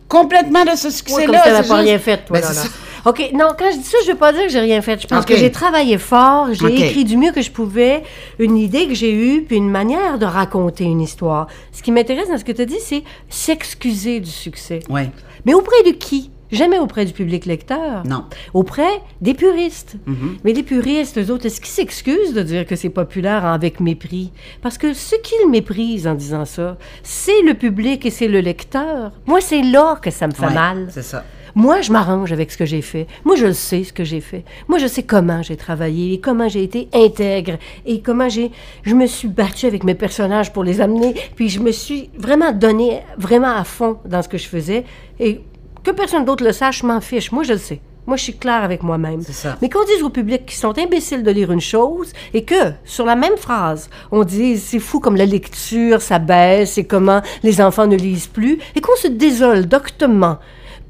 complètement 0.08 0.64
de 0.64 0.76
ce 0.76 0.86
Ouais, 0.86 0.92
succès-là. 0.92 1.26
comme 1.26 1.34
si 1.34 1.50
pas 1.50 1.56
juste- 1.62 1.72
rien 1.72 1.98
fait, 1.98 2.18
toi, 2.24 2.38
Ben, 2.40 2.46
là. 2.54 2.62
OK, 3.04 3.30
non, 3.34 3.48
quand 3.58 3.70
je 3.72 3.78
dis 3.78 3.84
ça, 3.84 3.98
je 4.06 4.12
veux 4.12 4.16
pas 4.18 4.32
dire 4.32 4.42
que 4.42 4.48
j'ai 4.50 4.60
rien 4.60 4.80
fait. 4.80 5.00
Je 5.00 5.06
pense 5.06 5.24
que 5.24 5.36
j'ai 5.36 5.50
travaillé 5.50 5.98
fort, 5.98 6.48
j'ai 6.52 6.66
écrit 6.86 7.04
du 7.04 7.16
mieux 7.16 7.32
que 7.32 7.42
je 7.42 7.50
pouvais, 7.50 8.02
une 8.38 8.56
idée 8.56 8.86
que 8.86 8.94
j'ai 8.94 9.12
eue, 9.12 9.42
puis 9.42 9.56
une 9.56 9.70
manière 9.70 10.18
de 10.18 10.26
raconter 10.26 10.84
une 10.84 11.00
histoire. 11.00 11.48
Ce 11.72 11.82
qui 11.82 11.90
m'intéresse 11.92 12.28
dans 12.28 12.38
ce 12.38 12.44
que 12.44 12.52
tu 12.52 12.62
as 12.62 12.66
dit, 12.66 12.78
c'est 12.80 13.02
s'excuser 13.28 14.20
du 14.20 14.30
succès. 14.30 14.80
Ouais. 14.88 15.10
Mais 15.44 15.54
auprès 15.54 15.82
de 15.84 15.90
qui? 15.90 16.30
Jamais 16.52 16.78
auprès 16.78 17.06
du 17.06 17.14
public 17.14 17.46
lecteur. 17.46 18.04
Non. 18.06 18.26
Auprès 18.52 19.00
des 19.22 19.32
puristes. 19.32 19.96
Mais 20.44 20.52
les 20.52 20.62
puristes, 20.62 21.16
eux 21.16 21.32
autres, 21.32 21.46
est-ce 21.46 21.62
qu'ils 21.62 21.70
s'excusent 21.70 22.34
de 22.34 22.42
dire 22.42 22.66
que 22.66 22.76
c'est 22.76 22.90
populaire 22.90 23.46
avec 23.46 23.80
mépris? 23.80 24.32
Parce 24.60 24.76
que 24.76 24.92
ce 24.92 25.16
qu'ils 25.16 25.48
méprisent 25.48 26.06
en 26.06 26.14
disant 26.14 26.44
ça, 26.44 26.76
c'est 27.02 27.40
le 27.40 27.54
public 27.54 28.04
et 28.04 28.10
c'est 28.10 28.28
le 28.28 28.40
lecteur. 28.40 29.12
Moi, 29.24 29.40
c'est 29.40 29.62
là 29.62 29.98
que 30.00 30.10
ça 30.10 30.26
me 30.26 30.32
fait 30.32 30.44
Ouais, 30.44 30.52
mal. 30.54 30.88
C'est 30.90 31.02
ça. 31.02 31.24
Moi, 31.54 31.82
je 31.82 31.92
m'arrange 31.92 32.32
avec 32.32 32.50
ce 32.50 32.56
que 32.56 32.64
j'ai 32.64 32.80
fait. 32.80 33.06
Moi, 33.24 33.36
je 33.36 33.46
le 33.46 33.52
sais 33.52 33.84
ce 33.84 33.92
que 33.92 34.04
j'ai 34.04 34.20
fait. 34.20 34.44
Moi, 34.68 34.78
je 34.78 34.86
sais 34.86 35.02
comment 35.02 35.42
j'ai 35.42 35.56
travaillé 35.56 36.14
et 36.14 36.20
comment 36.20 36.48
j'ai 36.48 36.62
été 36.62 36.88
intègre 36.94 37.58
et 37.84 38.00
comment 38.00 38.28
j'ai, 38.28 38.50
je 38.82 38.94
me 38.94 39.06
suis 39.06 39.28
battue 39.28 39.66
avec 39.66 39.84
mes 39.84 39.94
personnages 39.94 40.52
pour 40.52 40.64
les 40.64 40.80
amener. 40.80 41.14
Puis 41.36 41.48
je 41.50 41.60
me 41.60 41.70
suis 41.70 42.10
vraiment 42.16 42.52
donné 42.52 43.00
vraiment 43.18 43.54
à 43.54 43.64
fond 43.64 43.98
dans 44.06 44.22
ce 44.22 44.28
que 44.28 44.38
je 44.38 44.48
faisais 44.48 44.84
et 45.20 45.40
que 45.82 45.90
personne 45.90 46.24
d'autre 46.24 46.44
le 46.44 46.52
sache, 46.52 46.80
je 46.80 46.86
m'en 46.86 47.00
fiche. 47.00 47.32
Moi, 47.32 47.42
je 47.42 47.52
le 47.52 47.58
sais. 47.58 47.80
Moi, 48.06 48.16
je 48.16 48.22
suis 48.24 48.36
claire 48.36 48.64
avec 48.64 48.82
moi-même. 48.82 49.20
C'est 49.20 49.32
ça. 49.32 49.56
Mais 49.62 49.68
qu'on 49.68 49.84
dise 49.84 50.02
au 50.02 50.10
public 50.10 50.46
qu'ils 50.46 50.58
sont 50.58 50.76
imbéciles 50.76 51.22
de 51.22 51.30
lire 51.30 51.52
une 51.52 51.60
chose 51.60 52.12
et 52.34 52.44
que, 52.44 52.72
sur 52.84 53.04
la 53.04 53.14
même 53.14 53.36
phrase, 53.36 53.90
on 54.10 54.24
dise 54.24 54.62
c'est 54.62 54.80
fou 54.80 54.98
comme 54.98 55.16
la 55.16 55.26
lecture, 55.26 56.02
ça 56.02 56.18
baisse 56.18 56.78
et 56.78 56.84
comment 56.84 57.20
les 57.44 57.60
enfants 57.60 57.86
ne 57.86 57.96
lisent 57.96 58.26
plus 58.26 58.58
et 58.74 58.80
qu'on 58.80 58.96
se 58.96 59.06
désole 59.06 59.66
doctement 59.66 60.38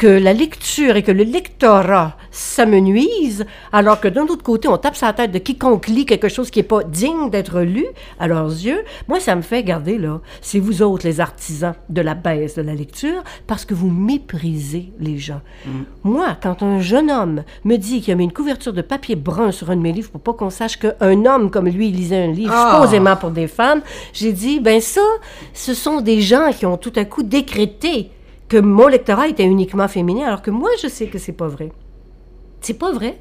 que 0.02 0.08
la 0.08 0.32
lecture 0.32 0.96
et 0.96 1.04
que 1.04 1.12
le 1.12 1.22
lectorat 1.22 2.16
s'amenuisent, 2.32 3.46
alors 3.72 4.00
que 4.00 4.08
d'un 4.08 4.24
autre 4.24 4.42
côté, 4.42 4.66
on 4.66 4.76
tape 4.76 4.96
sa 4.96 5.12
tête 5.12 5.30
de 5.30 5.38
quiconque 5.38 5.86
lit 5.86 6.06
quelque 6.06 6.28
chose 6.28 6.50
qui 6.50 6.58
n'est 6.58 6.64
pas 6.64 6.82
digne 6.82 7.30
d'être 7.30 7.60
lu 7.60 7.86
à 8.18 8.26
leurs 8.26 8.48
yeux, 8.48 8.82
moi, 9.06 9.20
ça 9.20 9.36
me 9.36 9.42
fait 9.42 9.62
garder 9.62 9.98
là. 9.98 10.20
C'est 10.40 10.58
vous 10.58 10.82
autres, 10.82 11.06
les 11.06 11.20
artisans 11.20 11.74
de 11.88 12.00
la 12.00 12.14
baisse 12.14 12.56
de 12.56 12.62
la 12.62 12.74
lecture, 12.74 13.22
parce 13.46 13.64
que 13.64 13.74
vous 13.74 13.90
méprisez 13.90 14.92
les 14.98 15.18
gens. 15.18 15.40
Moi, 16.02 16.36
quand 16.42 16.64
un 16.64 16.80
jeune 16.80 17.08
homme 17.08 17.44
me 17.64 17.76
dit 17.76 18.00
qu'il 18.00 18.12
a 18.12 18.16
mis 18.16 18.24
une 18.24 18.32
couverture 18.32 18.72
de 18.72 18.82
papier 18.82 19.14
brun 19.14 19.52
sur 19.52 19.70
un 19.70 19.76
de 19.76 19.82
mes 19.82 19.92
livres 19.92 20.10
pour 20.10 20.20
pas 20.20 20.32
qu'on 20.32 20.50
sache 20.50 20.80
qu'un 20.80 21.24
homme 21.26 21.48
comme 21.48 21.68
lui 21.68 21.92
lisait 21.92 22.24
un 22.24 22.32
livre 22.32 22.52
Ah! 22.52 22.72
supposément 22.72 23.14
pour 23.14 23.30
des 23.30 23.46
femmes, 23.46 23.82
j'ai 24.12 24.32
dit, 24.32 24.58
ben 24.58 24.80
ça, 24.80 25.00
ce 25.54 25.74
sont 25.74 26.00
des 26.00 26.20
gens 26.20 26.50
qui 26.50 26.66
ont 26.66 26.76
tout 26.76 26.92
à 26.96 27.04
coup 27.04 27.22
décrété 27.22 28.10
que 28.52 28.58
mon 28.58 28.86
lectorat 28.88 29.28
était 29.28 29.44
uniquement 29.44 29.88
féminin, 29.88 30.26
alors 30.26 30.42
que 30.42 30.50
moi, 30.50 30.68
je 30.82 30.88
sais 30.88 31.06
que 31.06 31.18
c'est 31.18 31.32
pas 31.32 31.48
vrai. 31.48 31.72
C'est 32.60 32.74
pas 32.78 32.92
vrai. 32.92 33.18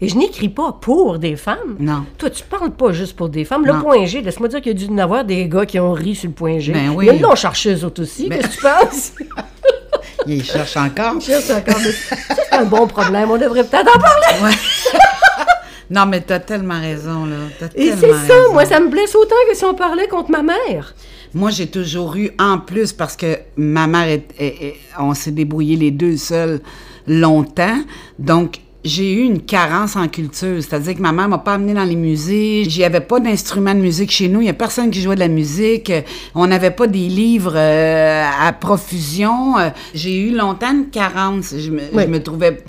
Et 0.00 0.08
je 0.08 0.16
n'écris 0.16 0.48
pas 0.48 0.72
pour 0.80 1.18
des 1.18 1.36
femmes. 1.36 1.76
Non. 1.78 2.04
Toi, 2.16 2.30
tu 2.30 2.42
parles 2.44 2.70
pas 2.70 2.90
juste 2.92 3.14
pour 3.14 3.28
des 3.28 3.44
femmes. 3.44 3.66
Le 3.66 3.74
Non. 3.74 3.82
point 3.82 4.06
G, 4.06 4.22
laisse-moi 4.22 4.48
dire 4.48 4.62
qu'il 4.62 4.72
y 4.72 4.74
a 4.74 4.78
dû 4.78 4.86
y 4.86 4.90
en 4.90 4.96
avoir 4.98 5.24
des 5.26 5.46
gars 5.46 5.66
qui 5.66 5.78
ont 5.78 5.92
ri 5.92 6.14
sur 6.14 6.28
le 6.30 6.34
point 6.34 6.58
G. 6.58 6.72
Ben 6.72 6.90
oui. 6.94 7.06
Mais 7.06 7.16
ils 7.16 7.20
l'ont 7.22 7.34
cherché 7.34 7.74
eux 7.74 7.84
autres 7.84 8.02
aussi. 8.02 8.28
Ben- 8.28 8.40
Qu'est-ce 8.40 8.56
que 8.56 8.60
tu 8.62 8.62
penses? 8.62 9.12
Il 10.26 10.42
cherche 10.42 10.76
encore. 10.78 11.20
Je 11.20 11.26
cherche 11.26 11.50
encore. 11.50 11.76
C'est 11.78 12.52
un 12.56 12.64
bon 12.64 12.86
problème. 12.86 13.30
On 13.30 13.36
devrait 13.38 13.64
peut-être 13.64 13.94
en 13.94 14.00
parler. 14.00 14.42
Ouais. 14.42 15.00
non, 15.90 16.06
mais 16.06 16.20
t'as 16.22 16.38
tellement 16.40 16.80
raison, 16.80 17.26
là. 17.26 17.36
Et 17.74 17.92
c'est 17.92 18.10
ça, 18.12 18.34
raison. 18.34 18.52
moi, 18.54 18.64
ça 18.64 18.80
me 18.80 18.88
blesse 18.88 19.14
autant 19.14 19.34
que 19.50 19.54
si 19.56 19.64
on 19.66 19.74
parlait 19.74 20.08
contre 20.08 20.30
ma 20.30 20.42
mère. 20.42 20.94
Moi, 21.34 21.50
j'ai 21.50 21.68
toujours 21.68 22.16
eu, 22.16 22.30
en 22.38 22.58
plus, 22.58 22.92
parce 22.92 23.16
que 23.16 23.38
ma 23.56 23.86
mère, 23.86 24.08
est, 24.08 24.24
est- 24.38 24.64
est- 24.64 24.76
on 24.98 25.14
s'est 25.14 25.30
débrouillés 25.30 25.76
les 25.76 25.90
deux 25.92 26.16
seuls 26.16 26.60
longtemps. 27.06 27.78
Donc, 28.18 28.56
j'ai 28.82 29.12
eu 29.12 29.20
une 29.24 29.40
carence 29.42 29.94
en 29.94 30.08
culture. 30.08 30.56
C'est-à-dire 30.62 30.96
que 30.96 31.02
ma 31.02 31.12
mère 31.12 31.28
m'a 31.28 31.38
pas 31.38 31.54
amené 31.54 31.74
dans 31.74 31.84
les 31.84 31.96
musées. 31.96 32.64
J'y 32.66 32.82
avais 32.82 33.00
pas 33.00 33.20
d'instruments 33.20 33.74
de 33.74 33.80
musique 33.80 34.10
chez 34.10 34.28
nous. 34.28 34.40
Il 34.40 34.46
y 34.46 34.50
a 34.50 34.54
personne 34.54 34.90
qui 34.90 35.02
jouait 35.02 35.16
de 35.16 35.20
la 35.20 35.28
musique. 35.28 35.92
On 36.34 36.46
n'avait 36.46 36.70
pas 36.70 36.86
des 36.86 37.08
livres 37.08 37.52
euh, 37.54 38.24
à 38.40 38.52
profusion. 38.54 39.58
Euh, 39.58 39.68
J'ai 39.94 40.18
eu 40.28 40.34
longtemps 40.34 40.72
une 40.72 40.86
carence. 40.88 41.54
Je 41.58 41.70
me, 41.70 41.80
Oui. 41.92 42.04
je 42.04 42.08
me 42.08 42.22
trouvais 42.22 42.62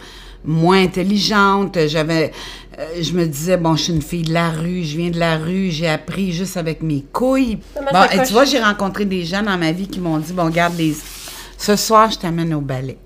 moins 0.44 0.82
intelligente. 0.82 1.78
J'avais, 1.88 2.32
euh, 2.80 3.02
je 3.02 3.14
me 3.14 3.26
disais 3.26 3.58
bon, 3.58 3.76
je 3.76 3.84
suis 3.84 3.94
une 3.94 4.02
fille 4.02 4.24
de 4.24 4.34
la 4.34 4.50
rue, 4.50 4.84
je 4.84 4.98
viens 4.98 5.10
de 5.10 5.20
la 5.20 5.38
rue, 5.38 5.70
j'ai 5.72 5.88
appris 5.88 6.32
juste 6.32 6.58
avec 6.58 6.82
mes 6.82 7.04
couilles. 7.12 7.60
Bon, 7.76 8.04
et 8.12 8.24
tu 8.26 8.34
vois, 8.34 8.46
j'ai 8.46 8.60
rencontré 8.60 9.06
des 9.06 9.24
gens 9.26 9.44
dans 9.44 9.58
ma 9.58 9.72
vie 9.72 9.88
qui 9.88 10.00
m'ont 10.00 10.18
dit 10.18 10.34
bon, 10.34 10.50
garde 10.50 10.78
les, 10.78 10.96
ce 11.58 11.76
soir, 11.76 12.10
je 12.10 12.18
t'amène 12.18 12.54
au 12.54 12.62
ballet. 12.62 12.98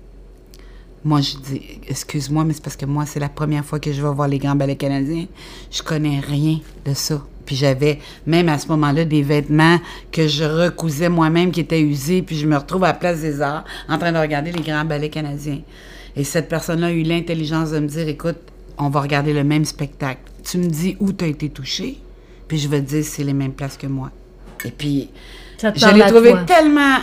Moi, 1.04 1.20
je 1.20 1.36
dis, 1.36 1.62
excuse-moi, 1.86 2.42
mais 2.42 2.52
c'est 2.52 2.62
parce 2.62 2.74
que 2.74 2.86
moi, 2.86 3.06
c'est 3.06 3.20
la 3.20 3.28
première 3.28 3.64
fois 3.64 3.78
que 3.78 3.92
je 3.92 4.02
vais 4.02 4.12
voir 4.12 4.26
les 4.26 4.38
grands 4.38 4.56
ballets 4.56 4.76
canadiens. 4.76 5.26
Je 5.70 5.82
connais 5.82 6.18
rien 6.18 6.58
de 6.84 6.94
ça. 6.94 7.22
Puis 7.44 7.54
j'avais, 7.54 8.00
même 8.26 8.48
à 8.48 8.58
ce 8.58 8.66
moment-là, 8.68 9.04
des 9.04 9.22
vêtements 9.22 9.78
que 10.10 10.26
je 10.26 10.42
recousais 10.42 11.08
moi-même 11.08 11.52
qui 11.52 11.60
étaient 11.60 11.80
usés. 11.80 12.22
Puis 12.22 12.36
je 12.36 12.46
me 12.46 12.56
retrouve 12.56 12.82
à 12.84 12.88
la 12.88 12.94
Place 12.94 13.20
des 13.20 13.40
Arts 13.40 13.64
en 13.88 13.98
train 13.98 14.10
de 14.10 14.18
regarder 14.18 14.50
les 14.50 14.62
grands 14.62 14.84
ballets 14.84 15.10
canadiens. 15.10 15.60
Et 16.16 16.24
cette 16.24 16.48
personne-là 16.48 16.88
a 16.88 16.92
eu 16.92 17.02
l'intelligence 17.02 17.70
de 17.70 17.78
me 17.78 17.86
dire, 17.86 18.08
écoute, 18.08 18.38
on 18.78 18.88
va 18.88 19.00
regarder 19.00 19.32
le 19.32 19.44
même 19.44 19.64
spectacle. 19.64 20.20
Tu 20.42 20.58
me 20.58 20.66
dis 20.66 20.96
où 21.00 21.12
tu 21.12 21.24
as 21.24 21.28
été 21.28 21.48
touché, 21.50 21.98
puis 22.48 22.58
je 22.58 22.68
vais 22.68 22.80
te 22.80 22.88
dire 22.88 23.04
c'est 23.04 23.24
les 23.24 23.32
mêmes 23.32 23.52
places 23.52 23.76
que 23.76 23.86
moi. 23.86 24.10
Et 24.64 24.70
puis, 24.70 25.10
je 25.60 25.94
l'ai 25.94 26.06
trouvé 26.06 26.30
toi. 26.30 26.44
tellement 26.44 26.98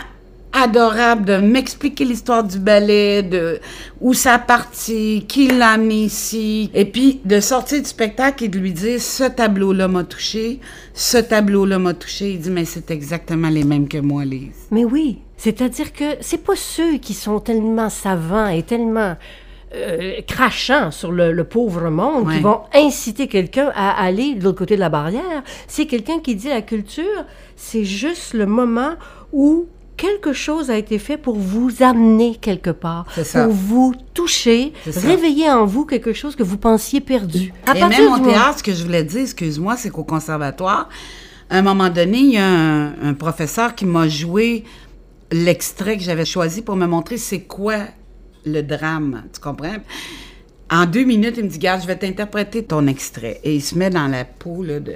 adorable 0.54 1.24
de 1.24 1.36
m'expliquer 1.38 2.04
l'histoire 2.04 2.44
du 2.44 2.58
ballet, 2.58 3.22
de 3.22 3.58
où 4.00 4.14
ça 4.14 4.38
partit, 4.38 5.24
qui 5.28 5.48
l'a 5.48 5.70
amené 5.70 6.04
ici, 6.04 6.70
et 6.74 6.84
puis 6.84 7.20
de 7.24 7.40
sortir 7.40 7.80
du 7.82 7.88
spectacle 7.88 8.44
et 8.44 8.48
de 8.48 8.58
lui 8.58 8.72
dire 8.72 9.00
ce 9.00 9.24
tableau-là 9.24 9.88
m'a 9.88 10.04
touché, 10.04 10.60
ce 10.94 11.18
tableau-là 11.18 11.78
m'a 11.78 11.94
touché. 11.94 12.30
Il 12.32 12.40
dit 12.40 12.50
mais 12.50 12.64
c'est 12.64 12.90
exactement 12.90 13.48
les 13.48 13.64
mêmes 13.64 13.88
que 13.88 13.98
moi, 13.98 14.24
Lise. 14.24 14.68
Mais 14.70 14.84
oui, 14.84 15.18
c'est-à-dire 15.36 15.92
que 15.92 16.04
c'est 16.20 16.42
pas 16.44 16.56
ceux 16.56 16.98
qui 16.98 17.14
sont 17.14 17.40
tellement 17.40 17.90
savants 17.90 18.46
et 18.48 18.62
tellement 18.62 19.16
euh, 19.74 20.20
crachants 20.28 20.92
sur 20.92 21.10
le, 21.10 21.32
le 21.32 21.42
pauvre 21.44 21.90
monde 21.90 22.28
Ouais. 22.28 22.36
qui 22.36 22.40
vont 22.42 22.60
inciter 22.72 23.26
quelqu'un 23.26 23.72
à 23.74 23.90
aller 24.04 24.36
de 24.36 24.44
l'autre 24.44 24.58
côté 24.58 24.76
de 24.76 24.80
la 24.80 24.88
barrière. 24.88 25.42
C'est 25.66 25.86
quelqu'un 25.86 26.20
qui 26.20 26.36
dit 26.36 26.48
la 26.48 26.62
culture, 26.62 27.24
c'est 27.56 27.84
juste 27.84 28.34
le 28.34 28.46
moment 28.46 28.92
où 29.32 29.66
quelque 29.96 30.32
chose 30.32 30.70
a 30.70 30.76
été 30.76 30.98
fait 30.98 31.16
pour 31.16 31.36
vous 31.36 31.82
amener 31.82 32.36
quelque 32.36 32.70
part, 32.70 33.06
pour 33.32 33.52
vous 33.52 33.94
toucher, 34.12 34.72
réveiller 34.86 35.50
en 35.50 35.64
vous 35.66 35.84
quelque 35.84 36.12
chose 36.12 36.36
que 36.36 36.42
vous 36.42 36.58
pensiez 36.58 37.00
perdu. 37.00 37.52
À 37.66 37.76
et 37.76 37.80
même 37.80 38.04
moment- 38.10 38.18
théâtre, 38.24 38.58
ce 38.58 38.62
que 38.62 38.72
je 38.72 38.84
voulais 38.84 39.04
dire, 39.04 39.22
excuse-moi, 39.22 39.76
c'est 39.76 39.90
qu'au 39.90 40.04
conservatoire, 40.04 40.88
à 41.50 41.58
un 41.58 41.62
moment 41.62 41.90
donné, 41.90 42.18
il 42.18 42.32
y 42.32 42.38
a 42.38 42.46
un, 42.48 42.92
un 43.02 43.14
professeur 43.14 43.74
qui 43.74 43.84
m'a 43.86 44.08
joué 44.08 44.64
l'extrait 45.30 45.96
que 45.96 46.02
j'avais 46.02 46.24
choisi 46.24 46.62
pour 46.62 46.76
me 46.76 46.86
montrer 46.86 47.16
c'est 47.16 47.42
quoi 47.42 47.76
le 48.44 48.62
drame, 48.62 49.24
tu 49.32 49.40
comprends? 49.40 49.76
En 50.70 50.86
deux 50.86 51.04
minutes, 51.04 51.34
il 51.38 51.44
me 51.44 51.48
dit, 51.48 51.58
garde, 51.58 51.82
je 51.82 51.86
vais 51.86 51.96
t'interpréter 51.96 52.64
ton 52.64 52.86
extrait. 52.86 53.40
Et 53.44 53.54
il 53.54 53.60
se 53.60 53.76
met 53.76 53.90
dans 53.90 54.08
la 54.08 54.24
peau 54.24 54.62
là, 54.62 54.80
de... 54.80 54.94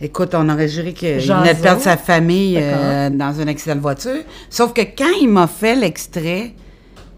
Écoute, 0.00 0.34
on 0.34 0.48
aurait 0.50 0.68
juré 0.68 0.92
qu'il 0.92 1.16
venait 1.18 1.54
de 1.54 1.60
perdre 1.60 1.80
sa 1.80 1.96
famille 1.96 2.58
euh, 2.60 3.08
dans 3.10 3.40
un 3.40 3.48
accident 3.48 3.76
de 3.76 3.80
voiture. 3.80 4.22
Sauf 4.50 4.72
que 4.74 4.82
quand 4.82 5.12
il 5.20 5.28
m'a 5.28 5.46
fait 5.46 5.74
l'extrait, 5.74 6.52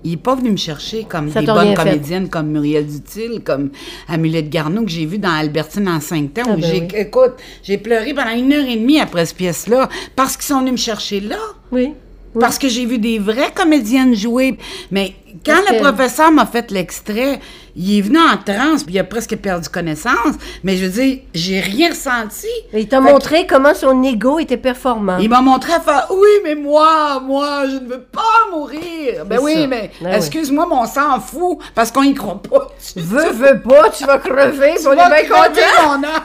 il 0.05 0.13
n'est 0.13 0.17
pas 0.17 0.37
venu 0.37 0.53
me 0.53 0.57
chercher 0.57 1.03
comme 1.03 1.29
Ça 1.31 1.41
des 1.41 1.47
bonnes 1.47 1.71
fait. 1.71 1.75
comédiennes 1.75 2.29
comme 2.29 2.47
Muriel 2.51 2.87
Dutil, 2.87 3.41
comme 3.45 3.71
Amulette 4.09 4.49
Garneau 4.49 4.85
que 4.85 4.91
j'ai 4.91 5.07
vu 5.07 5.19
dans 5.19 5.33
Albertine 5.33 5.89
en 5.89 6.01
cinq 6.01 6.35
temps. 6.35 6.43
Ah 6.47 6.55
ben 6.55 6.63
j'ai, 6.63 6.81
oui. 6.83 6.89
Écoute, 6.95 7.33
j'ai 7.65 7.79
pleuré 7.79 8.15
pendant 8.15 8.31
une 8.31 8.53
heure 8.53 8.65
et 8.67 8.77
demie 8.77 9.01
après 9.01 9.27
cette 9.27 9.37
pièce-là 9.37 9.89
parce 10.15 10.37
qu'ils 10.37 10.47
sont 10.47 10.61
venus 10.61 10.73
me 10.73 10.77
chercher 10.77 11.19
là. 11.21 11.39
Oui. 11.73 11.95
Oui. 12.35 12.41
Parce 12.41 12.59
que 12.59 12.69
j'ai 12.69 12.85
vu 12.87 12.99
des 12.99 13.19
vraies 13.19 13.53
comédiennes 13.55 14.15
jouer. 14.15 14.59
Mais 14.91 15.15
quand 15.45 15.61
le 15.71 15.81
professeur 15.81 16.31
m'a 16.33 16.47
fait 16.47 16.71
l'extrait, 16.71 17.41
il 17.77 17.99
est 17.99 18.01
venu 18.03 18.19
en 18.19 18.37
transe, 18.37 18.83
puis 18.85 18.95
il 18.95 18.99
a 18.99 19.05
presque 19.05 19.37
perdu 19.37 19.69
connaissance. 19.69 20.35
Mais 20.65 20.77
je 20.77 20.85
veux 20.87 20.91
dire, 21.03 21.19
j'ai 21.35 21.61
rien 21.61 21.91
ressenti. 21.91 22.47
Il 22.75 22.89
t'a 22.89 22.99
que- 22.99 23.05
montré 23.05 23.47
comment 23.47 23.73
son 23.75 24.03
ego 24.03 24.39
était 24.39 24.57
performant. 24.57 25.19
Il 25.19 25.29
m'a 25.29 25.41
montré 25.41 25.73
à 25.75 25.81
faire 25.81 26.07
Oui, 26.11 26.29
mais 26.45 26.55
moi, 26.55 27.21
moi, 27.21 27.63
je 27.67 27.77
ne 27.77 27.89
veux 27.89 28.03
pas 28.03 28.21
mourir. 28.53 29.25
Ben 29.27 29.39
oui, 29.41 29.55
ça. 29.55 29.67
mais 29.67 29.91
Ben 30.01 30.11
oui. 30.11 30.17
excuse-moi, 30.17 30.67
mon 30.67 30.87
sang 30.87 31.21
fout 31.21 31.59
parce 31.75 31.91
qu'on 31.93 32.03
y 32.03 32.15
croit 32.15 32.43
pas. 32.43 32.69
Tu 32.95 33.01
Veux, 33.01 33.31
veux 33.31 33.61
pas, 33.61 33.91
tu 33.91 34.05
vas 34.05 34.19
crever, 34.19 34.75
on 34.87 34.93
est 34.93 34.95
bien 34.97 35.29
content. 35.29 35.99
on 35.99 36.03
a- 36.05 36.25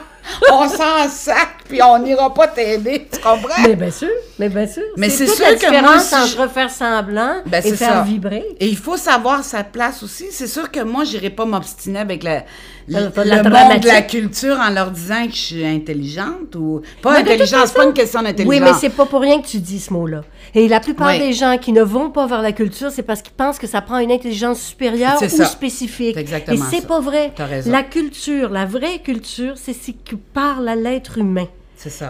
On 0.50 0.66
s'en 0.68 1.06
sac, 1.10 1.50
puis 1.68 1.80
on 1.82 1.98
n'ira 1.98 2.32
pas 2.32 2.48
t'aider. 2.48 3.06
Tu 3.12 3.18
comprends? 3.20 3.62
Mais 3.66 3.74
bien 3.76 3.90
sûr, 3.90 4.08
mais 4.38 4.48
bien 4.48 4.66
sûr. 4.66 4.82
Mais 4.96 5.08
c'est 5.10 5.26
sûr 5.26 5.44
la 5.44 5.54
que 5.56 5.80
moi, 5.80 5.98
si 5.98 6.14
entre 6.14 6.42
je- 6.42 6.48
faire 6.48 6.70
semblant 6.70 7.36
Ben, 7.46 7.62
et 7.64 7.72
faire 7.74 7.92
ça. 7.94 8.02
vibrer. 8.02 8.44
Et 8.60 8.66
il 8.68 8.76
faut 8.76 8.96
savoir 8.96 9.42
sa 9.44 9.64
place 9.64 10.02
aussi. 10.02 10.26
C'est 10.30 10.46
sûr 10.46 10.70
que 10.70 10.80
moi, 10.80 11.04
j'irai 11.04 11.30
pas 11.30 11.44
m'obstiner 11.44 12.00
avec 12.00 12.22
la, 12.22 12.44
le, 12.88 13.10
la 13.24 13.42
le 13.42 13.50
monde 13.50 13.80
de 13.80 13.86
la 13.88 14.02
culture 14.02 14.58
en 14.58 14.70
leur 14.70 14.90
disant 14.90 15.24
que 15.26 15.32
je 15.32 15.38
suis 15.38 15.64
intelligente 15.66 16.54
ou 16.54 16.82
pas 17.02 17.18
intelligente. 17.18 17.66
C'est 17.68 17.74
pas 17.76 17.84
une 17.84 17.92
question 17.94 18.22
d'intelligence. 18.22 18.48
Oui, 18.48 18.60
mais 18.60 18.72
c'est 18.78 18.90
pas 18.94 19.06
pour 19.06 19.20
rien 19.20 19.40
que 19.40 19.46
tu 19.46 19.58
dis 19.58 19.80
ce 19.80 19.92
mot-là. 19.92 20.22
Et 20.54 20.68
la 20.68 20.80
plupart 20.80 21.08
Oui. 21.08 21.18
des 21.18 21.32
gens 21.32 21.56
qui 21.58 21.72
ne 21.72 21.82
vont 21.82 22.10
pas 22.10 22.26
vers 22.26 22.42
la 22.42 22.52
culture, 22.52 22.90
c'est 22.90 23.02
parce 23.02 23.22
qu'ils 23.22 23.32
pensent 23.34 23.58
que 23.58 23.66
ça 23.66 23.80
prend 23.80 23.98
une 23.98 24.12
intelligence 24.12 24.60
supérieure 24.60 25.16
ou 25.22 25.28
ça. 25.28 25.44
spécifique. 25.46 26.16
Exactement 26.16 26.56
Et 26.56 26.70
c'est 26.70 26.86
pas 26.86 27.00
vrai. 27.00 27.32
La 27.66 27.82
culture, 27.82 28.50
la 28.50 28.66
vraie 28.66 28.98
culture, 29.02 29.54
c'est 29.56 29.72
ce 29.72 29.90
qui 29.92 30.16
parle 30.32 30.68
à 30.68 30.76
l'être 30.76 31.18
humain. 31.18 31.48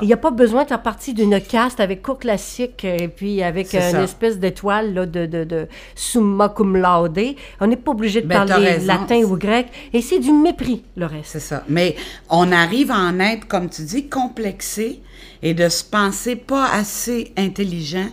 Il 0.02 0.06
n'y 0.06 0.12
a 0.12 0.16
pas 0.16 0.30
besoin 0.30 0.64
de 0.64 0.68
faire 0.68 0.82
partie 0.82 1.14
d'une 1.14 1.40
caste 1.40 1.80
avec 1.80 2.02
cours 2.02 2.18
classique 2.18 2.84
et 2.84 3.08
puis 3.08 3.42
avec 3.42 3.72
une 3.72 3.80
ça. 3.80 4.02
espèce 4.02 4.38
d'étoile 4.38 4.94
là, 4.94 5.06
de, 5.06 5.26
de, 5.26 5.44
de 5.44 5.68
summa 5.94 6.48
cum 6.48 6.76
laude. 6.76 7.18
On 7.60 7.66
n'est 7.66 7.76
pas 7.76 7.92
obligé 7.92 8.22
de 8.22 8.26
Ben, 8.26 8.46
parler 8.46 8.78
latin 8.78 9.22
ou 9.24 9.36
grec. 9.36 9.66
Et 9.92 10.00
c'est 10.00 10.18
du 10.18 10.32
mépris, 10.32 10.84
le 10.96 11.06
reste. 11.06 11.26
C'est 11.32 11.40
ça. 11.40 11.64
Mais 11.68 11.96
on 12.30 12.52
arrive 12.52 12.90
à 12.90 12.98
en 12.98 13.18
être, 13.20 13.46
comme 13.46 13.68
tu 13.68 13.82
dis, 13.82 14.08
complexé 14.08 15.00
et 15.42 15.54
de 15.54 15.68
se 15.68 15.84
penser 15.84 16.36
pas 16.36 16.66
assez 16.72 17.32
intelligent 17.36 18.08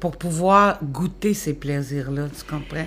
pour 0.00 0.16
pouvoir 0.16 0.78
goûter 0.82 1.34
ces 1.34 1.54
plaisirs-là. 1.54 2.24
Tu 2.36 2.44
comprends? 2.44 2.86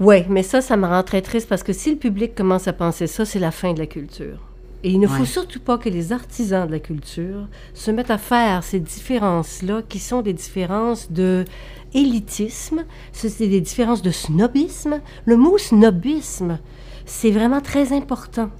Oui, 0.00 0.24
mais 0.28 0.42
ça, 0.42 0.60
ça 0.60 0.76
me 0.76 0.86
rend 0.86 1.02
très 1.02 1.22
triste 1.22 1.48
parce 1.48 1.62
que 1.62 1.72
si 1.72 1.90
le 1.90 1.96
public 1.96 2.34
commence 2.34 2.68
à 2.68 2.72
penser 2.72 3.06
ça, 3.06 3.24
c'est 3.24 3.38
la 3.38 3.50
fin 3.50 3.72
de 3.72 3.78
la 3.78 3.86
culture. 3.86 4.40
Et 4.86 4.90
il 4.90 5.00
ne 5.00 5.06
faut 5.08 5.24
surtout 5.24 5.58
pas 5.58 5.78
que 5.78 5.88
les 5.88 6.12
artisans 6.12 6.64
de 6.66 6.70
la 6.70 6.78
culture 6.78 7.48
se 7.74 7.90
mettent 7.90 8.12
à 8.12 8.18
faire 8.18 8.62
ces 8.62 8.78
différences-là 8.78 9.82
qui 9.88 9.98
sont 9.98 10.22
des 10.22 10.32
différences 10.32 11.10
de 11.10 11.44
élitisme, 11.92 12.84
ce- 13.12 13.28
c'est 13.28 13.48
des 13.48 13.60
différences 13.60 14.02
de 14.02 14.10
snobisme. 14.10 15.00
Le 15.24 15.36
mot 15.36 15.58
snobisme, 15.58 16.58
c'est 17.04 17.30
vraiment 17.30 17.60
très 17.60 17.92
important. 17.92 18.50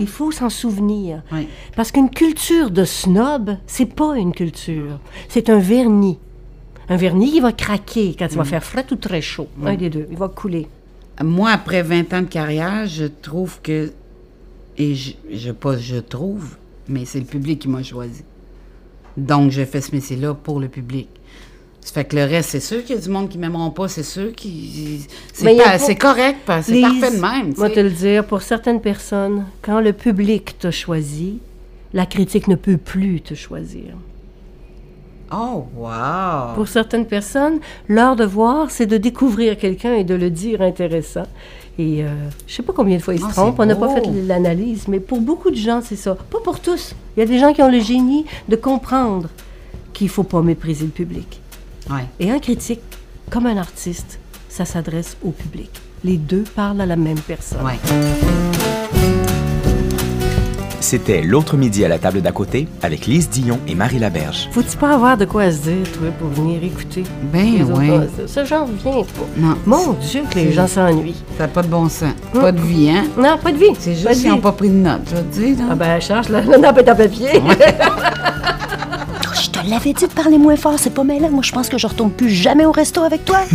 Il 0.00 0.08
faut 0.08 0.32
s'en 0.32 0.48
souvenir. 0.48 1.22
Parce 1.76 1.92
qu'une 1.92 2.10
culture 2.10 2.70
de 2.70 2.84
snob, 2.84 3.56
c'est 3.66 3.86
pas 3.94 4.16
une 4.16 4.32
culture. 4.32 4.98
C'est 5.28 5.50
un 5.50 5.58
vernis. 5.58 6.18
Un 6.88 6.96
vernis, 6.96 7.32
il 7.36 7.42
va 7.42 7.52
craquer 7.52 8.16
quand 8.18 8.26
il 8.30 8.36
va 8.36 8.44
faire 8.44 8.64
frais 8.64 8.86
ou 8.90 8.96
très 8.96 9.20
chaud. 9.20 9.48
Un 9.62 9.74
des 9.76 9.90
deux. 9.90 10.06
Il 10.10 10.16
va 10.16 10.28
couler. 10.28 10.68
Moi, 11.22 11.50
après 11.50 11.82
20 11.82 12.12
ans 12.14 12.22
de 12.22 12.26
carrière, 12.26 12.86
je 12.86 13.04
trouve 13.04 13.60
que. 13.62 13.92
Et 14.78 14.94
je, 14.94 15.12
je 15.32 15.50
pas 15.52 15.76
je 15.78 15.96
trouve, 15.96 16.56
mais 16.88 17.04
c'est 17.04 17.18
le 17.18 17.24
public 17.24 17.60
qui 17.60 17.68
m'a 17.68 17.82
choisi. 17.82 18.22
Donc, 19.16 19.50
je 19.50 19.64
fais 19.64 19.80
ce 19.80 19.94
métier-là 19.94 20.34
pour 20.34 20.60
le 20.60 20.68
public. 20.68 21.08
Ça 21.80 21.92
fait 21.92 22.04
que 22.04 22.16
le 22.16 22.24
reste, 22.24 22.50
c'est 22.50 22.60
sûr 22.60 22.84
qu'il 22.84 22.96
y 22.96 22.98
a 22.98 23.02
du 23.02 23.08
monde 23.08 23.28
qui 23.28 23.38
m'aimeront 23.38 23.70
pas, 23.70 23.88
c'est 23.88 24.02
sûr 24.02 24.32
qui. 24.34 25.06
C'est 25.32 25.44
pas- 25.56 25.78
c'est 25.78 25.94
correct, 25.94 26.38
c'est 26.62 26.72
parfait 26.82 27.16
de 27.16 27.20
même. 27.20 27.54
Moi, 27.56 27.70
te 27.70 27.80
le 27.80 27.90
dire, 27.90 28.26
pour 28.26 28.42
certaines 28.42 28.80
personnes, 28.80 29.46
quand 29.62 29.80
le 29.80 29.92
public 29.92 30.58
t'a 30.58 30.70
choisi, 30.72 31.38
la 31.94 32.04
critique 32.04 32.48
ne 32.48 32.56
peut 32.56 32.76
plus 32.76 33.20
te 33.20 33.34
choisir. 33.34 33.94
Oh, 35.32 35.66
wow! 35.76 36.54
Pour 36.54 36.68
certaines 36.68 37.06
personnes, 37.06 37.58
leur 37.88 38.14
devoir, 38.14 38.70
c'est 38.70 38.86
de 38.86 38.96
découvrir 38.96 39.56
quelqu'un 39.58 39.94
et 39.94 40.04
de 40.04 40.14
le 40.14 40.30
dire 40.30 40.62
intéressant. 40.62 41.26
Et 41.78 42.02
euh, 42.02 42.08
je 42.46 42.54
sais 42.54 42.62
pas 42.62 42.72
combien 42.72 42.96
de 42.96 43.02
fois 43.02 43.14
ils 43.14 43.20
se 43.20 43.26
Ah, 43.28 43.32
trompent, 43.32 43.58
on 43.60 43.66
n'a 43.66 43.76
pas 43.76 43.94
fait 43.94 44.02
l'analyse, 44.26 44.88
mais 44.88 44.98
pour 45.00 45.20
beaucoup 45.20 45.50
de 45.50 45.56
gens, 45.56 45.80
c'est 45.84 45.96
ça. 45.96 46.14
Pas 46.14 46.38
pour 46.42 46.60
tous. 46.60 46.94
Il 47.16 47.20
y 47.20 47.22
a 47.22 47.26
des 47.26 47.38
gens 47.38 47.52
qui 47.52 47.62
ont 47.62 47.70
le 47.70 47.80
génie 47.80 48.24
de 48.48 48.56
comprendre 48.56 49.28
qu'il 49.92 50.08
faut 50.08 50.22
pas 50.22 50.40
mépriser 50.42 50.84
le 50.86 50.90
public. 50.90 51.40
Ouais. 51.90 52.04
Et 52.18 52.30
un 52.30 52.38
critique, 52.38 52.80
comme 53.30 53.46
un 53.46 53.56
artiste, 53.58 54.18
ça 54.48 54.64
s'adresse 54.64 55.16
au 55.22 55.30
public. 55.30 55.70
les 56.04 56.16
deux 56.16 56.44
parlent 56.54 56.80
à 56.80 56.86
la 56.86 56.96
même 56.96 57.20
personne. 57.20 57.62
Ouais. 57.64 57.78
C'était 60.86 61.20
l'autre 61.20 61.56
midi 61.56 61.84
à 61.84 61.88
la 61.88 61.98
table 61.98 62.22
d'à 62.22 62.30
côté 62.30 62.68
avec 62.80 63.06
Lise 63.06 63.28
Dion 63.28 63.58
et 63.66 63.74
Marie 63.74 63.98
Laberge. 63.98 64.48
Faut-tu 64.52 64.76
pas 64.76 64.94
avoir 64.94 65.16
de 65.16 65.24
quoi 65.24 65.50
se 65.50 65.62
dire, 65.62 65.92
toi, 65.98 66.06
pour 66.16 66.28
venir 66.28 66.62
écouter? 66.62 67.02
Ben 67.32 67.66
oui. 67.74 67.88
choses? 67.88 68.28
Ça, 68.28 68.44
j'en 68.44 68.66
reviens 68.66 69.02
pas. 69.02 69.26
Non. 69.36 69.56
Mon 69.66 69.94
Dieu, 69.94 70.22
que 70.30 70.36
les 70.36 70.52
gens 70.52 70.68
s'ennuient. 70.68 71.16
Ça 71.36 71.46
n'a 71.46 71.48
pas 71.48 71.62
de 71.62 71.66
bon 71.66 71.88
sens. 71.88 72.14
Pas 72.32 72.52
de 72.52 72.60
vie, 72.60 72.88
hein? 72.88 73.02
Non, 73.18 73.36
pas 73.36 73.50
de 73.50 73.56
vie. 73.56 73.72
C'est 73.80 73.96
juste 73.96 74.12
qu'ils 74.12 74.28
n'ont 74.28 74.38
pas 74.38 74.52
pris 74.52 74.68
de 74.68 74.74
notes, 74.74 75.00
je 75.10 75.16
veux 75.16 75.22
te 75.22 75.40
dire. 75.40 75.66
Ah 75.68 75.74
ben, 75.74 75.98
cherche 75.98 76.28
la 76.28 76.38
est 76.38 76.54
en 76.64 76.72
papier. 76.72 77.30
Oh, 77.34 77.50
je 79.42 79.50
te 79.50 79.58
l'avais 79.68 79.92
dit 79.92 80.06
de 80.06 80.12
parler 80.12 80.38
moins 80.38 80.56
fort, 80.56 80.74
c'est 80.78 80.94
pas 80.94 81.04
mêlant. 81.04 81.30
Moi, 81.30 81.42
je 81.42 81.52
pense 81.52 81.68
que 81.68 81.78
je 81.78 81.86
retourne 81.86 82.10
plus 82.10 82.30
jamais 82.30 82.64
au 82.64 82.72
resto 82.72 83.02
avec 83.02 83.24
toi. 83.24 83.38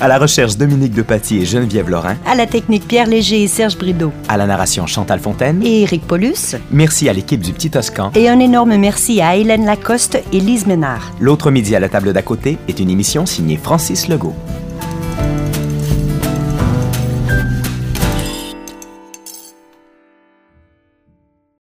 À 0.00 0.08
la 0.08 0.18
recherche, 0.18 0.56
Dominique 0.56 0.92
Depaty 0.94 1.38
et 1.38 1.46
Geneviève 1.46 1.90
Laurin. 1.90 2.16
À 2.26 2.34
la 2.34 2.46
technique, 2.46 2.86
Pierre 2.86 3.06
Léger 3.06 3.42
et 3.42 3.48
Serge 3.48 3.76
Brideau. 3.76 4.12
À 4.28 4.36
la 4.36 4.46
narration, 4.46 4.86
Chantal 4.86 5.20
Fontaine. 5.20 5.60
Et 5.64 5.82
Éric 5.82 6.06
Paulus. 6.06 6.56
Merci 6.70 7.08
à 7.08 7.12
l'équipe 7.12 7.40
du 7.40 7.52
Petit 7.52 7.70
Toscan. 7.70 8.10
Et 8.14 8.28
un 8.28 8.38
énorme 8.38 8.76
merci 8.76 9.20
à 9.20 9.36
Hélène 9.36 9.66
Lacoste 9.66 10.22
et 10.32 10.40
Lise 10.40 10.66
Ménard. 10.66 11.12
L'autre 11.20 11.50
midi 11.50 11.74
à 11.74 11.80
la 11.80 11.88
table 11.88 12.12
d'à 12.12 12.22
côté 12.22 12.58
est 12.68 12.78
une 12.78 12.90
émission 12.90 13.26
signée 13.26 13.58
Francis 13.62 14.08
Legault. 14.08 14.34